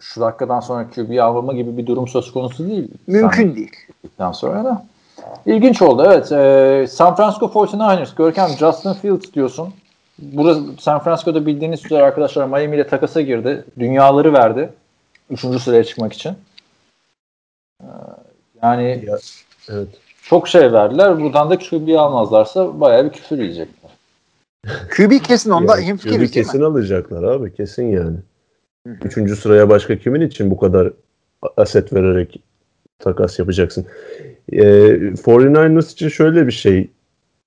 [0.00, 2.88] şu dakikadan sonra QB'yi alma gibi bir durum söz konusu değil.
[3.06, 3.72] Mümkün Sen, değil.
[4.32, 4.84] sonra da.
[5.46, 6.32] İlginç oldu evet.
[6.32, 8.16] Ee, San Francisco 49ers.
[8.16, 9.74] Görkem Justin Fields diyorsun.
[10.18, 13.64] Burası San Francisco'da bildiğiniz üzere arkadaşlar Miami ile takasa girdi.
[13.78, 14.72] Dünyaları verdi.
[15.30, 16.32] Üçüncü sıraya çıkmak için.
[17.82, 17.86] Ee,
[18.62, 19.18] yani ya,
[19.68, 19.88] evet.
[20.22, 21.20] çok şey verdiler.
[21.20, 23.90] Buradan da QB almazlarsa bayağı bir küfür yiyecekler.
[24.96, 27.54] QB kesin onda yani, hemfikiriz QB kesin alacaklar abi.
[27.54, 28.16] Kesin yani.
[28.86, 28.94] Hı-hı.
[29.04, 30.92] Üçüncü sıraya başka kimin için bu kadar
[31.56, 32.40] aset vererek
[33.00, 33.86] takas yapacaksın?
[34.52, 34.62] E,
[35.14, 36.88] 49ers için şöyle bir şey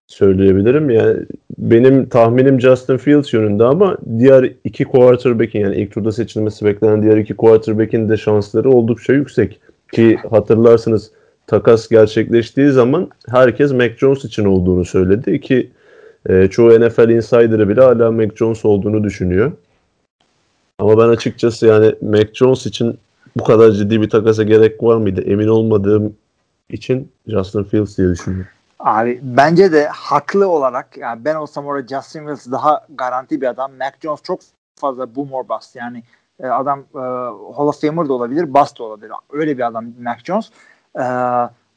[0.08, 0.90] söyleyebilirim.
[0.90, 1.20] Yani
[1.58, 7.18] benim tahminim Justin Fields yönünde ama diğer iki quarterback'in yani ilk turda seçilmesi beklenen diğer
[7.18, 9.60] iki quarterback'in de şansları oldukça yüksek.
[9.92, 11.12] Ki hatırlarsınız
[11.48, 15.72] takas gerçekleştiği zaman herkes Mac Jones için olduğunu söyledi ki
[16.30, 19.52] e, çoğu NFL insider'ı bile hala Mac Jones olduğunu düşünüyor.
[20.80, 22.98] Ama ben açıkçası yani Mac Jones için
[23.36, 26.18] bu kadar ciddi bir takasa gerek var mıydı emin olmadığım
[26.70, 28.48] için Justin Fields diye düşünüyorum.
[28.80, 33.72] Abi bence de haklı olarak yani ben olsam orada Justin Fields daha garanti bir adam.
[33.72, 34.40] Mac Jones çok
[34.76, 35.76] fazla boom or bust.
[35.76, 36.04] Yani
[36.40, 37.00] e, adam e,
[37.56, 39.12] Hall of Famer da olabilir, bust da olabilir.
[39.32, 40.50] Öyle bir adam Mac Jones.
[41.00, 41.04] E,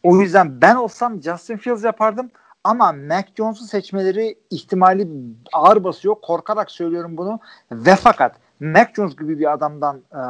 [0.02, 2.30] o yüzden ben olsam Justin Fields yapardım.
[2.64, 5.08] Ama Mac Jones'u seçmeleri ihtimali
[5.52, 6.14] ağır basıyor.
[6.22, 7.40] Korkarak söylüyorum bunu.
[7.72, 10.20] Ve fakat Mac Jones gibi bir adamdan e,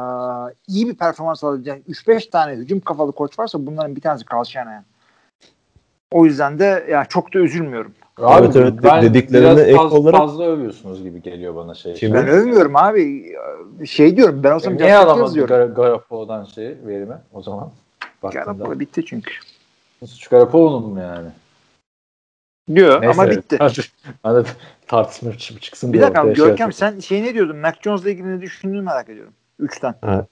[0.67, 4.83] iyi bir performans alacak 3-5 tane hücum kafalı koç varsa bunların bir tanesi Carl Shanahan.
[6.11, 7.91] O yüzden de ya çok da üzülmüyorum.
[8.17, 11.93] Abi, evet evet ben dediklerine ek fazla, olarak fazla övüyorsunuz gibi geliyor bana şey.
[11.93, 12.13] Kim?
[12.13, 13.33] Ben övmüyorum abi.
[13.85, 17.71] Şey diyorum ben olsam e, Niye alamadın Gar Garoppolo'dan şey verimi o zaman?
[18.21, 19.31] Garoppolo bitti çünkü.
[20.05, 21.27] Suç Garoppolo'nun mu yani?
[22.75, 23.57] Diyor Neyse, ama bitti.
[24.23, 24.47] Hadi
[24.87, 25.93] tartışma çıksın.
[25.93, 27.57] Bir dakika şey Görkem sen şey ne diyordun?
[27.57, 29.33] Mac Jones'la ilgili ne düşündüğünü merak ediyorum.
[29.59, 29.95] Üçten.
[30.01, 30.25] Ha.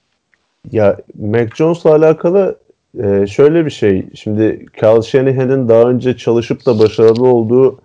[0.70, 2.58] Ya Mac Jones'la alakalı
[3.02, 4.06] e, şöyle bir şey.
[4.14, 7.80] Şimdi Kyle Shanahan'ın daha önce çalışıp da başarılı olduğu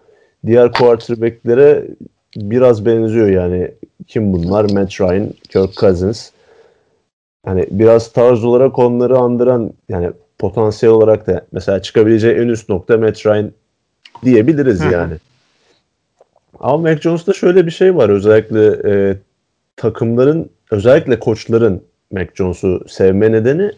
[0.46, 1.88] diğer quarterback'lere
[2.36, 3.72] biraz benziyor yani.
[4.08, 4.64] Kim bunlar?
[4.64, 6.30] Matt Ryan, Kirk Cousins.
[7.46, 12.98] Hani biraz tarz olarak onları andıran yani potansiyel olarak da mesela çıkabileceği en üst nokta
[12.98, 13.52] Matt Ryan
[14.26, 15.14] diyebiliriz yani.
[16.60, 19.16] Ama Mac Jones'ta şöyle bir şey var özellikle e,
[19.76, 23.72] takımların özellikle koçların Mac Jones'u sevme nedeni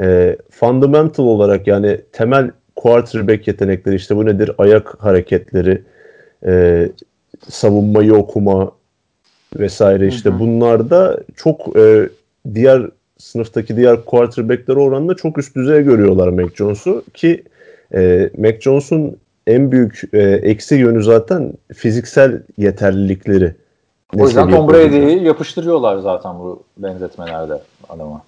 [0.00, 5.82] e, fundamental olarak yani temel quarterback yetenekleri işte bu nedir ayak hareketleri
[6.46, 6.88] e,
[7.48, 8.72] savunmayı okuma
[9.56, 10.38] vesaire işte hı hı.
[10.38, 12.08] bunlarda çok e,
[12.54, 12.82] diğer
[13.18, 17.42] sınıftaki diğer quarterback'ler oranında çok üst düzey görüyorlar Mac Jones'u ki
[17.94, 19.16] e, Mac Jones'un
[19.46, 23.54] en büyük e, eksi yönü zaten fiziksel yeterlilikleri.
[24.18, 28.22] O yüzden Tom Brady'yi yapıştırıyorlar zaten bu benzetmelerde adama.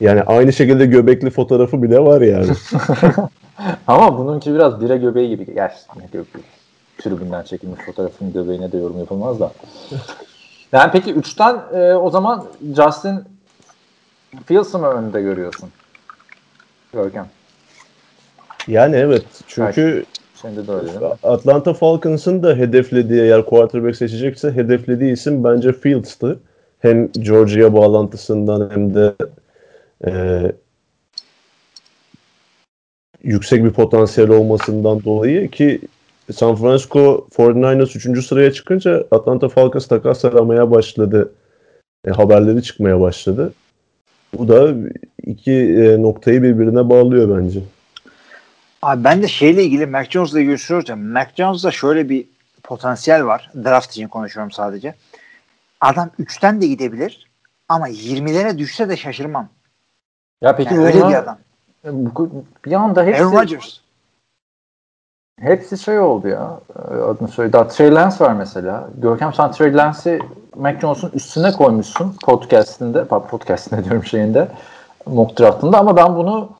[0.00, 2.50] Yani aynı şekilde göbekli fotoğrafı bile var yani.
[3.86, 5.54] Ama bununki biraz bire göbeği gibi.
[5.54, 5.76] Gerçi
[6.12, 6.44] göbeği.
[6.98, 9.52] Tribünden çekilmiş fotoğrafın göbeğine de yorum yapılmaz da.
[10.72, 12.44] Yani peki 3'ten e, o zaman
[12.76, 13.24] Justin
[14.46, 15.70] Fields'ı mı önünde görüyorsun?
[16.92, 17.26] Görkem.
[18.68, 19.24] Yani evet.
[19.46, 20.04] Çünkü
[20.40, 20.90] Şimdi de öyle
[21.22, 26.38] Atlanta Falcons'ın da hedeflediği eğer quarterback seçecekse hedeflediği isim bence Fields'tı.
[26.78, 29.14] Hem Georgia bağlantısından hem de
[30.06, 30.12] e,
[33.22, 35.80] yüksek bir potansiyel olmasından dolayı ki
[36.32, 38.26] San Francisco 49ers 3.
[38.26, 41.32] sıraya çıkınca Atlanta Falcons takas aramaya başladı.
[42.06, 43.52] E, haberleri çıkmaya başladı.
[44.38, 44.74] Bu da
[45.26, 47.60] iki e, noktayı birbirine bağlıyor bence.
[48.86, 50.96] Abi ben de şeyle ilgili Mac Jones'la görüşüyoruz ya.
[50.96, 52.26] Mac Jones'da şöyle bir
[52.62, 53.50] potansiyel var.
[53.64, 54.94] Draft için konuşuyorum sadece.
[55.80, 57.30] Adam 3'ten de gidebilir
[57.68, 59.48] ama 20'lere düşse de şaşırmam.
[60.40, 61.38] Ya peki yani öyle bir adam.
[62.64, 63.78] Bir anda hepsi Aaron Rodgers.
[65.40, 66.60] Hepsi şey oldu ya.
[67.08, 67.52] Adını söyle.
[67.52, 68.88] Daha Trey Lance var mesela.
[68.98, 70.20] Görkem sen Trey Lance'i
[70.56, 73.04] Mac Jones'un üstüne koymuşsun podcast'inde.
[73.04, 74.48] Podcast'inde diyorum şeyinde.
[75.06, 76.50] Mock draft'ında ama ben bunu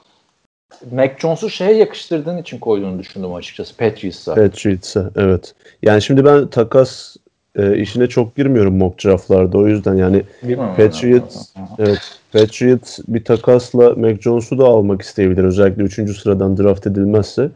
[0.93, 3.76] Mac Jones'u şeye yakıştırdığın için koyduğunu düşündüm açıkçası.
[3.76, 4.34] Patriots'a.
[4.34, 5.55] Patriots'a evet.
[5.82, 7.16] Yani şimdi ben takas
[7.56, 10.22] e, işine çok girmiyorum mock draftlarda o yüzden yani
[10.76, 16.18] Patriots evet, Patriots bir takasla Mac Jones'u da almak isteyebilir özellikle 3.
[16.18, 17.51] sıradan draft edilmezse.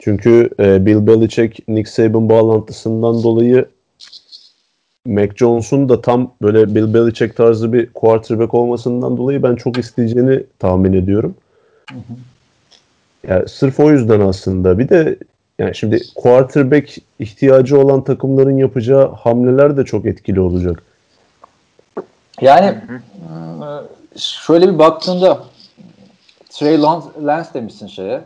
[0.00, 3.68] Çünkü e, Bill Belichick Nick Saban bağlantısından dolayı
[5.06, 10.42] Mac Jones'un da tam böyle Bill Belichick tarzı bir quarterback olmasından dolayı ben çok isteyeceğini
[10.58, 11.34] tahmin ediyorum.
[11.90, 12.33] Hı hı.
[13.28, 14.78] Yani sırf o yüzden aslında.
[14.78, 15.18] Bir de
[15.58, 20.82] yani şimdi quarterback ihtiyacı olan takımların yapacağı hamleler de çok etkili olacak.
[22.40, 22.74] Yani
[24.16, 25.38] şöyle bir baktığında
[26.50, 28.20] Trey Lance demişsin şeye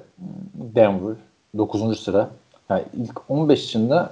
[0.55, 1.16] Denver
[1.59, 2.01] 9.
[2.01, 2.29] sıra.
[2.70, 4.03] Yani ilk 15 içinde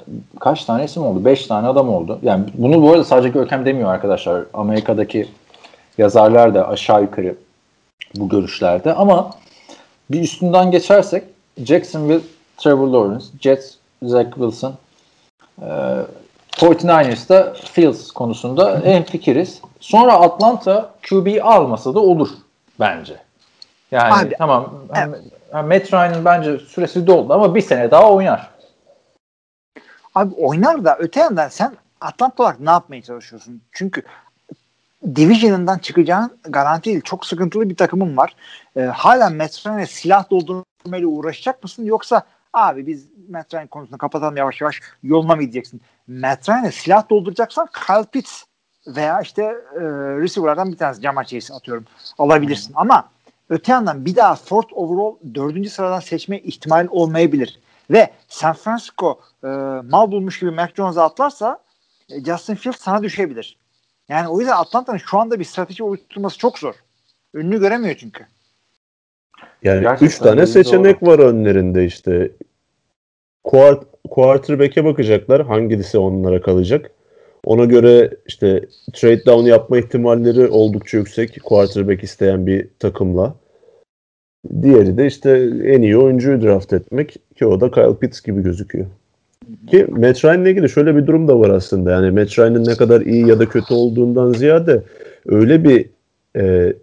[0.40, 1.24] kaç tane isim oldu?
[1.24, 2.18] 5 tane adam oldu.
[2.22, 4.44] Yani bunu bu arada sadece Görkem demiyor arkadaşlar.
[4.54, 5.28] Amerika'daki
[5.98, 7.34] yazarlar da aşağı yukarı
[8.14, 8.94] bu görüşlerde.
[8.94, 9.30] Ama
[10.10, 11.24] bir üstünden geçersek
[11.58, 12.20] Jacksonville,
[12.56, 14.74] Trevor Lawrence, Jets, Zach Wilson,
[15.62, 15.66] e,
[16.56, 19.60] 49ers'da Fields konusunda en fikiriz.
[19.80, 22.28] Sonra Atlanta QB almasa da olur
[22.80, 23.16] bence.
[23.90, 25.10] Yani Abi, tamam hem
[25.52, 28.50] Matt Ryan'ın bence süresi doldu ama bir sene daha oynar.
[30.14, 33.62] Abi oynar da öte yandan sen Atlanta olarak ne yapmaya çalışıyorsun?
[33.72, 34.02] Çünkü
[35.14, 37.00] Division'ından çıkacağın garanti değil.
[37.00, 38.36] Çok sıkıntılı bir takımın var.
[38.76, 41.84] E, hala Matt Ryan'e silah doldurmayla uğraşacak mısın?
[41.84, 42.22] Yoksa
[42.52, 45.80] abi biz Matt Ryan konusunu kapatalım yavaş yavaş yoluna mı gideceksin?
[46.08, 48.42] Matt Ryan'e silah dolduracaksan Kyle Pitts
[48.86, 49.42] veya işte
[49.74, 49.80] e,
[50.20, 51.84] receiver'lardan bir tanesi Jamar Chase atıyorum
[52.18, 52.68] alabilirsin.
[52.68, 52.80] Hmm.
[52.80, 53.08] Ama
[53.48, 57.60] öte yandan bir daha fourth overall dördüncü sıradan seçme ihtimali olmayabilir.
[57.90, 59.46] Ve San Francisco e,
[59.90, 61.58] mal bulmuş gibi Mac Jones'a atlarsa
[62.10, 63.56] e, Justin Fields sana düşebilir.
[64.08, 66.74] Yani o yüzden Atlanta'nın şu anda bir strateji oluşturması çok zor.
[67.34, 68.26] Önünü göremiyor çünkü.
[69.62, 71.10] Yani Gerçekten üç tane seçenek doğru.
[71.10, 72.30] var önlerinde işte.
[73.44, 75.46] Quart quarterback'e bakacaklar.
[75.46, 76.90] Hangisi onlara kalacak?
[77.44, 81.42] Ona göre işte trade down yapma ihtimalleri oldukça yüksek.
[81.42, 83.34] Quarterback isteyen bir takımla.
[84.62, 85.30] Diğeri de işte
[85.64, 88.86] en iyi oyuncuyu draft etmek ki o da Kyle Pitts gibi gözüküyor.
[89.70, 91.90] Ki Matt Ryan'la ilgili şöyle bir durum da var aslında.
[91.90, 94.82] Yani Matt Ryan'ın ne kadar iyi ya da kötü olduğundan ziyade
[95.26, 95.86] öyle bir
[96.36, 96.74] e,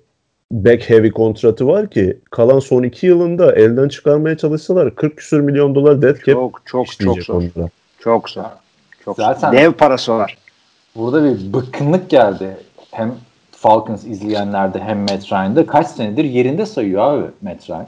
[0.51, 5.75] back heavy kontratı var ki kalan son iki yılında elden çıkarmaya çalışsalar 40 küsür milyon
[5.75, 7.33] dolar dead cap çok çok çok zor.
[7.33, 7.69] Onlara.
[7.99, 8.43] Çok zor.
[9.05, 10.37] Çok Zaten dev parası var.
[10.95, 12.57] Burada bir bıkkınlık geldi.
[12.91, 13.13] Hem
[13.51, 17.87] Falcons izleyenlerde hem Matt Ryan'da kaç senedir yerinde sayıyor abi Matt Ryan.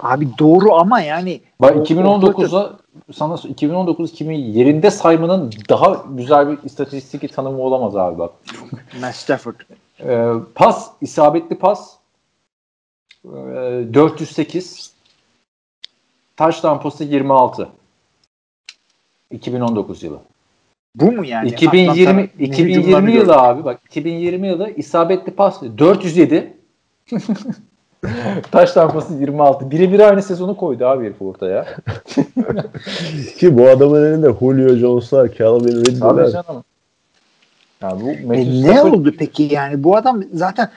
[0.00, 2.72] Abi doğru ama yani Bak 2019'da
[3.12, 8.32] sana 2019-2020 yerinde saymanın daha güzel bir istatistik tanımı olamaz abi bak.
[9.00, 9.54] Matt Stafford.
[10.00, 11.96] Ee, pas, isabetli pas
[13.24, 13.28] e,
[13.94, 14.92] 408
[16.36, 17.68] taş tampası 26
[19.30, 20.18] 2019 yılı.
[20.94, 21.48] Bu mu yani?
[21.48, 26.56] 2020 2020 yılı abi bak 2020 yılı isabetli pas 407
[28.50, 29.70] Taş tampası 26.
[29.70, 31.66] Birebir aynı sezonu koydu abi herif ortaya.
[33.38, 36.44] Ki bu adamın elinde Julio Jones'lar, Calvin Ridley'ler.
[37.82, 40.70] Ya bu e ne oldu peki yani bu adam zaten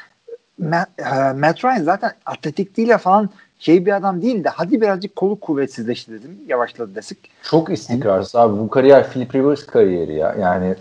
[0.58, 3.30] Matt, uh, Matt Ryan zaten atletikliğiyle falan
[3.60, 6.40] şey bir adam değil de hadi birazcık kolu kuvvetsizleşti dedim.
[6.48, 7.18] Yavaşladı desek.
[7.44, 8.60] Çok istikrarsız abi.
[8.60, 10.36] Bu kariyer Philip Rivers kariyeri ya.
[10.40, 10.76] Yani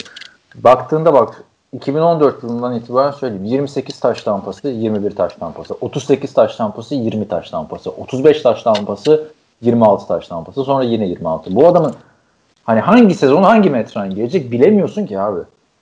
[0.54, 3.44] baktığında bak 2014 yılından itibaren söyleyeyim.
[3.44, 5.74] 28 taş tampası, 21 taş tampası.
[5.74, 7.90] 38 taş tampası, 20 taş tampası.
[7.90, 9.30] 35 taş tampası,
[9.60, 10.64] 26 taş tampası.
[10.64, 11.54] Sonra yine 26.
[11.54, 11.94] Bu adamın
[12.64, 15.40] hani hangi sezon hangi metren gelecek bilemiyorsun ki abi.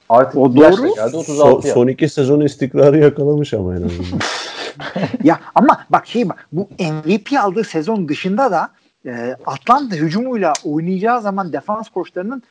[0.08, 0.94] Artık o doğru.
[0.94, 1.28] Geldi, 36
[1.68, 4.20] son, son iki sezon istikrarı yakalamış ama en azından.
[5.24, 8.68] ya ama bak şey bak bu MVP aldığı sezon dışında da
[9.06, 12.42] e, Atlanta hücumuyla oynayacağı zaman defans koçlarının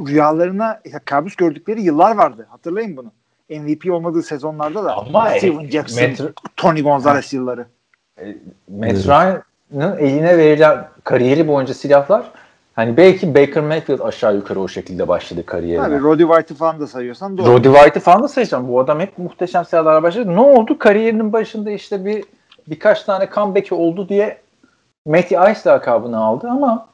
[0.00, 2.46] rüyalarına kabus gördükleri yıllar vardı.
[2.50, 3.12] Hatırlayın bunu.
[3.50, 6.24] MVP olmadığı sezonlarda da Ama Steven Jackson, Metro,
[6.56, 7.66] Tony Gonzalez yılları.
[8.18, 8.36] E,
[8.68, 12.30] Matt Ryan'ın eline verilen kariyeri boyunca silahlar
[12.80, 15.86] Hani belki Baker Mayfield aşağı yukarı o şekilde başladı kariyerine.
[15.86, 17.46] Tabii Roddy White'ı falan da sayıyorsan doğru.
[17.46, 18.68] Roddy White'ı falan da sayacağım.
[18.68, 20.36] Bu adam hep muhteşem silahlara başladı.
[20.36, 20.78] Ne oldu?
[20.78, 22.24] Kariyerinin başında işte bir
[22.66, 24.38] birkaç tane comeback'i oldu diye
[25.06, 26.88] Matty Ice lakabını aldı ama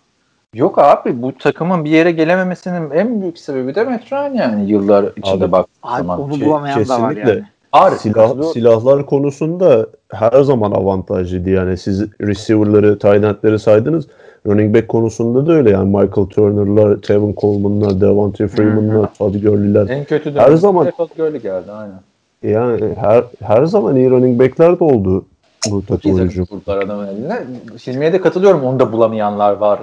[0.57, 5.05] yok abi bu takımın bir yere gelememesinin en büyük sebebi de Matt Ryan yani yıllar
[5.17, 5.67] içinde bak
[5.97, 6.21] zaman.
[6.21, 7.03] Onu bulamayan Kesinlikle.
[7.03, 7.45] da var yani.
[7.73, 11.51] Ağrı, Silah, silahlar konusunda her zaman avantajlıydı.
[11.51, 14.09] Yani siz receiver'ları, tight end'leri saydınız.
[14.47, 19.89] Running back konusunda da öyle yani Michael Turner'lar, Tevin Coleman'lar, Devontae Freeman'lar, Todd Gurley'ler.
[19.89, 22.01] En kötü her zaman Todd Gurley geldi aynen.
[22.43, 25.25] Yani her her zaman iyi running back'ler de oldu
[25.71, 26.47] bu takım oyuncu.
[26.47, 27.39] Kurtlar adamın eline.
[27.87, 28.65] Hilmi'ye de katılıyorum.
[28.65, 29.81] Onu da bulamayanlar var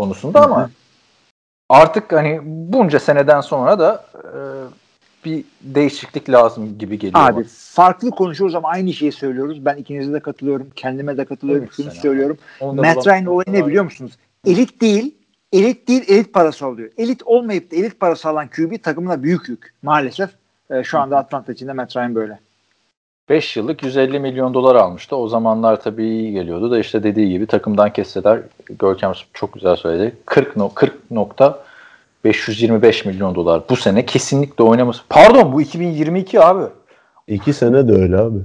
[0.00, 0.70] konusunda ama
[1.68, 4.28] artık hani bunca seneden sonra da e,
[5.24, 7.24] bir değişiklik lazım gibi geliyor.
[7.24, 7.44] Abi bana.
[7.48, 9.64] farklı konuşuyoruz ama aynı şeyi söylüyoruz.
[9.64, 10.70] Ben ikinize de katılıyorum.
[10.76, 11.68] Kendime de katılıyorum.
[11.72, 12.38] Şunu söylüyorum.
[12.60, 14.12] Matt Ryan olayı ne biliyor musunuz?
[14.46, 15.14] Elit değil,
[15.52, 16.90] elit değil, elit parası alıyor.
[16.98, 19.74] Elit olmayıp da elit parası alan QB takımına büyük yük.
[19.82, 20.30] Maalesef
[20.70, 22.38] e, şu anda Atlanta içinde Matt Ryan böyle.
[23.30, 25.16] 5 yıllık 150 milyon dolar almıştı.
[25.16, 28.40] O zamanlar tabii iyi geliyordu da işte dediği gibi takımdan kesseler
[28.78, 30.16] Görkem çok güzel söyledi.
[30.26, 31.58] 40 no, 40 nokta
[32.24, 35.02] 525 milyon dolar bu sene kesinlikle oynaması.
[35.08, 36.64] Pardon bu 2022 abi.
[37.28, 38.38] İki sene de öyle abi.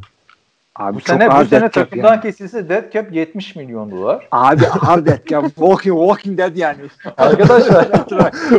[0.76, 2.22] Abi bu sene bu sene takımdan yani.
[2.22, 4.28] kesilse dead cap 70 milyon dolar.
[4.32, 5.45] Abi hard dead cap.
[5.45, 6.78] Walking, walking dead yani.
[7.18, 7.88] Arkadaşlar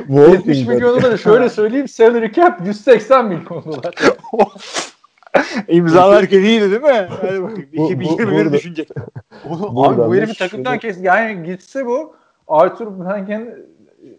[0.09, 3.95] 70 milyon dolar şöyle söyleyeyim salary cap 180 milyon dolar.
[5.69, 7.09] İmzalarken iyiydi değil mi?
[7.21, 7.69] Hadi bakayım.
[7.73, 8.89] 2021 düşünecek.
[9.51, 12.15] abi bu herifi takımdan kes yani gitse bu
[12.49, 13.55] Arthur Blanken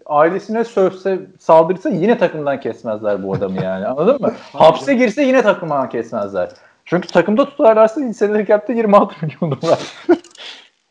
[0.05, 4.33] ailesine sövse saldırsa yine takımdan kesmezler bu adamı yani anladın mı?
[4.53, 6.49] Hapse girse yine takımdan kesmezler.
[6.85, 9.79] Çünkü takımda tutarlarsa listeleri cap'te 26 milyon dolar.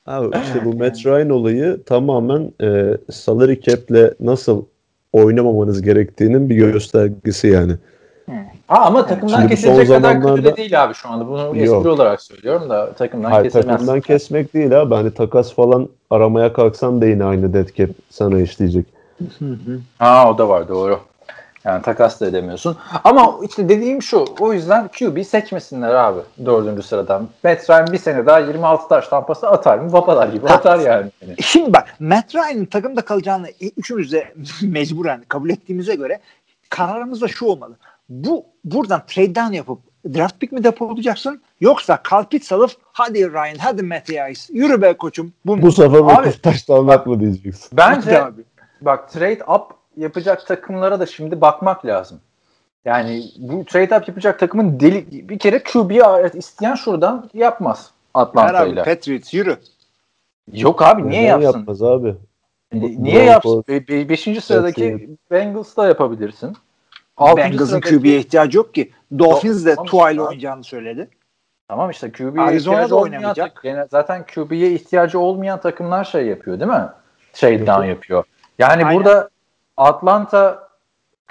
[0.06, 4.64] Abi işte bu Matt Ryan olayı tamamen e, salary cap'le nasıl
[5.12, 7.72] oynamamanız gerektiğinin bir göstergesi yani.
[8.66, 10.36] Ha, ama takımdan Şimdi kesilecek kadar zamanlarda...
[10.36, 11.28] kötü de değil abi şu anda.
[11.28, 11.86] Bunu espri Yok.
[11.86, 13.70] olarak söylüyorum da takımdan Hayır, kesemezsin.
[13.70, 14.94] Takımdan kesmek değil abi.
[14.94, 18.86] Hani takas falan aramaya kalksan da yine aynı dead cap sana işleyecek.
[19.98, 21.00] ha o da var doğru.
[21.64, 22.76] Yani takas da edemiyorsun.
[23.04, 24.24] Ama işte dediğim şu.
[24.40, 27.28] O yüzden QB seçmesinler abi dördüncü sıradan.
[27.44, 29.92] Matt Ryan bir sene daha 26 taş tampası atar mı?
[29.92, 31.10] Babalar gibi atar yani.
[31.40, 36.20] Şimdi bak Matt Ryan'ın takımda kalacağını üçümüz de mecburen kabul ettiğimize göre
[36.70, 37.76] kararımız da şu olmalı
[38.08, 39.78] bu buradan trade down yapıp
[40.14, 45.32] draft pick mi depolayacaksın yoksa kalpit salıp hadi Ryan hadi Matthias yürü be koçum.
[45.46, 47.76] Bu, bu sefer abi, taş almak mı diyeceksin?
[47.76, 48.42] Bence abi.
[48.80, 49.62] bak trade up
[49.96, 52.20] yapacak takımlara da şimdi bakmak lazım.
[52.84, 56.02] Yani bu trade up yapacak takımın deli bir kere QB'yi
[56.34, 58.82] isteyen şuradan yapmaz Atlanta ile.
[58.84, 59.56] Patriots yürü.
[60.52, 61.58] Yok abi niye Neden yapsın?
[61.58, 62.14] yapmaz abi.
[62.72, 63.64] Niye yapsın?
[63.68, 66.56] Be- be- beşinci sıradaki Bengals'da yapabilirsin.
[67.20, 68.92] Bengals'ın QB'ye ihtiyacı yok ki.
[69.18, 71.08] Dolphins de tamam, Tua ile oynayacağını söyledi.
[71.68, 73.60] Tamam işte QB'ye ihtiyacı oynamayacak.
[73.64, 76.88] Yani zaten QB'ye ihtiyacı olmayan takımlar şey yapıyor değil mi?
[77.34, 78.24] Şey down yapıyor.
[78.58, 78.98] Yani Aynen.
[78.98, 79.28] burada
[79.76, 80.68] Atlanta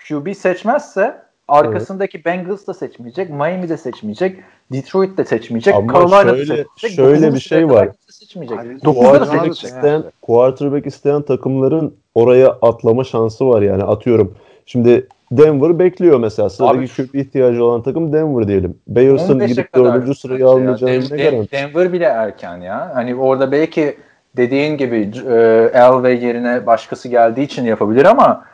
[0.10, 2.26] QB seçmezse arkasındaki evet.
[2.26, 4.40] Bengals da seçmeyecek, Miami de seçmeyecek,
[4.72, 6.92] Detroit de seçmeyecek, Ama Carolina şöyle, da seçmeyecek.
[6.92, 7.90] Şöyle bir şey var.
[8.10, 8.82] Seçmeyecek.
[8.84, 14.36] Quarterback isteyen, quarterback isteyen takımların oraya atlama şansı var yani atıyorum.
[14.66, 16.50] Şimdi Denver bekliyor mesela.
[16.50, 18.78] Sıradaki QB ihtiyacı olan takım Denver diyelim.
[18.88, 21.52] Bears'ın gidip dördüncü sırayı almayacağını ne garanti?
[21.52, 22.92] Denver bile erken ya.
[22.94, 23.98] Hani orada belki
[24.38, 25.36] dediğin gibi e,
[25.74, 28.46] Elway yerine başkası geldiği için yapabilir ama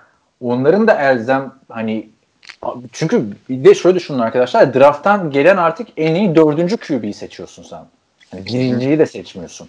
[0.42, 2.10] onların da elzem hani
[2.92, 7.82] çünkü bir de şöyle düşünün arkadaşlar drafttan gelen artık en iyi dördüncü QB'yi seçiyorsun sen.
[8.32, 9.68] Hani birinciyi de seçmiyorsun.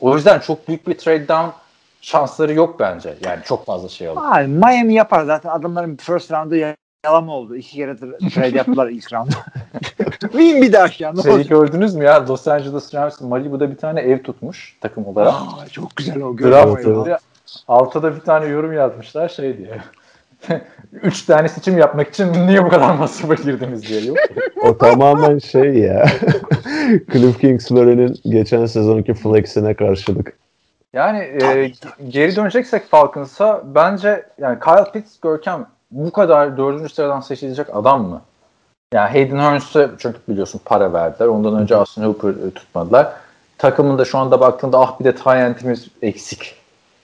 [0.00, 1.50] O yüzden çok büyük bir trade down
[2.00, 3.14] şansları yok bence.
[3.24, 4.20] Yani çok fazla şey alır.
[4.24, 6.74] Abi, Miami yapar zaten adamların first round'ı
[7.04, 7.56] yalama oldu.
[7.56, 7.96] İki kere
[8.34, 9.36] trade yaptılar ilk roundda.
[10.20, 11.16] Win bir daha aşağı.
[11.16, 11.50] Ne Şeyi olacak?
[11.50, 15.34] gördünüz mü ya Los Angeles Rams Malibu'da bir tane ev tutmuş takım olarak.
[15.34, 16.28] Aa, çok güzel o.
[16.28, 16.82] Draft Görüyorum.
[16.82, 17.18] yılında
[17.68, 19.80] altta da bir tane yorum yazmışlar şey diye.
[20.92, 24.04] Üç tane seçim yapmak için niye bu kadar masrafa girdiniz diye.
[24.04, 24.16] Yok.
[24.62, 26.06] O tamamen şey ya.
[27.12, 30.38] Cliff Kingsbury'nin geçen sezonki flexine karşılık.
[30.92, 31.72] Yani e,
[32.08, 38.20] geri döneceksek Falcons'a bence yani Kyle Pitts Görkem bu kadar dördüncü sıradan seçilecek adam mı?
[38.94, 41.26] Yani Hayden Hurst'e çünkü biliyorsun para verdiler.
[41.26, 43.12] Ondan önce Austin Hooper e, tutmadılar.
[43.58, 46.54] Takımında şu anda baktığında ah bir de Tyent'imiz eksik.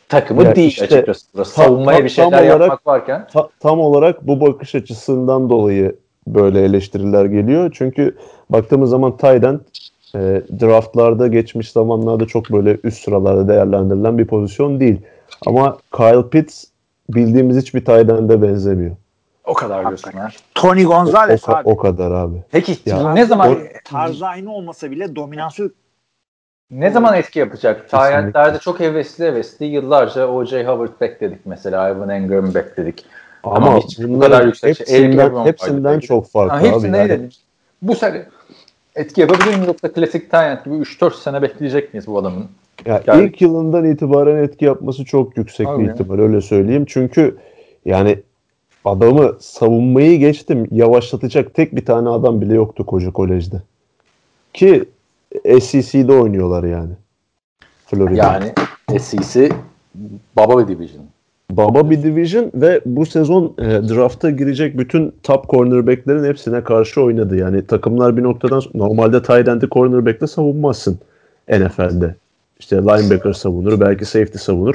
[0.09, 1.27] Takımı Ya değil işte açıkçası.
[1.35, 1.51] Burası.
[1.55, 3.27] Savunmaya tam- bir şeyler olarak- yapmak varken.
[3.33, 5.97] Ta- tam olarak bu bakış açısından dolayı
[6.27, 7.71] böyle eleştiriler geliyor.
[7.75, 8.17] Çünkü
[8.51, 9.61] baktığımız zaman Tayden
[10.15, 15.01] e, draftlarda geçmiş zamanlarda çok böyle üst sıralarda değerlendirilen bir pozisyon değil.
[15.47, 16.65] Ama Kyle Pitts
[17.11, 18.97] bildiğimiz hiçbir Tayden'de benzemiyor.
[19.45, 20.29] O kadar diyorsun ha.
[20.55, 21.69] Tony O, Gonzalez o- abi.
[21.69, 22.37] o kadar abi.
[22.51, 25.73] Peki Ya, ne zaman o- Tarzı aynı olmasa bile dominansı
[26.71, 27.89] ne zaman etki yapacak?
[27.91, 30.65] Tyentlerde çok hevesli hevesli yıllarca O.J.
[30.67, 31.89] Howard bekledik mesela.
[31.91, 33.05] Ivan Engram bekledik.
[33.45, 36.07] Ama Ama hiç bu kadar yüksek şey- hepsinden, Ebron hepsinden vardı.
[36.07, 36.69] çok farklı Ha, abi.
[36.69, 37.11] hepsinde yani.
[37.11, 37.29] yani.
[37.83, 38.27] Bu sene
[38.97, 42.47] etki yapabilir mi yoksa klasik Tyent gibi 3-4 sene bekleyecek miyiz bu adamın?
[42.87, 46.85] Ya Yani- ilk yılından itibaren etki yapması çok yüksek Abi bir ihtimal öyle söyleyeyim.
[46.89, 47.37] Çünkü
[47.85, 48.19] yani
[48.85, 53.63] adamı savunmayı geçtim yavaşlatacak tek bir tane adam bile yoktu koca kolejde.
[54.55, 54.85] Ki
[55.61, 56.93] SEC'de oynuyorlar yani.
[57.87, 58.23] Florida.
[58.23, 58.53] Yani
[59.01, 59.53] SEC
[60.37, 61.05] baba bir division.
[61.51, 67.37] Baba bir division ve bu sezon e, drafta girecek bütün top cornerback'lerin hepsine karşı oynadı.
[67.37, 70.99] Yani takımlar bir noktadan normalde tight end'i cornerback'le savunmazsın
[71.49, 72.15] NFL'de.
[72.61, 74.75] İşte linebacker savunur, belki safety savunur.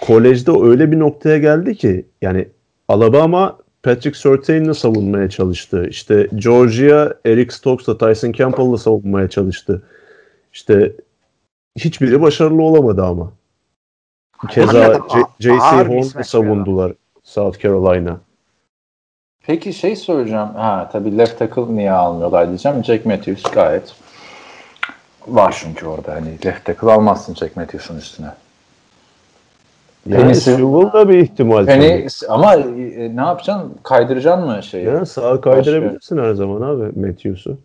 [0.00, 2.48] Kolejde öyle bir noktaya geldi ki yani
[2.88, 5.86] Alabama Patrick Surtain'le savunmaya çalıştı.
[5.90, 9.82] İşte Georgia Eric Stokes'la Tyson Campbell'la savunmaya çalıştı.
[10.52, 10.92] İşte
[11.78, 13.32] hiçbiri başarılı olamadı ama.
[14.50, 15.00] Keza
[15.40, 15.50] J.C.
[15.58, 16.92] Horn'u savundular
[17.22, 18.16] South Carolina.
[19.46, 20.54] Peki şey soracağım.
[20.54, 22.84] Ha tabii left tackle niye almıyorlar diyeceğim.
[22.84, 23.94] Jack Matthews gayet
[25.28, 26.14] var çünkü orada.
[26.14, 28.30] Hani left tackle almazsın Jack Matthews'un üstüne.
[30.06, 31.66] Yani Penisi- Sewell da bir ihtimal.
[31.66, 32.06] Tabii.
[32.28, 33.74] ama e, ne yapacaksın?
[33.82, 34.86] Kaydıracaksın mı şeyi?
[34.86, 37.58] Yani sağa kaydırabilirsin her zaman abi Matthews'u.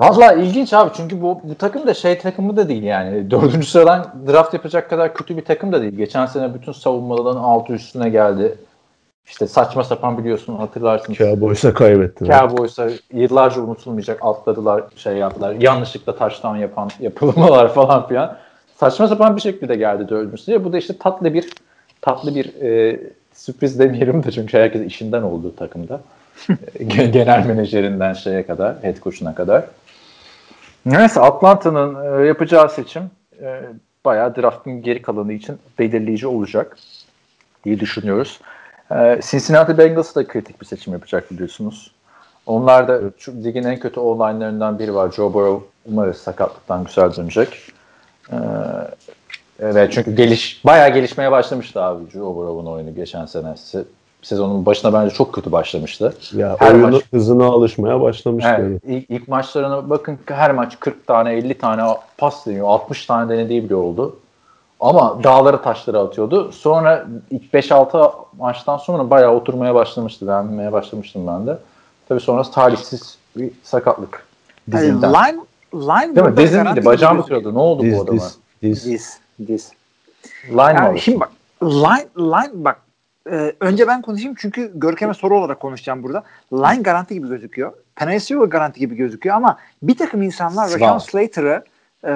[0.00, 3.30] Valla ilginç abi çünkü bu, bu takım da şey takımı da değil yani.
[3.30, 5.96] Dördüncü sıradan draft yapacak kadar kötü bir takım da değil.
[5.96, 8.54] Geçen sene bütün savunmaların altı üstüne geldi.
[9.26, 11.12] İşte saçma sapan biliyorsun hatırlarsın.
[11.14, 12.38] Cowboys'a kaybettiler.
[12.38, 15.54] Cowboys'a yıllarca unutulmayacak atladılar şey yaptılar.
[15.54, 18.36] Yanlışlıkla taştan yapan yapılmalar falan filan.
[18.76, 20.64] Saçma sapan bir şekilde geldi dördüncü sıraya.
[20.64, 21.50] Bu da işte tatlı bir
[22.00, 23.00] tatlı bir e,
[23.34, 26.00] sürpriz demeyelim de çünkü herkes işinden olduğu takımda.
[26.88, 29.64] Genel menajerinden şeye kadar, head coach'una kadar.
[30.86, 33.10] Neyse Atlanta'nın e, yapacağı seçim
[33.42, 33.60] e,
[34.04, 36.76] bayağı draftın geri kalanı için belirleyici olacak
[37.64, 38.40] diye düşünüyoruz.
[38.90, 41.92] E, Cincinnati Bengals da kritik bir seçim yapacak biliyorsunuz.
[42.46, 45.10] Onlar da şu ligin en kötü online'larından biri var.
[45.12, 47.72] Joe Burrow umarız sakatlıktan güzel dönecek.
[49.60, 53.54] Evet çünkü geliş bayağı gelişmeye başlamıştı abi Joe Burrow'un oyunu geçen sene.
[54.22, 56.14] Se- Sezonun başına bence çok kötü başlamıştı.
[56.36, 58.66] Ya Her oyunun maç- hızına alışmaya başlamış yani.
[58.66, 61.82] Evet, ilk, ilk maçlarına bakın her maç 40 tane 50 tane
[62.18, 62.68] pas deniyor.
[62.68, 64.16] 60 tane denediği bile oldu.
[64.80, 66.52] Ama dağları taşları atıyordu.
[66.52, 70.26] Sonra ilk 5-6 maçtan sonra bayağı oturmaya başlamıştı.
[70.28, 71.58] Beğenmeye başlamıştım ben de.
[72.08, 74.26] Tabii sonrası talihsiz bir sakatlık.
[74.72, 75.10] Yani Dizinden.
[75.12, 75.40] line
[75.74, 76.36] line Değil mi?
[76.36, 76.84] Dizin miydi?
[76.84, 77.54] Bacağı mı kırıldı?
[77.54, 78.16] Ne oldu bu Diz, adama?
[78.18, 78.84] diz, diz.
[78.84, 79.18] Diz,
[79.48, 79.72] diz.
[80.50, 80.98] Line mi Yani oldu?
[80.98, 81.30] şimdi bak
[81.62, 82.80] line line bak
[83.30, 86.24] e, önce ben konuşayım çünkü Görkem'e soru olarak konuşacağım burada.
[86.52, 87.72] Line garanti gibi gözüküyor.
[87.96, 90.70] Penasio garanti gibi gözüküyor ama bir takım insanlar.
[90.70, 91.64] Rashawn Slater'ı
[92.04, 92.12] e,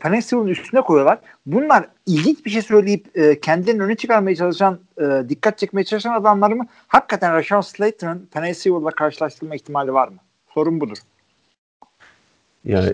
[0.00, 1.18] Penasio'nun üstüne koyuyorlar.
[1.46, 6.52] Bunlar ilginç bir şey söyleyip e, kendilerini öne çıkarmaya çalışan, e, dikkat çekmeye çalışan adamlar
[6.52, 6.66] mı?
[6.86, 10.16] Hakikaten Rashawn Slater'ın Penasio'la karşılaştırma ihtimali var mı?
[10.54, 10.98] Sorun budur.
[12.64, 12.92] Yani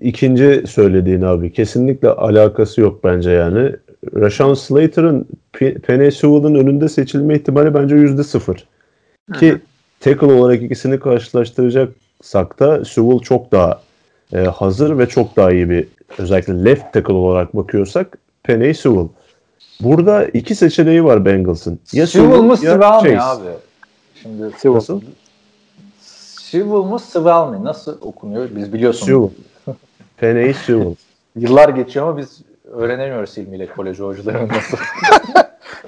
[0.00, 3.76] ikinci söylediğin abi kesinlikle alakası yok bence yani.
[4.14, 8.66] Rashawn Slater'ın Penny Sewell'ın önünde seçilme ihtimali bence yüzde sıfır.
[9.38, 9.58] Ki
[10.00, 13.80] tackle olarak ikisini karşılaştıracaksak da Sewell çok daha
[14.32, 15.88] e, hazır ve çok daha iyi bir
[16.18, 19.08] özellikle left tackle olarak bakıyorsak Penny Sewell.
[19.80, 21.78] Burada iki seçeneği var Bengals'ın.
[21.92, 23.50] Ya Sewell mı ya Sewell mi abi?
[24.22, 25.00] Şimdi Nasıl?
[26.40, 27.64] Sewell mı Sewell mi?
[27.64, 28.48] Nasıl okunuyor?
[28.56, 29.06] Biz biliyorsun.
[29.06, 29.74] Sewell.
[30.16, 30.94] Penny Sewell.
[31.36, 32.40] Yıllar geçiyor ama biz
[32.72, 34.78] öğrenemiyoruz ilmiyle kolej hocalarının nasıl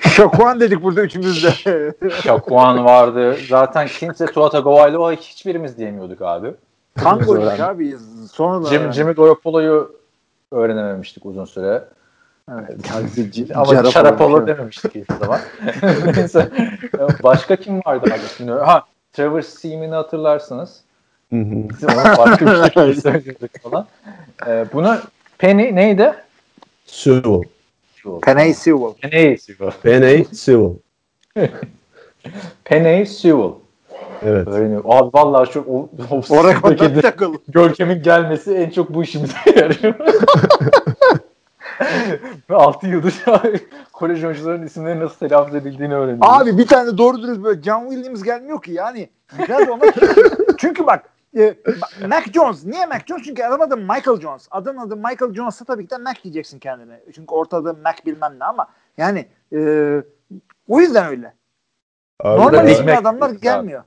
[0.01, 1.95] Şakuan dedik burada üçümüz de.
[2.23, 3.37] Şakuan vardı.
[3.49, 6.55] Zaten kimse Tua Tagovailoa hiçbirimiz diyemiyorduk abi.
[6.95, 7.97] Tango'ymuş abi.
[8.33, 9.97] Sonra Jim, Jimmy Garoppolo'yu
[10.53, 11.85] öğrenememiştik uzun süre.
[12.53, 13.51] Evet.
[13.55, 15.41] Ama Şarapolo dememiştik hiçbir zaman.
[16.17, 16.49] Neyse.
[17.23, 18.67] Başka kim vardı abi bilmiyorum.
[18.67, 20.81] Ha Trevor Seaman'ı hatırlarsınız.
[21.33, 21.69] Onu
[22.17, 23.87] farklı bir şekilde söylüyorduk falan.
[24.47, 24.99] Ee, bunu
[25.39, 26.15] Penny neydi?
[26.89, 27.43] Sewell.
[28.23, 28.93] Penny Sewell.
[28.94, 29.70] Penny Sewell.
[29.82, 30.77] Penny Sewell.
[32.65, 33.52] Penny Sewell.
[34.23, 34.48] Evet.
[34.48, 34.82] Öğreniyor.
[34.85, 35.69] Abi vallahi çok
[36.31, 37.35] Oraya kadar takıl.
[37.48, 39.94] Görkem'in gelmesi en çok bu işimize yarıyor.
[42.48, 43.15] 6 yıldır
[43.93, 46.40] kolej oyuncuların isimleri nasıl telaffuz edildiğini öğreniyoruz.
[46.40, 49.09] Abi bir tane doğru dürüst böyle John Williams gelmiyor ki yani.
[49.39, 49.81] Biraz ona
[50.59, 51.05] çünkü bak
[52.09, 52.65] Mac Jones.
[52.65, 53.23] Niye Mac Jones?
[53.24, 54.48] Çünkü adam adı Michael Jones.
[54.51, 57.01] Adamın adı Michael Jones'a tabii ki de Mac diyeceksin kendine.
[57.15, 58.66] Çünkü ortada Mac bilmem ne ama
[58.97, 59.59] yani e,
[60.69, 61.35] o yüzden öyle.
[62.20, 63.82] Abi Normal isimli adamlar gelmiyor.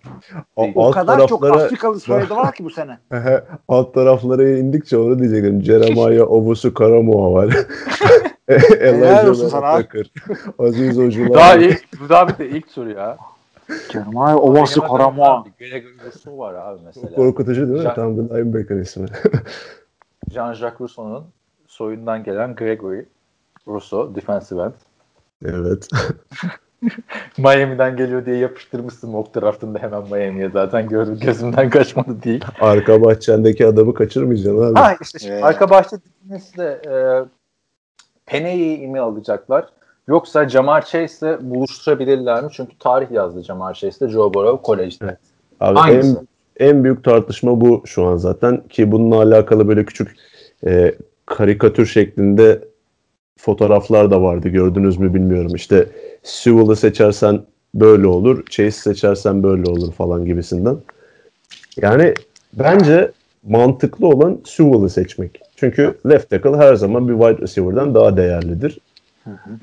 [0.55, 2.97] o, O alt kadar çok taraflara- Afrikalı soyadı var ki bu sene.
[3.67, 5.61] alt taraflara indikçe onu diyecektim.
[5.63, 7.55] Jeremiah Obusu Karamoa var.
[8.47, 9.83] Elijah olsun sana.
[10.59, 11.33] Aziz Ocular.
[11.33, 13.17] Daha ilk, bu daha bir de ilk soru ya.
[13.91, 15.45] Jeremiah Owasu Karamoa.
[15.59, 17.15] Gregory Rousseau var abi mesela.
[17.15, 17.83] Korkutucu değil mi?
[17.85, 19.07] Jack- Tam bir linebacker ismi.
[20.31, 21.23] Jean-Jacques Rousseau'nun
[21.67, 23.05] soyundan gelen Gregory
[23.67, 24.71] Rousseau, defensive end.
[25.45, 25.87] evet.
[27.37, 32.45] Miami'den geliyor diye yapıştırmışsın mock draftında hemen Miami'ye zaten gör, gözümden kaçmadı değil.
[32.59, 34.79] Arka bahçendeki adamı kaçırmayacaksın abi.
[34.79, 35.43] Ha işte şimdi Evet.
[35.43, 35.97] arka bahçe
[36.57, 36.93] de e,
[38.25, 39.69] Pene'yi mi alacaklar?
[40.07, 42.49] Yoksa Jamar Chase'le buluşturabilirler mi?
[42.53, 45.17] Çünkü tarih yazdı Jamar Chase'le Joe Burrow kolejde.
[45.59, 46.17] Abi Hangisi?
[46.59, 50.15] en, en büyük tartışma bu şu an zaten ki bununla alakalı böyle küçük
[50.67, 50.95] e,
[51.25, 52.61] karikatür şeklinde
[53.37, 55.87] fotoğraflar da vardı gördünüz mü bilmiyorum işte
[56.23, 57.41] Sewell'ı seçersen
[57.75, 60.77] böyle olur Chase seçersen böyle olur falan gibisinden.
[61.77, 62.13] Yani
[62.53, 63.11] bence
[63.43, 65.39] mantıklı olan Sewell'ı seçmek.
[65.55, 68.79] Çünkü left tackle her zaman bir wide receiver'dan daha değerlidir.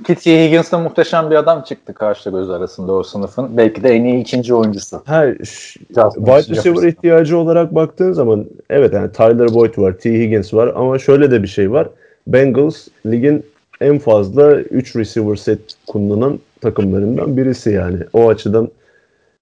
[0.06, 0.44] Ki T.
[0.44, 3.56] Higgins'la muhteşem bir adam çıktı karşı göz arasında o sınıfın.
[3.56, 5.02] Belki de en iyi ikinci oyuncusu.
[5.06, 10.12] Her wide receiver ihtiyacı olarak baktığın zaman evet yani Tyler Boyd var, T.
[10.12, 11.88] Higgins var ama şöyle de bir şey var.
[12.26, 13.46] Bengals ligin
[13.80, 17.98] en fazla 3 receiver set kullanan takımlarından birisi yani.
[18.12, 18.68] O açıdan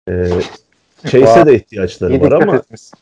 [0.09, 0.29] e,
[1.07, 2.99] Chase'e de ihtiyaçları var ama etmişsin.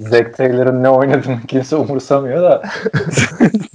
[0.00, 2.62] Zack Taylor'ın ne oynadığını kimse umursamıyor da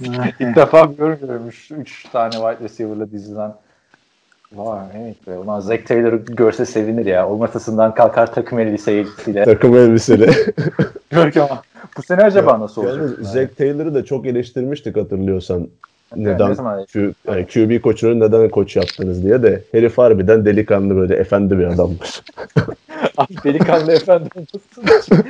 [0.40, 1.48] ilk defa görmüyorum
[1.80, 3.54] 3 tane wide receiver'la dizilen
[4.52, 5.38] Var evet be.
[5.38, 7.28] Ulan Zack Taylor'ı görse sevinir ya.
[7.28, 9.44] O masasından kalkar takım elbisesiyle.
[9.44, 10.30] takım elbiseli.
[11.10, 11.62] Görkem ama
[11.96, 12.96] bu sene acaba nasıl olacak?
[12.98, 15.68] Yalnız Zack Taylor'ı da çok eleştirmiştik hatırlıyorsan.
[16.16, 20.96] ne Neden zaman- Q, yani QB koçunu neden koç yaptınız diye de herif harbiden delikanlı
[20.96, 22.22] böyle efendi bir adammış.
[23.16, 25.24] Abi delikanlı efendi olmasın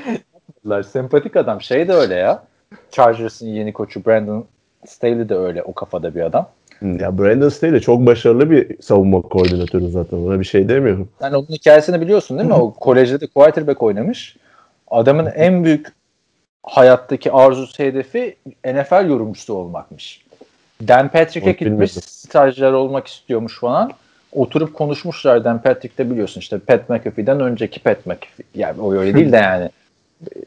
[0.60, 0.82] yapmadılar.
[0.82, 1.60] Sempatik adam.
[1.60, 2.42] Şey de öyle ya.
[2.90, 4.44] Chargers'ın yeni koçu Brandon
[4.86, 6.48] Staley de öyle o kafada bir adam.
[6.82, 10.16] Ya Brandon Staley çok başarılı bir savunma koordinatörü zaten.
[10.16, 11.08] Ona bir şey demiyorum.
[11.20, 12.54] Sen onun hikayesini biliyorsun değil mi?
[12.54, 14.36] O kolejde de quarterback oynamış.
[14.90, 15.88] Adamın en büyük
[16.62, 20.24] hayattaki arzusu hedefi NFL yorumcusu olmakmış.
[20.88, 21.92] Dan Patrick'e gitmiş.
[21.92, 23.92] Stajyer olmak istiyormuş falan.
[24.32, 28.46] Oturup konuşmuşlar Dan Patrick'te biliyorsun işte Pat McAfee'den önceki Pat McAfee.
[28.54, 29.70] Yani o öyle değil de yani.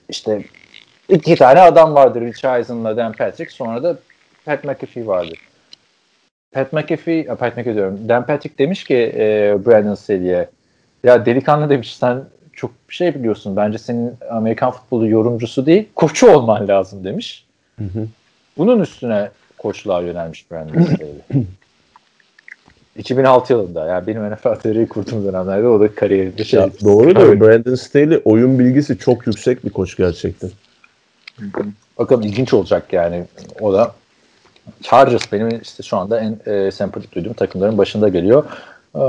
[0.10, 0.44] İşte
[1.10, 3.54] iki tane adam vardır Rich Eisen'la Dan Patrick.
[3.54, 3.98] Sonra da
[4.46, 5.40] Pat McAfee vardır.
[6.52, 8.10] Pat McAfee, Pat McAfee diyorum.
[8.10, 10.50] Dan Patrick demiş ki e, Brandon Staley'e
[11.04, 12.24] ya delikanlı demiş sen
[12.54, 13.56] çok bir şey biliyorsun.
[13.56, 17.46] Bence senin Amerikan futbolu yorumcusu değil, koçu olman lazım demiş.
[17.80, 18.08] hı.
[18.58, 21.14] Bunun üstüne koçluğa yönelmiş Brandon Staley.
[22.98, 26.60] 2006 yılında yani benim NFL teoriyi kurduğum dönemlerde o da kariyerinde şey.
[26.60, 30.50] Ya doğru da Brandon Staley oyun bilgisi çok yüksek bir koç gerçekten.
[32.00, 33.26] Bakalım ilginç olacak yani.
[33.62, 33.96] O da
[34.82, 38.46] Chargers benim işte şu anda en e, sempatik duyduğum takımların başında geliyor.
[38.96, 39.00] Ee,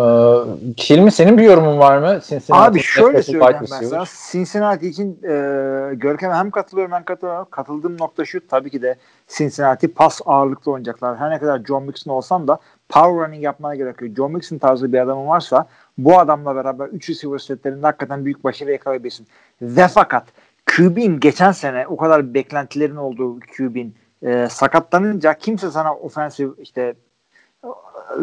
[0.78, 2.20] Hilmi senin bir yorumun var mı?
[2.28, 4.04] Cincinnati Abi şöyle söyleyeyim ben sana.
[4.32, 7.46] Cincinnati için e, Görkem'e hem katılıyorum hem katılıyorum.
[7.50, 8.96] Katıldığım nokta şu tabii ki de
[9.28, 11.16] Cincinnati pas ağırlıklı oynayacaklar.
[11.16, 12.58] Her ne kadar John Mixon olsam da
[12.88, 14.14] power running yapmana gerekiyor.
[14.16, 15.66] John Mixon tarzı bir adamın varsa
[15.98, 19.26] bu adamla beraber 3 receiver setlerinde hakikaten büyük başarı yakalayabilirsin.
[19.62, 20.24] Ve fakat
[20.66, 26.94] QB'in geçen sene o kadar beklentilerin olduğu QB'in e, sakatlanınca kimse sana ofensif işte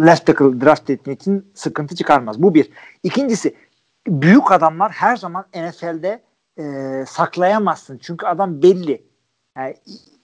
[0.06, 2.42] left tackle draft etmek için sıkıntı çıkarmaz.
[2.42, 2.70] Bu bir.
[3.04, 3.56] İkincisi
[4.08, 6.22] büyük adamlar her zaman NFL'de
[6.58, 6.64] e,
[7.08, 7.98] saklayamazsın.
[7.98, 9.04] Çünkü adam belli.
[9.58, 9.76] Yani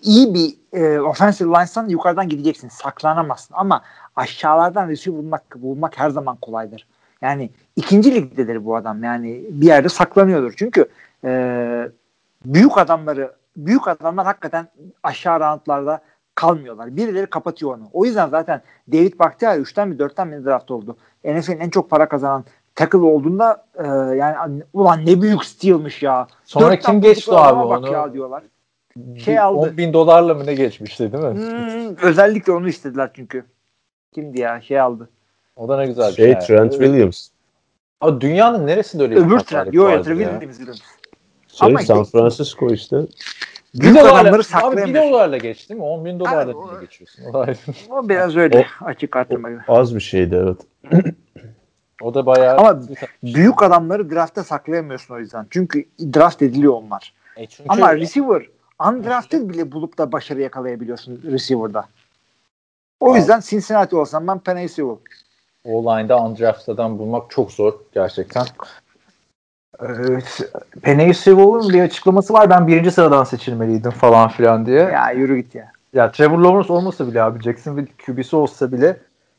[0.01, 2.69] iyi bir e, offensive line'san yukarıdan gideceksin.
[2.69, 3.55] Saklanamazsın.
[3.57, 3.83] Ama
[4.17, 6.87] aşağılardan receiver bulmak, bulmak her zaman kolaydır.
[7.21, 9.03] Yani ikinci ligdedir bu adam.
[9.03, 10.53] Yani bir yerde saklanıyordur.
[10.57, 10.85] Çünkü
[11.23, 11.89] e,
[12.45, 14.67] büyük adamları büyük adamlar hakikaten
[15.03, 16.01] aşağı roundlarda
[16.35, 16.95] kalmıyorlar.
[16.95, 17.89] Birileri kapatıyor onu.
[17.93, 18.61] O yüzden zaten
[18.91, 20.97] David Bakhtiari 3'ten mi 4'ten mi draft oldu.
[21.23, 22.45] NFL'in en çok para kazanan
[22.75, 26.27] tackle olduğunda e, yani ulan ne büyük steal'mış ya.
[26.45, 27.91] Sonra kim geçti abi onu?
[27.91, 28.43] Ya diyorlar.
[29.17, 29.69] Şey aldı.
[29.71, 31.33] 10 bin dolarla mı ne geçmişti değil mi?
[31.33, 33.43] Hmm, özellikle onu istediler çünkü.
[34.17, 35.09] Kimdi ya şey aldı.
[35.55, 36.25] O da ne güzel şey.
[36.25, 37.27] Şey Trent Williams.
[38.01, 39.73] Abi dünyanın neresinde öyle Öbür Trent.
[39.73, 40.79] Yok Trent Williams.
[41.47, 42.97] Şey Ama San Francisco işte.
[43.73, 45.85] Bin dolarla, abi bin dolarla geç değil mi?
[45.85, 47.23] 10 bin dolarla abi, geçiyorsun.
[47.89, 49.61] o biraz öyle o, açık artırma gibi.
[49.67, 51.05] Az bir şeydi evet.
[52.01, 52.57] o da bayağı...
[52.57, 52.81] Ama
[53.23, 55.47] büyük adamları draftta saklayamıyorsun o yüzden.
[55.49, 57.13] Çünkü draft ediliyor onlar.
[57.35, 58.49] E çünkü Ama receiver
[58.87, 61.85] undrafted bile bulup da başarı yakalayabiliyorsun receiver'da.
[62.99, 64.97] O yüzden Cincinnati olsam ben Penny Sewell.
[65.65, 68.45] O line'da undrafted'dan bulmak çok zor gerçekten.
[69.79, 70.51] Evet.
[70.81, 72.49] Penny Sewell'ın bir açıklaması var.
[72.49, 74.81] Ben birinci sıradan seçilmeliydim falan filan diye.
[74.81, 75.71] Ya yürü git ya.
[75.93, 78.97] Ya Trevor Lawrence olmasa bile abi Jacksonville QB'si olsa bile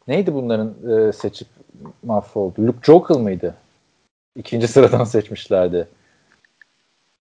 [0.09, 1.49] neydi bunların e, seçip
[2.03, 2.67] mahvoldu?
[2.67, 3.55] Luke Jokel mıydı?
[4.37, 5.89] İkinci sıradan seçmişlerdi.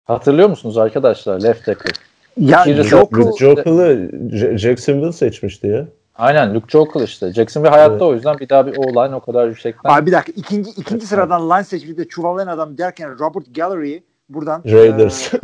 [0.05, 1.43] Hatırlıyor musunuz arkadaşlar?
[1.43, 1.91] Left tackle.
[2.37, 4.11] Ya Jokel, Jokel'ı
[4.57, 5.85] Jacksonville seçmişti ya.
[6.17, 7.33] Aynen Luke Jokel işte.
[7.33, 8.01] Jacksonville hayatta evet.
[8.01, 9.89] o yüzden bir daha bir o line o kadar yüksekten.
[9.89, 14.61] Abi bir dakika ikinci, ikinci sıradan line seçilip de çuvallayan adam derken Robert Gallery'i buradan
[14.65, 15.33] Raiders.
[15.33, 15.37] E,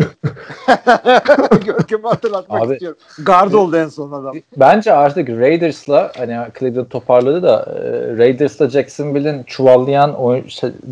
[1.65, 2.99] Görkem'i hatırlatmak Abi, istiyorum.
[3.26, 4.35] Guard oldu en son adam.
[4.57, 10.43] Bence artık Raiders'la hani Cleveland toparladı da e, Raiders'la Jacksonville'in çuvallayan oyun,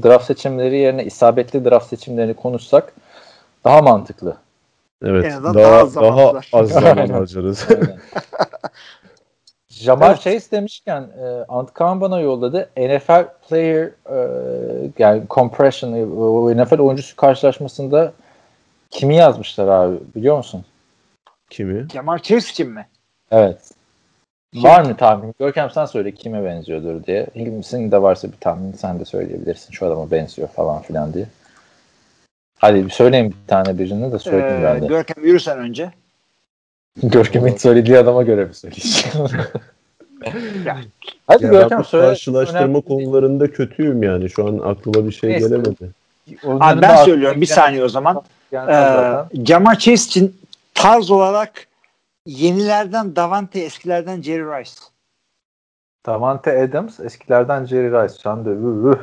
[0.03, 2.93] draft seçimleri yerine isabetli draft seçimlerini konuşsak
[3.63, 4.37] daha mantıklı.
[5.03, 5.33] Evet.
[5.43, 7.67] Daha, daha, daha az zaman harcarız.
[9.79, 10.21] Jamar evet.
[10.21, 12.69] Chase demişken e, Antkan bana yolladı.
[12.77, 14.19] NFL player e,
[14.99, 18.13] yani compression e, NFL oyuncusu karşılaşmasında
[18.89, 20.65] kimi yazmışlar abi biliyor musun?
[21.49, 21.87] Kimi?
[21.93, 22.87] Jamar Chase kim mi?
[23.31, 23.71] Evet.
[24.53, 24.63] Kim?
[24.63, 25.33] Var mı tahmin?
[25.39, 27.27] Görkem sen söyle kime benziyordur diye.
[27.63, 29.73] Senin de varsa bir tahmin sen de söyleyebilirsin.
[29.73, 31.25] Şu adama benziyor falan filan diye.
[32.57, 34.87] Hadi bir söyleyin bir tane birini de söyleyeyim ee, ben de.
[34.87, 35.91] Görkem yürüsen önce.
[37.03, 39.27] Görkem'in söylediği adama göre mi söyleyeceğim?
[41.27, 42.07] Hadi ya Görkem söyle.
[42.07, 42.81] Karşılaştırma önemli.
[42.81, 44.29] konularında kötüyüm yani.
[44.29, 45.47] Şu an aklıma bir şey Neyse.
[45.47, 45.89] gelemedi.
[46.43, 48.23] Abi ben söylüyorum bir saniye o zaman.
[48.53, 50.37] Ee, Jamar Chase için
[50.73, 51.67] tarz olarak
[52.25, 54.71] yenilerden Davante eskilerden Jerry Rice.
[56.05, 58.13] Davante Adams eskilerden Jerry Rice.
[58.23, 58.97] Sen de üh,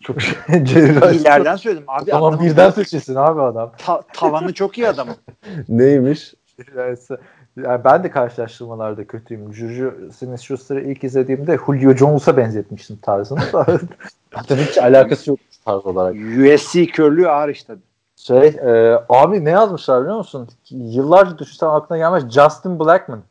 [0.00, 0.34] çok şey.
[0.64, 1.10] Jerry Rice.
[1.12, 2.10] İyilerden söyledim abi.
[2.10, 3.72] Tamam birden seçilsin abi adam.
[3.78, 5.16] Ta- tavanı çok iyi adamın.
[5.68, 6.34] Neymiş?
[6.56, 7.16] Jerry Rice.
[7.56, 9.54] Yani ben de karşılaştırmalarda kötüyüm.
[9.54, 13.66] Juju Smith-Schuster'ı ilk izlediğimde Julio Jones'a benzetmiştim tarzını da.
[14.34, 16.14] Zaten hiç alakası yok tarz olarak.
[16.14, 17.74] USC körlüğü ağır işte.
[18.16, 20.48] Şey, e, abi ne yazmışlar biliyor musun?
[20.70, 23.22] Yıllarca düşünsen aklına gelmez Justin Blackman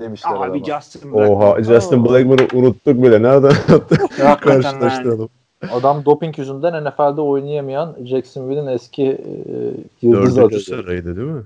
[0.00, 0.64] demişler Abi adama.
[0.64, 1.30] Justin Blackman.
[1.30, 3.22] Oha Justin Blackman'ı unuttuk bile.
[3.22, 5.28] Nereden karşılaştıralım?
[5.72, 9.54] Adam doping yüzünden NFL'de oynayamayan Jacksonville'in eski e,
[10.02, 11.42] yıldız Dördüncü sıraydı değil mi?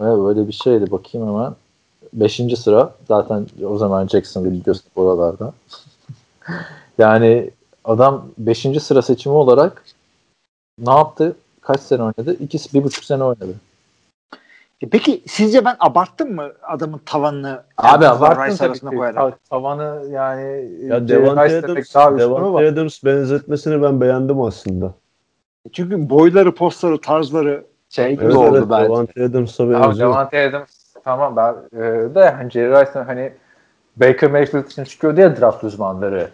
[0.00, 0.90] Evet öyle bir şeydi.
[0.90, 1.54] Bakayım hemen.
[2.12, 2.94] Beşinci sıra.
[3.08, 5.52] Zaten o zaman Jacksonville gidiyorsun oralarda.
[6.98, 7.50] yani
[7.84, 9.84] adam beşinci sıra seçimi olarak
[10.78, 11.36] ne yaptı?
[11.60, 12.36] Kaç sene oynadı?
[12.40, 13.54] İkisi bir buçuk sene oynadı.
[14.80, 17.62] E peki sizce ben abarttım mı adamın tavanını?
[17.78, 19.14] Abi abarttın tabii ki.
[19.14, 24.94] Ta- tavanı yani ya Devante Adams, Devante Adams benzetmesini ben beğendim aslında.
[25.72, 28.88] Çünkü boyları, postları, tarzları şey gibi evet, oldu evet, bence.
[28.88, 30.10] Davante Adams'a benziyor.
[30.10, 33.32] Davante Adams tamam ben e, de hani Jerry Rice'ın hani
[33.96, 36.28] Baker Mayfield için çıkıyordu ya draft uzmanları.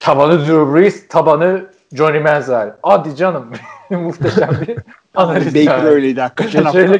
[0.00, 2.72] Tabanı Drew Brees, tabanı Johnny Manziel.
[2.82, 3.52] Hadi canım.
[3.90, 4.78] Muhteşem bir
[5.14, 5.54] analiz.
[5.54, 5.88] Baker yani.
[5.88, 6.72] öyleydi hakikaten.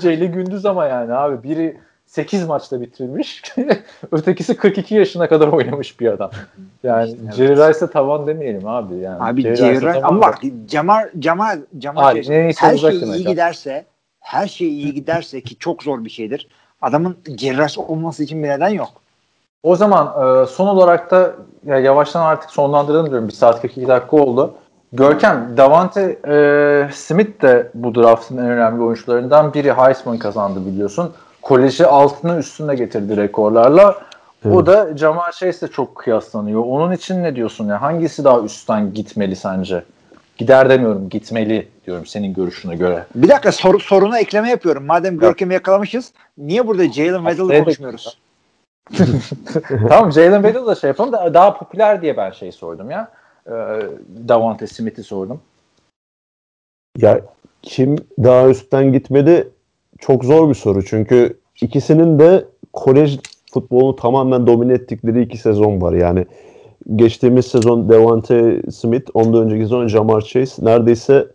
[0.00, 1.42] DJ'li gündüz ama yani abi.
[1.42, 3.42] Biri 8 maçta bitirmiş.
[4.12, 6.30] Ötekisi 42 yaşına kadar oynamış bir adam.
[6.82, 7.34] Yani evet.
[7.34, 8.94] Jerry Rice'a tavan demeyelim abi.
[8.94, 11.08] Yani abi Jerry, Jerry Rice ama bak Camar
[11.78, 13.84] Camar şey, her şey iyi giderse
[14.20, 16.48] her şey iyi giderse ki çok zor bir şeydir.
[16.82, 18.88] Adamın Jerry Rice olması için bir neden yok.
[19.62, 21.34] O zaman e, son olarak da
[21.66, 23.28] ya yavaştan artık sonlandıralım diyorum.
[23.28, 24.54] Bir saat 42 dakika oldu.
[24.92, 29.72] Görkem, Davante e, Smith de bu draftın en önemli oyuncularından biri.
[29.72, 31.12] Heisman kazandı biliyorsun
[31.44, 34.02] koleji altına üstüne getirdi rekorlarla.
[34.44, 34.56] Evet.
[34.56, 36.64] O da Jamal Chase'le çok kıyaslanıyor.
[36.64, 37.82] Onun için ne diyorsun ya?
[37.82, 39.84] Hangisi daha üstten gitmeli sence?
[40.36, 43.06] Gider demiyorum, gitmeli bekliyorum senin görüşüne göre.
[43.14, 44.86] Bir dakika sor, soruna ekleme yapıyorum.
[44.86, 48.18] Madem Görkem'i yakalamışız niye burada Jalen Waddle'ı konuşmuyoruz?
[49.88, 53.08] tamam Jalen Waddle da şey yapalım da daha popüler diye ben şey sordum ya.
[53.46, 53.52] Ee,
[54.28, 55.40] Davante Smith'i sordum.
[56.98, 57.20] Ya
[57.62, 59.48] kim daha üstten gitmedi
[60.06, 60.84] çok zor bir soru.
[60.84, 63.18] Çünkü ikisinin de kolej
[63.52, 65.92] futbolunu tamamen domine ettikleri iki sezon var.
[65.92, 66.26] Yani
[66.96, 71.26] geçtiğimiz sezon Devante Smith, ondan önceki sezon Jamar Chase neredeyse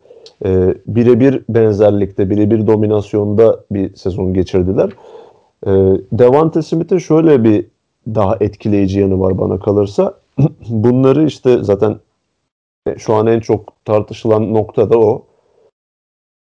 [0.46, 4.90] e, birebir benzerlikte, birebir dominasyonda bir sezon geçirdiler.
[5.68, 5.72] E,
[6.12, 7.66] Devante Smith'in şöyle bir
[8.08, 10.14] daha etkileyici yanı var bana kalırsa.
[10.70, 11.96] Bunları işte zaten
[12.88, 15.29] e, şu an en çok tartışılan nokta da o.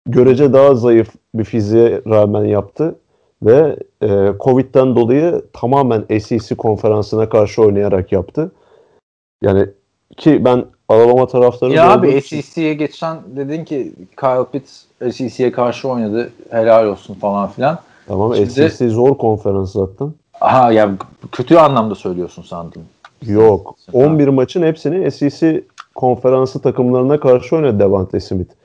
[0.07, 2.95] Görece daha zayıf bir fiziğe rağmen yaptı
[3.43, 8.53] ve e, Covid'den dolayı tamamen SEC konferansına karşı oynayarak yaptı.
[9.43, 9.67] Yani
[10.17, 14.83] ki ben Alabama taraftarı Ya abi SEC'ye geçen dedin ki Kyle Pitts
[15.13, 16.31] SEC'ye karşı oynadı.
[16.51, 17.79] Helal olsun falan filan.
[18.09, 20.13] Tamam Şimdi, SEC zor konferans zaten.
[20.41, 20.91] Aha ya
[21.33, 22.83] kötü anlamda söylüyorsun sandım.
[23.27, 23.75] Yok.
[23.93, 25.65] 11 maçın hepsini SEC
[25.95, 28.60] konferansı takımlarına karşı oynadı Devante Smith.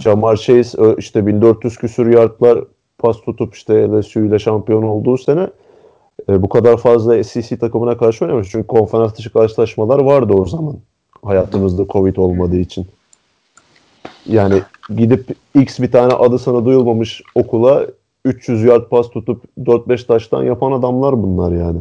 [0.00, 2.64] Jamar Chase işte 1400 küsür yardlar
[2.98, 5.48] pas tutup işte LSU ile şampiyon olduğu sene
[6.28, 8.48] e, bu kadar fazla SEC takımına karşı oynamış.
[8.50, 10.76] Çünkü konferans dışı karşılaşmalar vardı o zaman.
[11.22, 12.86] Hayatımızda Covid olmadığı için.
[14.26, 14.62] Yani
[14.96, 17.86] gidip X bir tane adı sana duyulmamış okula
[18.24, 21.80] 300 yard pas tutup 4-5 taştan yapan adamlar bunlar yani.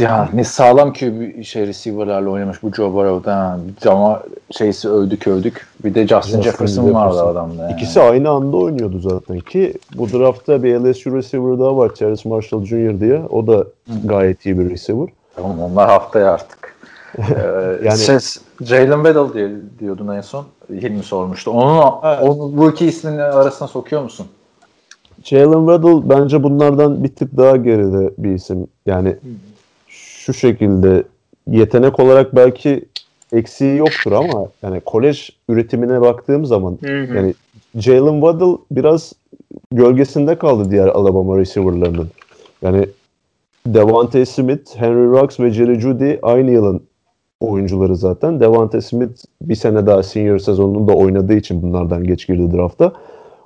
[0.00, 3.58] Ya ne sağlam ki bir şey receiver'larla oynamış bu Joe Burrow'da.
[3.86, 5.66] Ama şeysi övdük övdük.
[5.84, 7.62] Bir de Justin, Justin Jefferson, Jefferson vardı adamda.
[7.62, 7.72] Yani.
[7.72, 11.94] İkisi aynı anda oynuyordu zaten ki bu draftta bir LSU receiver daha var.
[11.94, 13.00] Charles Marshall Jr.
[13.00, 13.22] diye.
[13.30, 13.64] O da
[14.04, 15.08] gayet iyi bir receiver.
[15.36, 16.74] Tamam onlar haftaya artık.
[17.18, 17.24] ee,
[17.84, 20.44] yani ses Jalen Waddle diye diyordun en son.
[20.70, 21.50] Hilmi sormuştu.
[21.50, 22.22] Onun, evet.
[22.22, 24.26] onu bu iki isminin arasına sokuyor musun?
[25.22, 28.66] Jalen Waddle bence bunlardan bir tık daha geride bir isim.
[28.86, 29.16] Yani
[30.28, 31.02] şu şekilde
[31.50, 32.84] yetenek olarak belki
[33.32, 37.16] eksiği yoktur ama yani kolej üretimine baktığım zaman hı hı.
[37.16, 37.34] yani
[37.74, 39.12] Jalen Waddle biraz
[39.72, 42.08] gölgesinde kaldı diğer Alabama receiver'larının.
[42.62, 42.86] Yani
[43.66, 46.82] Devante Smith, Henry Ruggs ve Jerry Judy aynı yılın
[47.40, 48.40] oyuncuları zaten.
[48.40, 52.92] Devante Smith bir sene daha senior sezonunda oynadığı için bunlardan geç girdi drafta.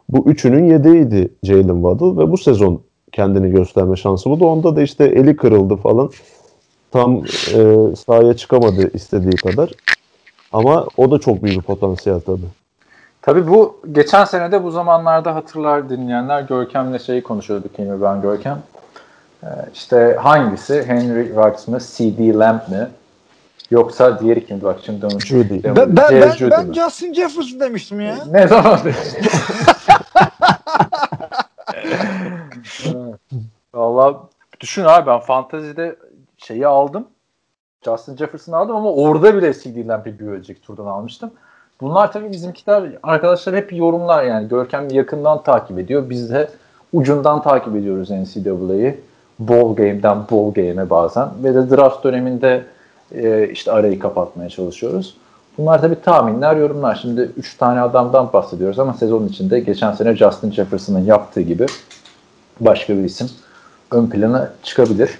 [0.09, 2.83] Bu üçünün yedeğiydi Jalen Waddle ve bu sezon
[3.13, 4.47] kendini gösterme şansı buldu.
[4.47, 6.11] Onda da işte eli kırıldı falan
[6.93, 7.25] tam
[7.55, 9.71] e, sahaya çıkamadı istediği kadar.
[10.53, 12.47] Ama o da çok büyük bir potansiyel tabii.
[13.23, 18.63] Tabii bu geçen senede bu zamanlarda hatırlar dinleyenler Görkem'le şeyi konuşuyorduk yine ben Görkem.
[19.43, 22.89] Ee, işte hangisi Henry Ruggs mı CD Lamb mi
[23.71, 25.63] yoksa diğeri kimdi bak şimdi onu Judy.
[25.65, 28.17] Ben, ben, ben, ben Justin Jefferson demiştim ya.
[28.31, 28.81] Ne zaman
[33.75, 34.21] Valla
[34.61, 35.97] düşün abi ben fantazide
[36.43, 37.07] şeyi aldım.
[37.85, 41.31] Justin Jefferson'ı aldım ama orada bile CD Lamp'i bir önceki turdan almıştım.
[41.81, 44.49] Bunlar tabii bizimkiler arkadaşlar hep yorumlar yani.
[44.49, 46.11] Görkem yakından takip ediyor.
[46.11, 46.51] Biz de
[46.93, 49.01] ucundan takip ediyoruz NCAA'yı.
[49.39, 51.29] Ball game'den ball game'e bazen.
[51.45, 52.65] Ve de draft döneminde
[53.15, 55.17] e, işte arayı kapatmaya çalışıyoruz.
[55.59, 56.99] Bunlar tabii tahminler, yorumlar.
[57.03, 61.67] Şimdi 3 tane adamdan bahsediyoruz ama sezon içinde geçen sene Justin Jefferson'ın yaptığı gibi
[62.61, 63.31] başka bir isim
[63.91, 65.19] ön plana çıkabilir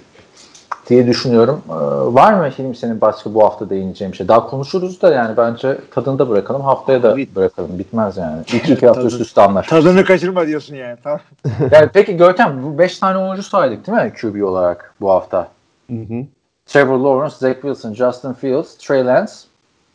[0.89, 1.61] diye düşünüyorum.
[1.69, 1.73] Ee,
[2.13, 4.27] var mı film senin başka bu hafta değineceğim şey?
[4.27, 6.61] Daha konuşuruz da yani bence tadında bırakalım.
[6.61, 7.79] Haftaya da bırakalım.
[7.79, 8.41] Bitmez yani.
[8.53, 9.67] İlk iki hafta üst üste anlar.
[9.67, 10.97] Tadını kaçırma diyorsun yani.
[11.03, 11.19] Tamam.
[11.71, 15.47] yani peki Görkem bu 5 tane oyuncu saydık değil mi QB olarak bu hafta?
[15.89, 16.25] Hı hı.
[16.65, 19.33] Trevor Lawrence, Zach Wilson, Justin Fields, Trey Lance.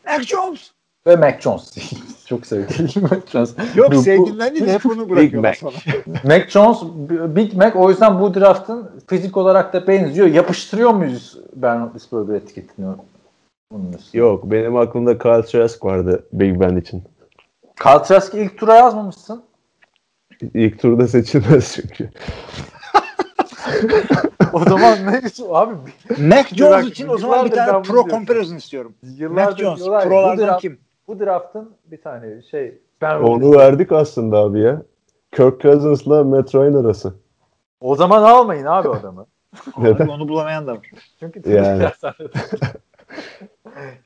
[0.06, 0.70] Mac Jones.
[1.08, 1.74] Ve Mac Jones.
[2.26, 3.54] Çok sevdiğim Mac Jones.
[3.74, 5.72] Yok sevdiğimden değil hep onu bırakıyorum sana.
[6.24, 6.78] Mac Jones,
[7.36, 10.26] Big Mac o yüzden bu draftın fizik olarak da benziyor.
[10.26, 12.86] Yapıştırıyor muyuz Ben Roethlisberger etiketini?
[14.12, 17.02] Yok benim aklımda Kyle Trask vardı Big Ben için.
[17.82, 19.42] Kyle Trask'ı ilk tura yazmamışsın.
[20.54, 22.10] İlk turda seçilmez çünkü.
[24.52, 25.20] o zaman ne
[25.50, 25.74] abi?
[26.18, 28.94] Mac Jones için o zaman bir tane pro comparison istiyorum.
[29.30, 30.78] Mac Jones prolardan kim?
[31.08, 34.82] Bu draftın bir tane şey ben onu verdik aslında abi ya.
[35.32, 37.14] Kirk Cousins'la Matt Ryan arası.
[37.80, 39.26] O zaman almayın abi adamı.
[39.78, 40.04] Neden?
[40.04, 40.90] Abi onu bulamayan da var.
[41.20, 41.84] Çünkü yani.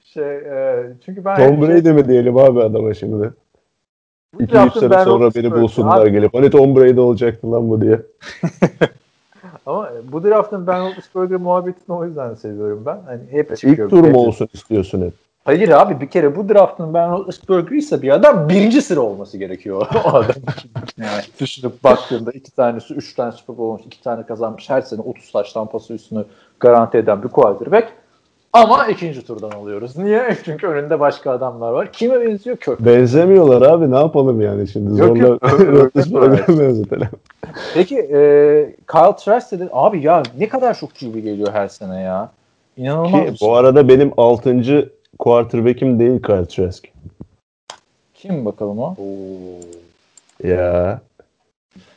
[0.05, 1.93] şey, e, çünkü ben Tom Brady şey...
[1.93, 3.33] mi diyelim abi adama şimdi?
[4.39, 6.13] 2-3 sene sonra beni bulsunlar abi.
[6.13, 8.01] gelip hani Tom Brady olacaktı lan bu diye.
[9.67, 13.03] Ama e, bu draftın Ben Roethlisberger muhabbetini o yüzden seviyorum ben.
[13.07, 15.13] Hani hep İlk tur mu olsun istiyorsun hep?
[15.45, 19.87] Hayır abi bir kere bu draftın Ben Roethlisberger ise bir adam birinci sıra olması gerekiyor
[20.05, 20.35] o adam.
[20.99, 24.71] yani düşünüp baktığında iki tanesi, üç tane Super Bowl olmuş, iki tane kazanmış.
[24.71, 26.25] Her sene 30 taş tampası üstünü
[26.61, 27.93] garanti eden bir quarterback.
[28.53, 29.97] Ama ikinci turdan alıyoruz.
[29.97, 30.37] Niye?
[30.45, 31.93] Çünkü önünde başka adamlar var.
[31.93, 32.57] Kime benziyor?
[32.57, 32.81] Kök.
[32.81, 33.91] Benzemiyorlar abi.
[33.91, 35.01] Ne yapalım yani şimdi?
[35.01, 35.39] Yok, Zorla.
[35.73, 37.09] Roethlisberger'e benzetelim.
[37.75, 38.19] Peki e,
[38.93, 39.69] Kyle Trask dedi.
[39.73, 42.31] Abi ya ne kadar çok QB geliyor her sene ya.
[42.77, 43.11] İnanılmaz.
[43.11, 43.49] Ki bir şey.
[43.49, 44.85] bu arada benim 6.
[45.19, 46.89] quarterback'im değil Kyle Trask.
[48.15, 48.97] Kim bakalım o?
[50.45, 51.01] Ya.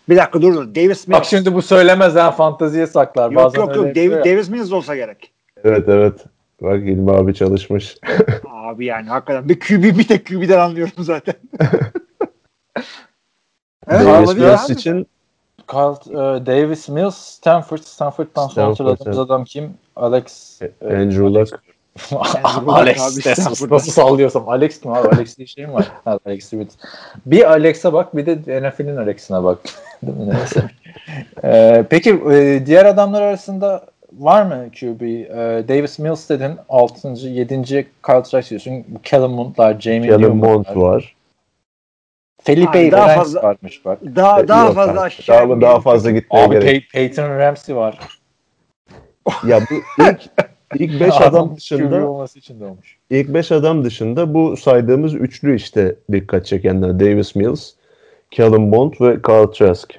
[0.09, 0.75] Bir dakika dur dur.
[0.75, 1.19] Davis Mills.
[1.19, 3.31] Bak şimdi bu söylemez ha fanteziye saklar.
[3.31, 3.85] yok Bazen yok yok.
[3.85, 4.33] yapıyor Davis, ya.
[4.33, 5.31] Davis Mills olsa gerek.
[5.63, 6.25] Evet evet.
[6.61, 7.97] Bak İlmi abi çalışmış.
[8.51, 11.35] Abi yani hakikaten bir QB bir tek QB'den anlıyorum zaten.
[13.87, 14.73] evet, Davis Mills abi.
[14.73, 15.07] için
[15.73, 17.77] Carl, e, Davis Mills, Stanford.
[17.77, 19.25] Stanford'dan sonra Stanford, hatırladığımız evet.
[19.25, 19.73] adam kim?
[19.95, 20.61] Alex.
[20.61, 21.74] e, Andrew Luck.
[22.67, 23.01] Alex.
[23.01, 23.29] abi,
[23.71, 24.49] Nasıl, sallıyorsam.
[24.49, 25.07] Alex kim abi?
[25.07, 25.91] Alex diye şey mi var?
[26.05, 26.73] Ha, Alex Smith.
[27.25, 29.59] Bir Alex'e bak bir de NFL'in Alex'ine bak.
[30.03, 30.33] Değil mi?
[30.33, 30.63] Neyse.
[31.43, 35.01] E, peki e, diğer adamlar arasında var mı QB?
[35.01, 36.51] E, Davis Mills dedin.
[36.69, 37.07] 6.
[37.27, 37.61] 7.
[38.05, 38.83] Kyle Trask diyorsun.
[38.87, 40.29] Bu Kellen Mond'lar, Jamie Newman'lar.
[40.53, 41.15] Mond var.
[42.43, 43.99] Felipe Abi daha fazla- varmış bak.
[44.15, 44.99] Daha, daha Yok fazla abi.
[44.99, 45.49] aşağı.
[45.49, 46.83] Daha, daha fazla gitmeye Abi gerek.
[46.83, 47.99] Pey- Peyton Ramsey var.
[49.47, 50.21] Ya bu ilk
[50.75, 52.97] ilk 5 adam dışında olması için de olmuş.
[53.09, 56.99] ilk 5 adam dışında bu saydığımız üçlü işte dikkat çekenler.
[56.99, 57.71] Davis Mills,
[58.31, 59.93] Kellen Bond ve Carl Trask.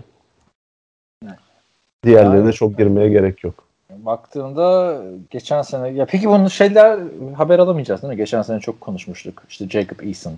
[2.05, 3.67] Diğerlerine Yani- çok girmeye gerek yok.
[3.91, 6.99] Baktığında geçen sene ya peki bunun şeyler
[7.37, 8.17] haber alamayacağız değil mi?
[8.17, 9.43] Geçen sene çok konuşmuştuk.
[9.49, 10.35] İşte Jacob Eason,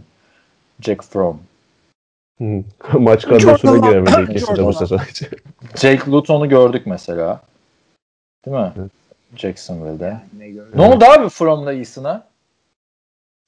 [0.80, 1.40] Jack Fromm,
[2.40, 2.62] Hı.
[2.98, 5.00] Maç kadrosuna giremedi de bu sezon.
[5.76, 7.40] Jake Luton'u gördük mesela.
[8.46, 8.72] Değil mi?
[8.78, 8.90] Evet.
[9.36, 10.16] Jacksonville'de.
[10.38, 10.72] Ne gördüm.
[10.74, 12.28] Ne oldu abi Fromm'la Eason'a?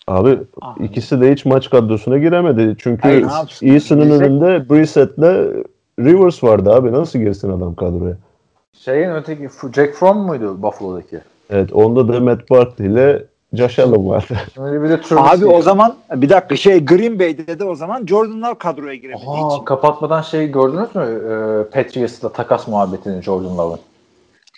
[0.09, 0.85] Abi Abi.
[0.85, 2.77] ikisi de hiç maç kadrosuna giremedi.
[2.79, 3.73] Çünkü ne?
[3.73, 5.65] Eason'ın önünde Brissett'le
[6.01, 6.93] Rivers vardı abi.
[6.93, 8.17] Nasıl girsin adam kadroya?
[8.73, 11.21] Şeyin öteki Jack Fromm muydu Buffalo'daki?
[11.51, 14.35] Evet onda da Matt Barkley ile Josh Allen vardı.
[14.55, 15.01] Şimdi bir de.
[15.17, 19.25] Abi o zaman bir dakika şey Green Bay'de de o zaman Jordan Love kadroya giremedi
[19.27, 19.65] Aa, hiç.
[19.65, 21.03] kapatmadan şey gördünüz mü?
[21.03, 23.81] Ee, Patriots'la takas muhabbetini Jordan Love'ın.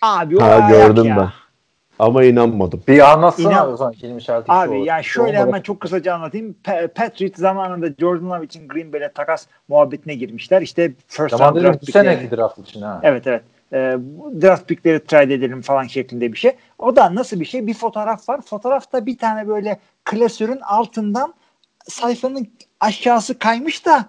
[0.02, 1.16] Abi o ha ayak gördüm ya.
[1.16, 1.28] ben.
[1.98, 2.82] Ama inanmadım.
[2.88, 4.52] Bir anlatsana İnan- o zaman film işareti.
[4.52, 6.56] Abi yani şöyle hemen çok kısaca anlatayım.
[6.64, 10.62] Pa- Patriot zamanında Jordan Love için Green Bay'le takas muhabbetine girmişler.
[10.62, 13.00] İşte first round draft pickleri- seneki draft için ha.
[13.02, 13.42] Evet evet.
[13.98, 16.52] Bu draft pickleri trade edelim falan şeklinde bir şey.
[16.78, 17.66] O da nasıl bir şey?
[17.66, 18.40] Bir fotoğraf var.
[18.40, 21.34] Fotoğrafta bir tane böyle klasörün altından
[21.88, 22.48] sayfanın
[22.80, 24.04] aşağısı kaymış da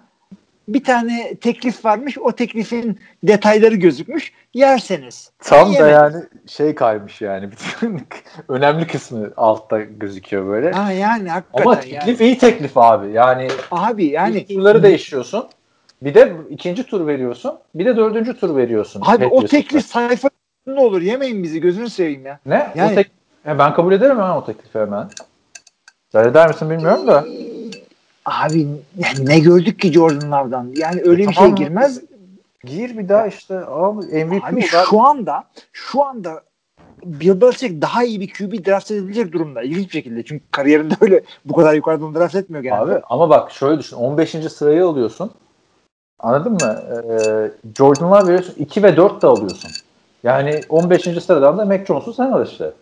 [0.68, 2.18] bir tane teklif varmış.
[2.18, 4.32] O teklifin detayları gözükmüş.
[4.54, 5.30] Yerseniz.
[5.38, 6.16] Tam da yani
[6.46, 7.50] şey kaymış yani.
[7.50, 8.00] Bütün
[8.48, 10.72] önemli kısmı altta gözüküyor böyle.
[10.72, 12.28] Ha yani hakikaten Ama teklif yani.
[12.28, 13.12] iyi teklif abi.
[13.12, 15.48] Yani, Abi yani ilk turları değişiyorsun.
[16.02, 17.58] Bir de ikinci tur veriyorsun.
[17.74, 19.02] Bir de dördüncü tur veriyorsun.
[19.06, 20.28] abi o teklif sayfa
[20.66, 22.38] ne olur yemeyin bizi gözünü seveyim ya.
[22.46, 22.72] Ne?
[22.74, 23.10] Yani- O tek...
[23.46, 25.08] Ben kabul ederim hemen o teklifi hemen.
[26.12, 27.24] Sen eder misin bilmiyorum da.
[28.24, 28.66] Abi
[28.98, 30.72] yani ne gördük ki Jordan Love'dan?
[30.76, 31.56] Yani öyle bir Tamam.
[31.56, 32.00] şey girmez.
[32.64, 33.58] Gir bir daha işte.
[33.66, 36.42] Abi MVP Abi da- şu anda şu anda
[37.04, 39.62] Bill Belichick daha iyi bir QB draft edilecek durumda.
[39.62, 40.22] İlginç bir şekilde.
[40.24, 42.80] Çünkü kariyerinde öyle bu kadar yukarıdan draft etmiyor genelde.
[42.96, 43.96] Abi ama bak şöyle düşün.
[43.96, 44.30] 15.
[44.30, 45.30] sırayı alıyorsun.
[46.18, 46.82] Anladın mı?
[46.90, 48.54] Ee, Jordan Love veriyorsun.
[48.58, 49.70] 2 ve 4 de alıyorsun.
[50.22, 51.02] Yani 15.
[51.24, 52.72] sıradan da Mac Jones'u sen al işte.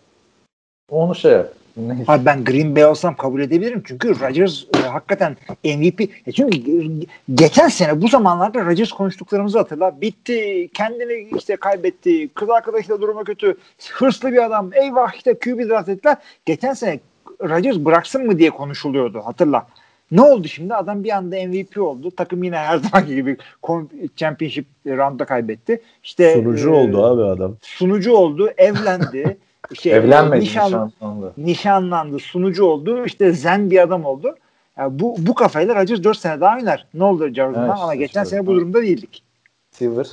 [0.91, 1.53] Onu şey yap.
[1.77, 2.03] Neyse.
[2.07, 3.83] Abi ben Green Bay olsam kabul edebilirim.
[3.85, 6.01] Çünkü Rodgers e, hakikaten MVP.
[6.27, 10.01] E çünkü ge- geçen sene bu zamanlarda Rodgers konuştuklarımızı hatırla.
[10.01, 10.69] Bitti.
[10.73, 12.29] Kendini işte kaybetti.
[12.33, 13.57] Kız arkadaşıyla durumu kötü.
[13.93, 14.69] Hırslı bir adam.
[14.73, 16.17] Eyvah işte QB draft ettiler.
[16.45, 16.99] Geçen sene
[17.41, 19.21] Rodgers bıraksın mı diye konuşuluyordu.
[19.25, 19.67] Hatırla.
[20.11, 20.75] Ne oldu şimdi?
[20.75, 22.11] Adam bir anda MVP oldu.
[22.11, 23.37] Takım yine her zamanki gibi
[24.15, 25.81] championship roundda kaybetti.
[26.03, 27.55] İşte Sunucu e, oldu abi adam.
[27.61, 28.49] Sunucu oldu.
[28.57, 29.37] Evlendi.
[29.75, 31.31] şey, Evlenmedi nişan- nişan sonunda.
[31.37, 34.35] nişanlandı, sunucu oldu, işte zen bir adam oldu.
[34.77, 36.85] Yani bu bu kafayla Rodgers 4 sene daha oynar.
[36.93, 39.23] Ne olur Jordan'dan Evet, ama işte geçen sene bu durumda değildik.
[39.71, 40.07] Silver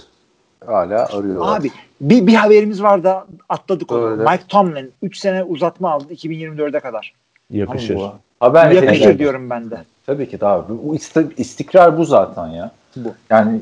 [0.66, 1.56] hala arıyorlar.
[1.60, 1.70] Abi
[2.00, 4.06] bir, bir haberimiz var da atladık onu.
[4.10, 4.22] Öyle.
[4.22, 7.14] Mike Tomlin 3 sene uzatma aldı 2024'e kadar.
[7.50, 7.94] Yakışır.
[7.96, 8.12] Bu.
[8.40, 9.18] Haber Yakışır niteliği.
[9.18, 9.84] diyorum ben de.
[10.06, 10.72] Tabii ki abi.
[10.84, 12.70] Bu isti- istikrar bu zaten ya.
[12.96, 13.08] Bu.
[13.30, 13.60] Yani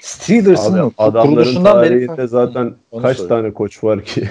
[0.00, 3.28] Steelers'ın adamların kuruluşundan beri tarihinde zaten Onu kaç söyle.
[3.28, 4.28] tane koç var ki?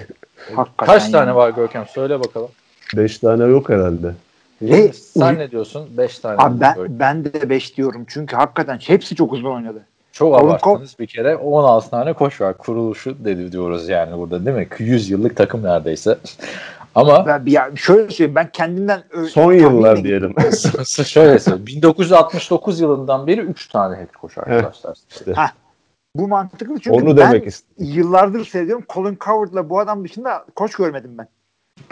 [0.56, 1.12] Hakikaten kaç yani.
[1.12, 1.86] tane var Görkem?
[1.88, 2.50] Söyle bakalım.
[2.96, 4.14] Beş tane yok herhalde.
[4.62, 5.88] Ve- Sen ne diyorsun?
[5.98, 6.36] 5 tane.
[6.38, 7.00] Abi ben, Görkem.
[7.00, 9.82] ben de 5 diyorum çünkü hakikaten hepsi çok uzun oynadı.
[10.12, 11.36] Çok abarttınız bir kere.
[11.36, 12.58] 16 tane koç var.
[12.58, 14.68] Kuruluşu dedi diyoruz yani burada değil mi?
[14.80, 16.18] 100 yıllık takım neredeyse.
[16.96, 20.34] Ama ben, ya şöyle söyleyeyim ben kendimden son yıllar diyelim.
[21.06, 21.68] şöyle söyleyeyim.
[21.68, 24.96] 1969 yılından beri 3 tane head coach arkadaşlar.
[25.10, 25.34] işte.
[25.36, 25.50] Heh.
[26.16, 27.76] Bu mantıklı çünkü Onu ben demek istedim.
[27.78, 28.86] yıllardır seviyorum.
[28.90, 31.28] Colin Coward'la bu adam dışında koç görmedim ben.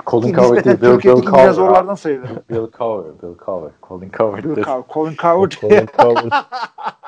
[0.07, 1.53] Colin Coward değil, Bill, Bill Coward.
[1.53, 2.29] zorlardan sayılır.
[2.49, 4.43] Bill Coward, Bill Coward, Colin Coward.
[4.43, 5.51] Bill Coward, Colin Coward.
[5.51, 6.31] Colin Coward.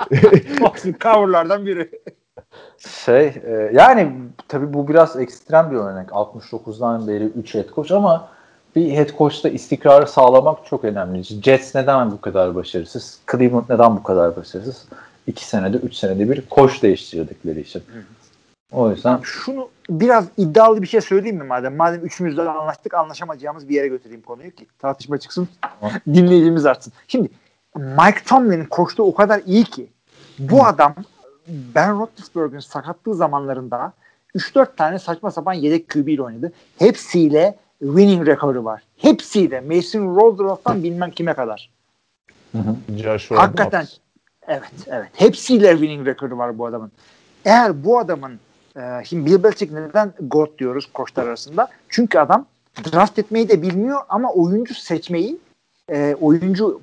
[0.81, 1.89] Colin Coward'lardan biri.
[2.77, 4.11] Şey, e, yani
[4.47, 6.09] tabii bu biraz ekstrem bir örnek.
[6.09, 8.29] 69'dan beri 3 head coach ama
[8.75, 11.23] bir head coach'ta istikrarı sağlamak çok önemli.
[11.23, 13.19] Jets neden bu kadar başarısız?
[13.31, 14.85] Cleveland neden bu kadar başarısız?
[15.29, 17.83] 2 senede, 3 senede bir koç değiştirdikleri için.
[18.71, 21.75] O yüzden şunu biraz iddialı bir şey söyleyeyim mi madem?
[21.75, 25.47] Madem üçümüz de anlaştık anlaşamayacağımız bir yere götüreyim konuyu ki tartışma çıksın.
[26.07, 26.93] dinleyicimiz artsın.
[27.07, 27.29] Şimdi
[27.75, 29.89] Mike Tomlin'in koçluğu o kadar iyi ki
[30.39, 30.95] bu adam
[31.47, 33.93] Ben Roethlisberger'in sakatlığı zamanlarında
[34.35, 36.51] 3-4 tane saçma sapan yedek QB ile oynadı.
[36.79, 38.83] Hepsiyle winning rekoru var.
[38.97, 39.61] Hepsiyle.
[39.61, 41.69] Mason Rudolph'tan bilmem kime kadar.
[42.51, 42.75] Hı hı.
[43.35, 43.87] Hakikaten
[44.49, 45.09] evet evet.
[45.13, 46.91] Hepsiyle winning rekoru var bu adamın.
[47.45, 48.39] Eğer bu adamın
[48.75, 51.67] e, şimdi Bill Belichick neden GOAT diyoruz koçlar arasında?
[51.89, 52.45] Çünkü adam
[52.91, 55.37] draft etmeyi de bilmiyor ama oyuncu seçmeyi
[55.91, 56.81] e, oyuncu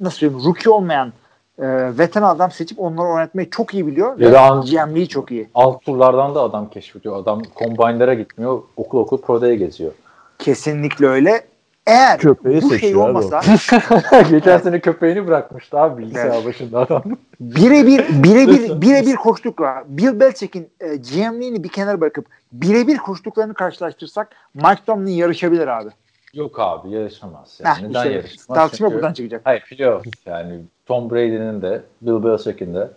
[0.00, 1.12] nasıl söyleyeyim rookie olmayan
[1.58, 4.18] e, veteran adam seçip onları oynatmayı çok iyi biliyor.
[4.18, 5.48] Ya da GM'liği çok iyi.
[5.54, 7.16] Alt turlardan da adam keşfediyor.
[7.16, 8.62] Adam combine'lara gitmiyor.
[8.76, 9.92] Okul okul prodaya geziyor.
[10.38, 11.49] Kesinlikle öyle.
[11.86, 13.40] Eğer Köpeği bu şey olmasa
[14.30, 16.46] geçen sene köpeğini bırakmıştı abi bilgisayar evet.
[16.46, 17.02] başında adam.
[17.40, 19.84] Birebir birebir birebir koştuk var.
[19.86, 25.90] Bill Belichick'in e, GM'liğini bir kenara bırakıp birebir koştuklarını karşılaştırsak Mike Tomlin yarışabilir abi.
[26.34, 27.60] Yok abi yarışamaz.
[27.64, 27.76] Yani.
[27.76, 28.46] Heh, Neden işte, yarışamaz?
[28.46, 29.40] Tartışma Çünkü, buradan çıkacak.
[29.44, 32.90] Hayır playoff yani Tom Brady'nin de Bill Belichick'in de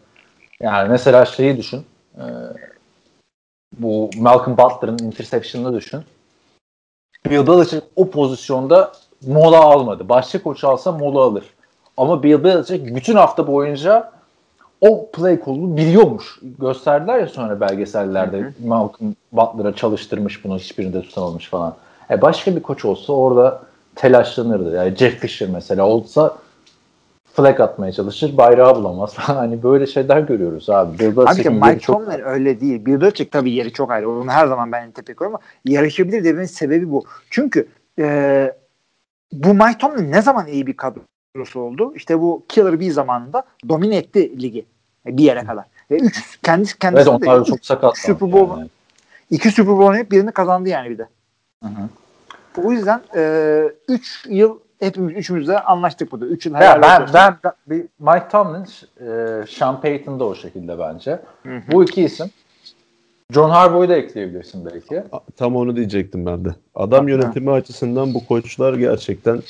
[0.60, 1.86] yani mesela şeyi düşün
[2.18, 2.26] e,
[3.80, 6.02] bu Malcolm Butler'ın interception'ını düşün.
[7.26, 8.92] Bill Belichick o pozisyonda
[9.28, 10.10] mola almadı.
[10.10, 11.44] Başka koç alsa mola alır.
[11.98, 14.12] Ama Bill Belichick bütün hafta boyunca
[14.82, 16.40] o play kolunu biliyormuş.
[16.60, 18.68] Gösterdiler ya sonra belgesellerde hı hı.
[18.68, 21.76] Malcolm Butler'a çalıştırmış bunu hiçbirinde tutamamış falan.
[22.10, 23.62] E başka bir koç olsa orada
[23.96, 24.76] telaşlanırdı.
[24.76, 26.36] Yani Jeff Fisher mesela olsa
[27.34, 29.38] flag atmaya çalışır, bayrağı bulamaz falan.
[29.44, 31.00] Hani böyle şeyler görüyoruz abi.
[31.00, 32.06] Bill abi Mike çok...
[32.06, 32.86] Tomlin öyle değil.
[32.86, 34.10] Belichick tabii yeri çok ayrı.
[34.10, 37.06] Onu her zaman ben tepki koyuyorum ama yarışabilir demenin sebebi bu.
[37.30, 37.68] Çünkü
[38.00, 38.54] e,
[39.32, 41.94] bu Mike Tomlin ne zaman iyi bir kadrosu oldu?
[41.96, 44.66] İşte bu Killer B zamanında domine etti ligi
[45.06, 45.66] bir yere kadar.
[45.92, 47.98] Ve üç kendisi kendisi evet, onlar de çok sakat.
[47.98, 48.70] Super Bowl yani.
[49.30, 51.08] iki Super Bowl birini kazandı yani bir de.
[51.64, 51.90] Hı hı.
[52.64, 56.26] O yüzden 3 e, üç yıl hepimiz üçümüz de anlaştık burada.
[56.26, 58.66] Üç yıl ya ben, ben, ben bir Mike Tomlin,
[59.00, 61.20] e, Sean Payton da o şekilde bence.
[61.44, 61.62] Hı hı.
[61.72, 62.28] Bu iki isim.
[63.32, 65.04] John Harbaugh'u da ekleyebilirsin belki.
[65.38, 66.50] Tam onu diyecektim ben de.
[66.76, 67.56] Adam yönetimi ha.
[67.56, 69.42] açısından bu koçlar gerçekten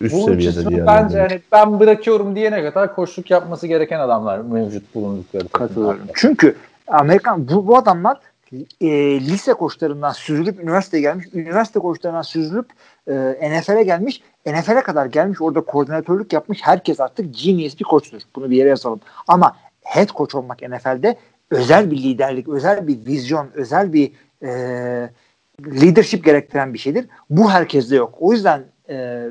[0.00, 0.86] üst bu seviyede diye.
[0.86, 5.48] Bence hani ben bırakıyorum diyene kadar koçluk yapması gereken adamlar mevcut bulundukları.
[5.48, 6.00] Katılıyorum.
[6.14, 8.16] Çünkü Amerikan bu, bu adamlar
[8.80, 12.66] e, lise koçlarından süzülüp üniversiteye gelmiş, üniversite koçlarından süzülüp
[13.06, 13.14] e,
[13.50, 18.22] NFL'e gelmiş, NFL'e kadar gelmiş, orada koordinatörlük yapmış herkes artık genius bir koçtur.
[18.36, 19.00] Bunu bir yere yazalım.
[19.28, 21.16] Ama head coach olmak NFL'de
[21.50, 24.12] özel bir liderlik, özel bir vizyon, özel bir
[24.42, 24.48] e,
[25.66, 27.06] leadership gerektiren bir şeydir.
[27.30, 28.14] Bu herkeste yok.
[28.20, 29.26] O yüzden e,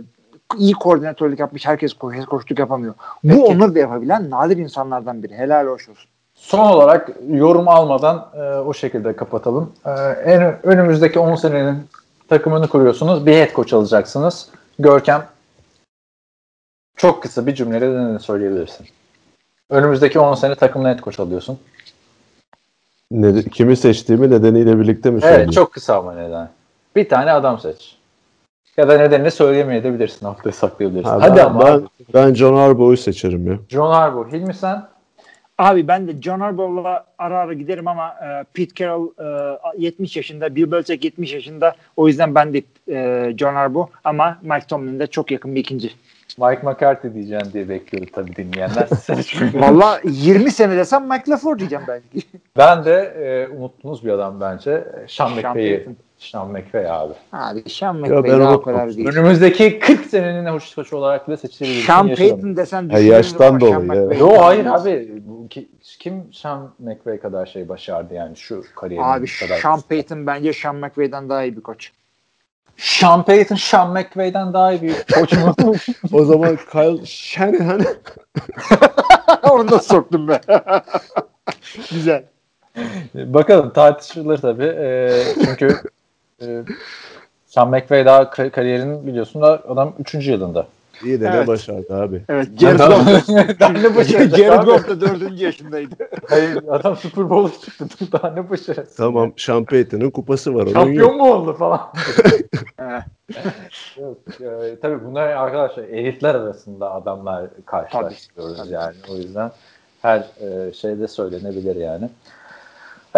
[0.57, 2.94] iyi koordinatörlük yapmış herkes koç, koçluk yapamıyor.
[3.23, 3.41] Bu Peki.
[3.41, 5.35] onları da yapabilen nadir insanlardan biri.
[5.35, 6.10] Helal hoş olsun.
[6.38, 9.73] Son olarak yorum almadan e, o şekilde kapatalım.
[9.85, 9.91] E,
[10.26, 11.88] en önümüzdeki 10 senenin
[12.30, 13.26] takımını kuruyorsunuz.
[13.26, 14.49] Bir head coach alacaksınız.
[14.80, 15.26] Görkem
[16.95, 18.88] çok kısa bir cümleyle ne söyleyebilirsin?
[19.69, 21.59] Önümüzdeki 10 sene takımına head coach alıyorsun.
[23.11, 25.43] Ne, kimi seçtiğimi nedeniyle birlikte mi söyleyeyim?
[25.43, 26.49] Evet çok kısa ama neden.
[26.95, 27.97] Bir tane adam seç.
[28.77, 30.26] Ya da nedenini söyleyemeyebilirsin.
[30.26, 31.09] Haftaya saklayabilirsin.
[31.09, 31.65] Ha, Hadi ben, ama.
[31.65, 33.59] Ben, ben John Harbaugh'u seçerim ya.
[33.69, 34.31] John Harbaugh.
[34.31, 34.88] Hilmi sen?
[35.57, 39.09] Abi ben de John Harbaugh'la ara ara giderim ama e, Pete Carroll
[39.77, 41.75] e, 70 yaşında, Bill Belichick 70 yaşında.
[41.95, 45.91] O yüzden ben de e, John Harbaugh ama Mike Tomlin de çok yakın bir ikinci.
[46.38, 48.88] Mike McCarthy diyeceğim diye bekliyordu tabii dinleyenler.
[49.53, 52.27] Valla 20 sene desem Mike LaFleur diyeceğim belki.
[52.57, 54.84] ben de e, unuttuğunuz bir adam bence.
[55.07, 55.88] Sean McVay'i
[56.18, 57.14] Sean McVay abi.
[57.34, 59.07] Abi Sean McVay daha kadar değil.
[59.07, 61.84] Önümüzdeki 40 senenin hoş koçu olarak bile seçilebilir.
[61.84, 64.19] Sean Payton desen ya yaştan dolayı.
[64.19, 65.22] Yo hayır abi.
[65.99, 69.60] Kim Sean McVay kadar şey başardı yani şu kariyerin Abi kadar.
[69.60, 71.91] Sean Payton bence Sean McVay'den daha iyi bir koç.
[72.77, 75.56] Sean Payton Sean McVay'den daha iyi bir koç mu?
[76.14, 77.81] o zaman Kyle Shanahan.
[79.52, 80.39] Onu da soktum ben.
[81.91, 82.23] Güzel.
[83.14, 84.76] Bakalım tartışılır tabii.
[84.80, 85.11] E,
[85.45, 85.76] çünkü
[86.41, 86.64] e,
[87.45, 90.14] Sean McVay daha kariyerinin biliyorsun da adam 3.
[90.27, 90.68] yılında.
[91.03, 91.39] İyi de evet.
[91.39, 92.22] ne başardı abi.
[92.30, 92.47] Evet.
[92.59, 93.30] Jared Goff
[93.84, 94.38] ne başardı?
[94.38, 95.39] Jared Goff da 4.
[95.41, 95.95] yaşındaydı.
[96.30, 98.11] Hayır adam Super Bowl'a çıktı.
[98.11, 98.88] Daha ne başardı?
[98.97, 100.68] Tamam Sean Payton'ın kupası var.
[100.73, 101.81] Şampiyon mu oldu falan?
[103.97, 108.95] Yok, e, tabii bunlar arkadaşlar elitler arasında adamlar karşılaştırıyoruz yani.
[109.09, 109.51] O yüzden
[110.01, 112.09] her e, şeyde söylenebilir yani.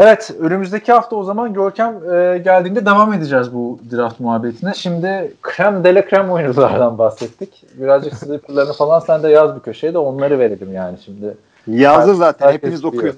[0.01, 4.73] Evet önümüzdeki hafta o zaman Görkem e, geldiğinde devam edeceğiz bu draft muhabbetine.
[4.73, 7.65] Şimdi krem dele krem oyunculardan bahsettik.
[7.73, 11.37] Birazcık sleeperlarını falan sen de yaz bir köşeye de onları verelim yani şimdi.
[11.67, 13.15] Yazdır zaten hepiniz okuyun.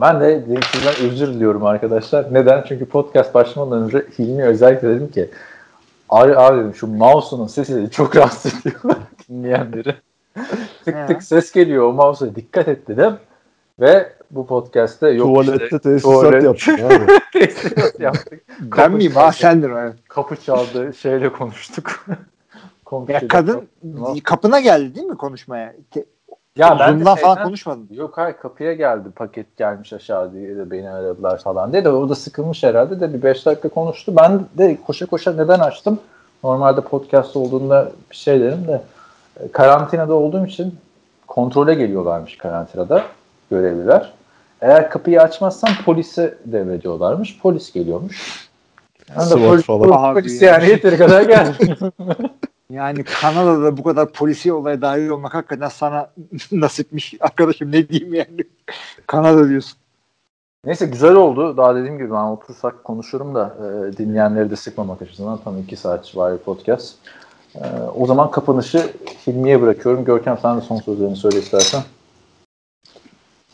[0.00, 2.34] Ben de sizden özür diliyorum arkadaşlar.
[2.34, 2.64] Neden?
[2.68, 5.30] Çünkü podcast başlamadan önce Hilmi özellikle dedim ki
[6.08, 8.80] abi, abi dedim şu mouse'unun sesi çok rahatsız ediyor
[9.28, 9.94] dinleyenleri.
[10.84, 13.16] tık tık ses geliyor o mouse'a dikkat et dedim.
[13.80, 16.42] Ve bu podcast'te yok Tuvalette işte, tesisat tuvalet.
[16.42, 17.06] yaptık abi.
[17.32, 18.42] tesisat yaptık.
[18.60, 19.12] ben miyim?
[19.12, 19.70] Ha sendir.
[19.70, 19.94] Evet.
[20.08, 22.06] Kapı çaldı şeyle konuştuk.
[23.08, 23.68] ya kadın
[24.24, 25.74] kapına geldi değil mi konuşmaya?
[26.56, 27.88] Ya ben de falan konuşmadım.
[27.90, 32.08] Yok hayır kapıya geldi paket gelmiş aşağı diye de beni aradılar falan diye de o
[32.08, 34.16] da sıkılmış herhalde de bir 5 dakika konuştu.
[34.16, 36.00] Ben de koşa koşa neden açtım?
[36.44, 38.82] Normalde podcast olduğunda bir şey derim de
[39.40, 40.74] e, karantinada olduğum için
[41.26, 43.02] kontrole geliyorlarmış karantinada
[43.54, 44.12] görevliler.
[44.60, 47.38] Eğer kapıyı açmazsan polise devrediyorlarmış.
[47.42, 48.48] Polis geliyormuş.
[49.16, 50.14] Yani de polis, falan.
[50.14, 51.76] polis yani yeteri kadar geldi.
[52.70, 56.10] Yani Kanada'da bu kadar polisi olaya dahil olmak hakikaten sana
[56.52, 58.44] nasipmiş arkadaşım ne diyeyim yani.
[59.06, 59.78] Kanada diyorsun.
[60.64, 61.56] Neyse güzel oldu.
[61.56, 66.16] Daha dediğim gibi ben otursak konuşurum da e, dinleyenleri de sıkmamak açısından tam iki saat
[66.16, 66.94] var podcast.
[67.54, 67.60] E,
[67.96, 68.92] o zaman kapanışı
[69.26, 70.04] Hilmi'ye bırakıyorum.
[70.04, 71.82] Görkem sen de son sözlerini söyle istersen.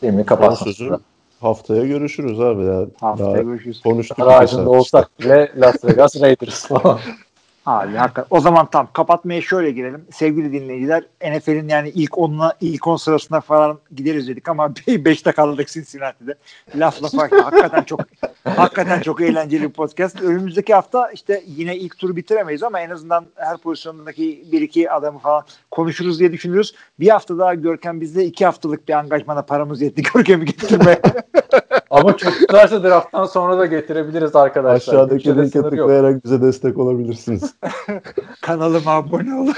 [0.01, 0.65] Hilmi kapatsın.
[0.65, 0.97] Sözü,
[1.41, 2.63] haftaya görüşürüz abi.
[2.65, 2.85] Ya.
[2.99, 3.81] Haftaya Daha görüşürüz.
[3.81, 4.19] Konuştuk.
[4.19, 6.99] Aracında olsak bile Las Vegas Raiders falan.
[7.65, 8.37] Abi hakikaten.
[8.37, 10.05] O zaman tam kapatmaya şöyle girelim.
[10.11, 15.67] Sevgili dinleyiciler NFL'in yani ilk onuna ilk on sırasına falan gideriz dedik ama 5'te kaldık
[15.67, 16.35] Cincinnati'de.
[16.75, 17.99] Laf lafa hakikaten çok
[18.43, 20.21] hakikaten çok eğlenceli bir podcast.
[20.21, 25.19] Önümüzdeki hafta işte yine ilk turu bitiremeyiz ama en azından her pozisyondaki bir iki adamı
[25.19, 26.75] falan konuşuruz diye düşünüyoruz.
[26.99, 31.01] Bir hafta daha Görkem bizde iki haftalık bir angajmana paramız yetti Görkem'i getirmeye.
[31.91, 34.93] ama çok tutarsa drafttan sonra da getirebiliriz arkadaşlar.
[34.93, 37.55] Aşağıdaki linke tıklayarak bize destek olabilirsiniz.
[38.41, 39.55] Kanalıma abone olun.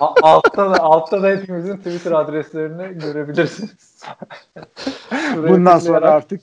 [0.00, 4.04] altta da altta da hepimizin Twitter adreslerini görebilirsiniz.
[5.48, 6.40] Bundan sonra artık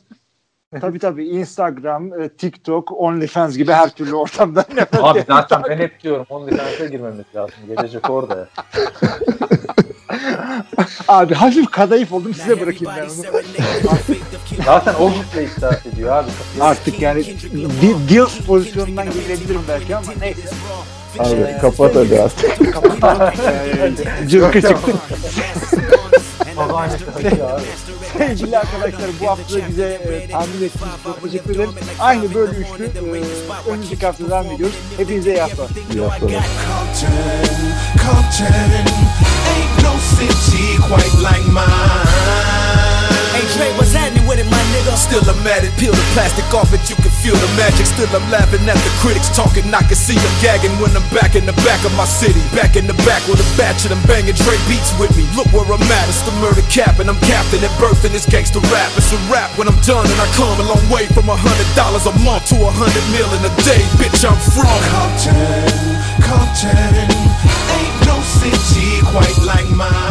[0.81, 4.65] tabii tabii Instagram, e, TikTok, OnlyFans gibi her türlü ortamda.
[5.01, 7.55] Abi zaten ben hep diyorum OnlyFans'e girmemiz lazım.
[7.67, 8.47] Gelecek orada.
[11.07, 13.41] abi hafif kadayıf oldum size bırakayım ben onu.
[14.65, 16.29] Zaten o güçle iddia ediyor abi.
[16.61, 17.25] Artık yani
[18.09, 20.49] Dios pozisyonundan gelebilirim belki ama neyse.
[21.19, 22.73] Abi kapat hadi artık.
[22.73, 23.35] kapat.
[24.29, 24.91] Cırkı çıktı.
[28.18, 30.72] Sevgili arkadaşlar bu hafta bize e, tahmin ettiğiniz
[31.03, 31.69] çok teşekkür ederim.
[31.99, 34.76] Aynı böyle üçlü e, önümüzdeki hafta devam ediyoruz.
[34.98, 35.69] Hepinize iyi haftalar.
[35.94, 36.31] İyi haftalar.
[43.39, 44.91] Hey Dre, what's happening with it, my nigga?
[44.99, 47.87] Still I'm at it, peel the plastic off it, you can feel the magic.
[47.87, 51.39] Still I'm laughing at the critics talking, I can see them gagging when I'm back
[51.39, 52.43] in the back of my city.
[52.51, 55.23] Back in the back with a batch of them banging Dre beats with me.
[55.39, 58.27] Look where I'm at, it's the murder cap, and I'm captain at birth in this
[58.27, 58.91] gangster rap.
[58.99, 61.71] It's a rap when I'm done, and I come a long way from a hundred
[61.79, 63.79] dollars a month to a hundred mil in a day.
[64.03, 65.95] Bitch, I'm from Compton,
[66.27, 67.07] Compton.
[67.07, 70.09] Ain't no city quite like mine.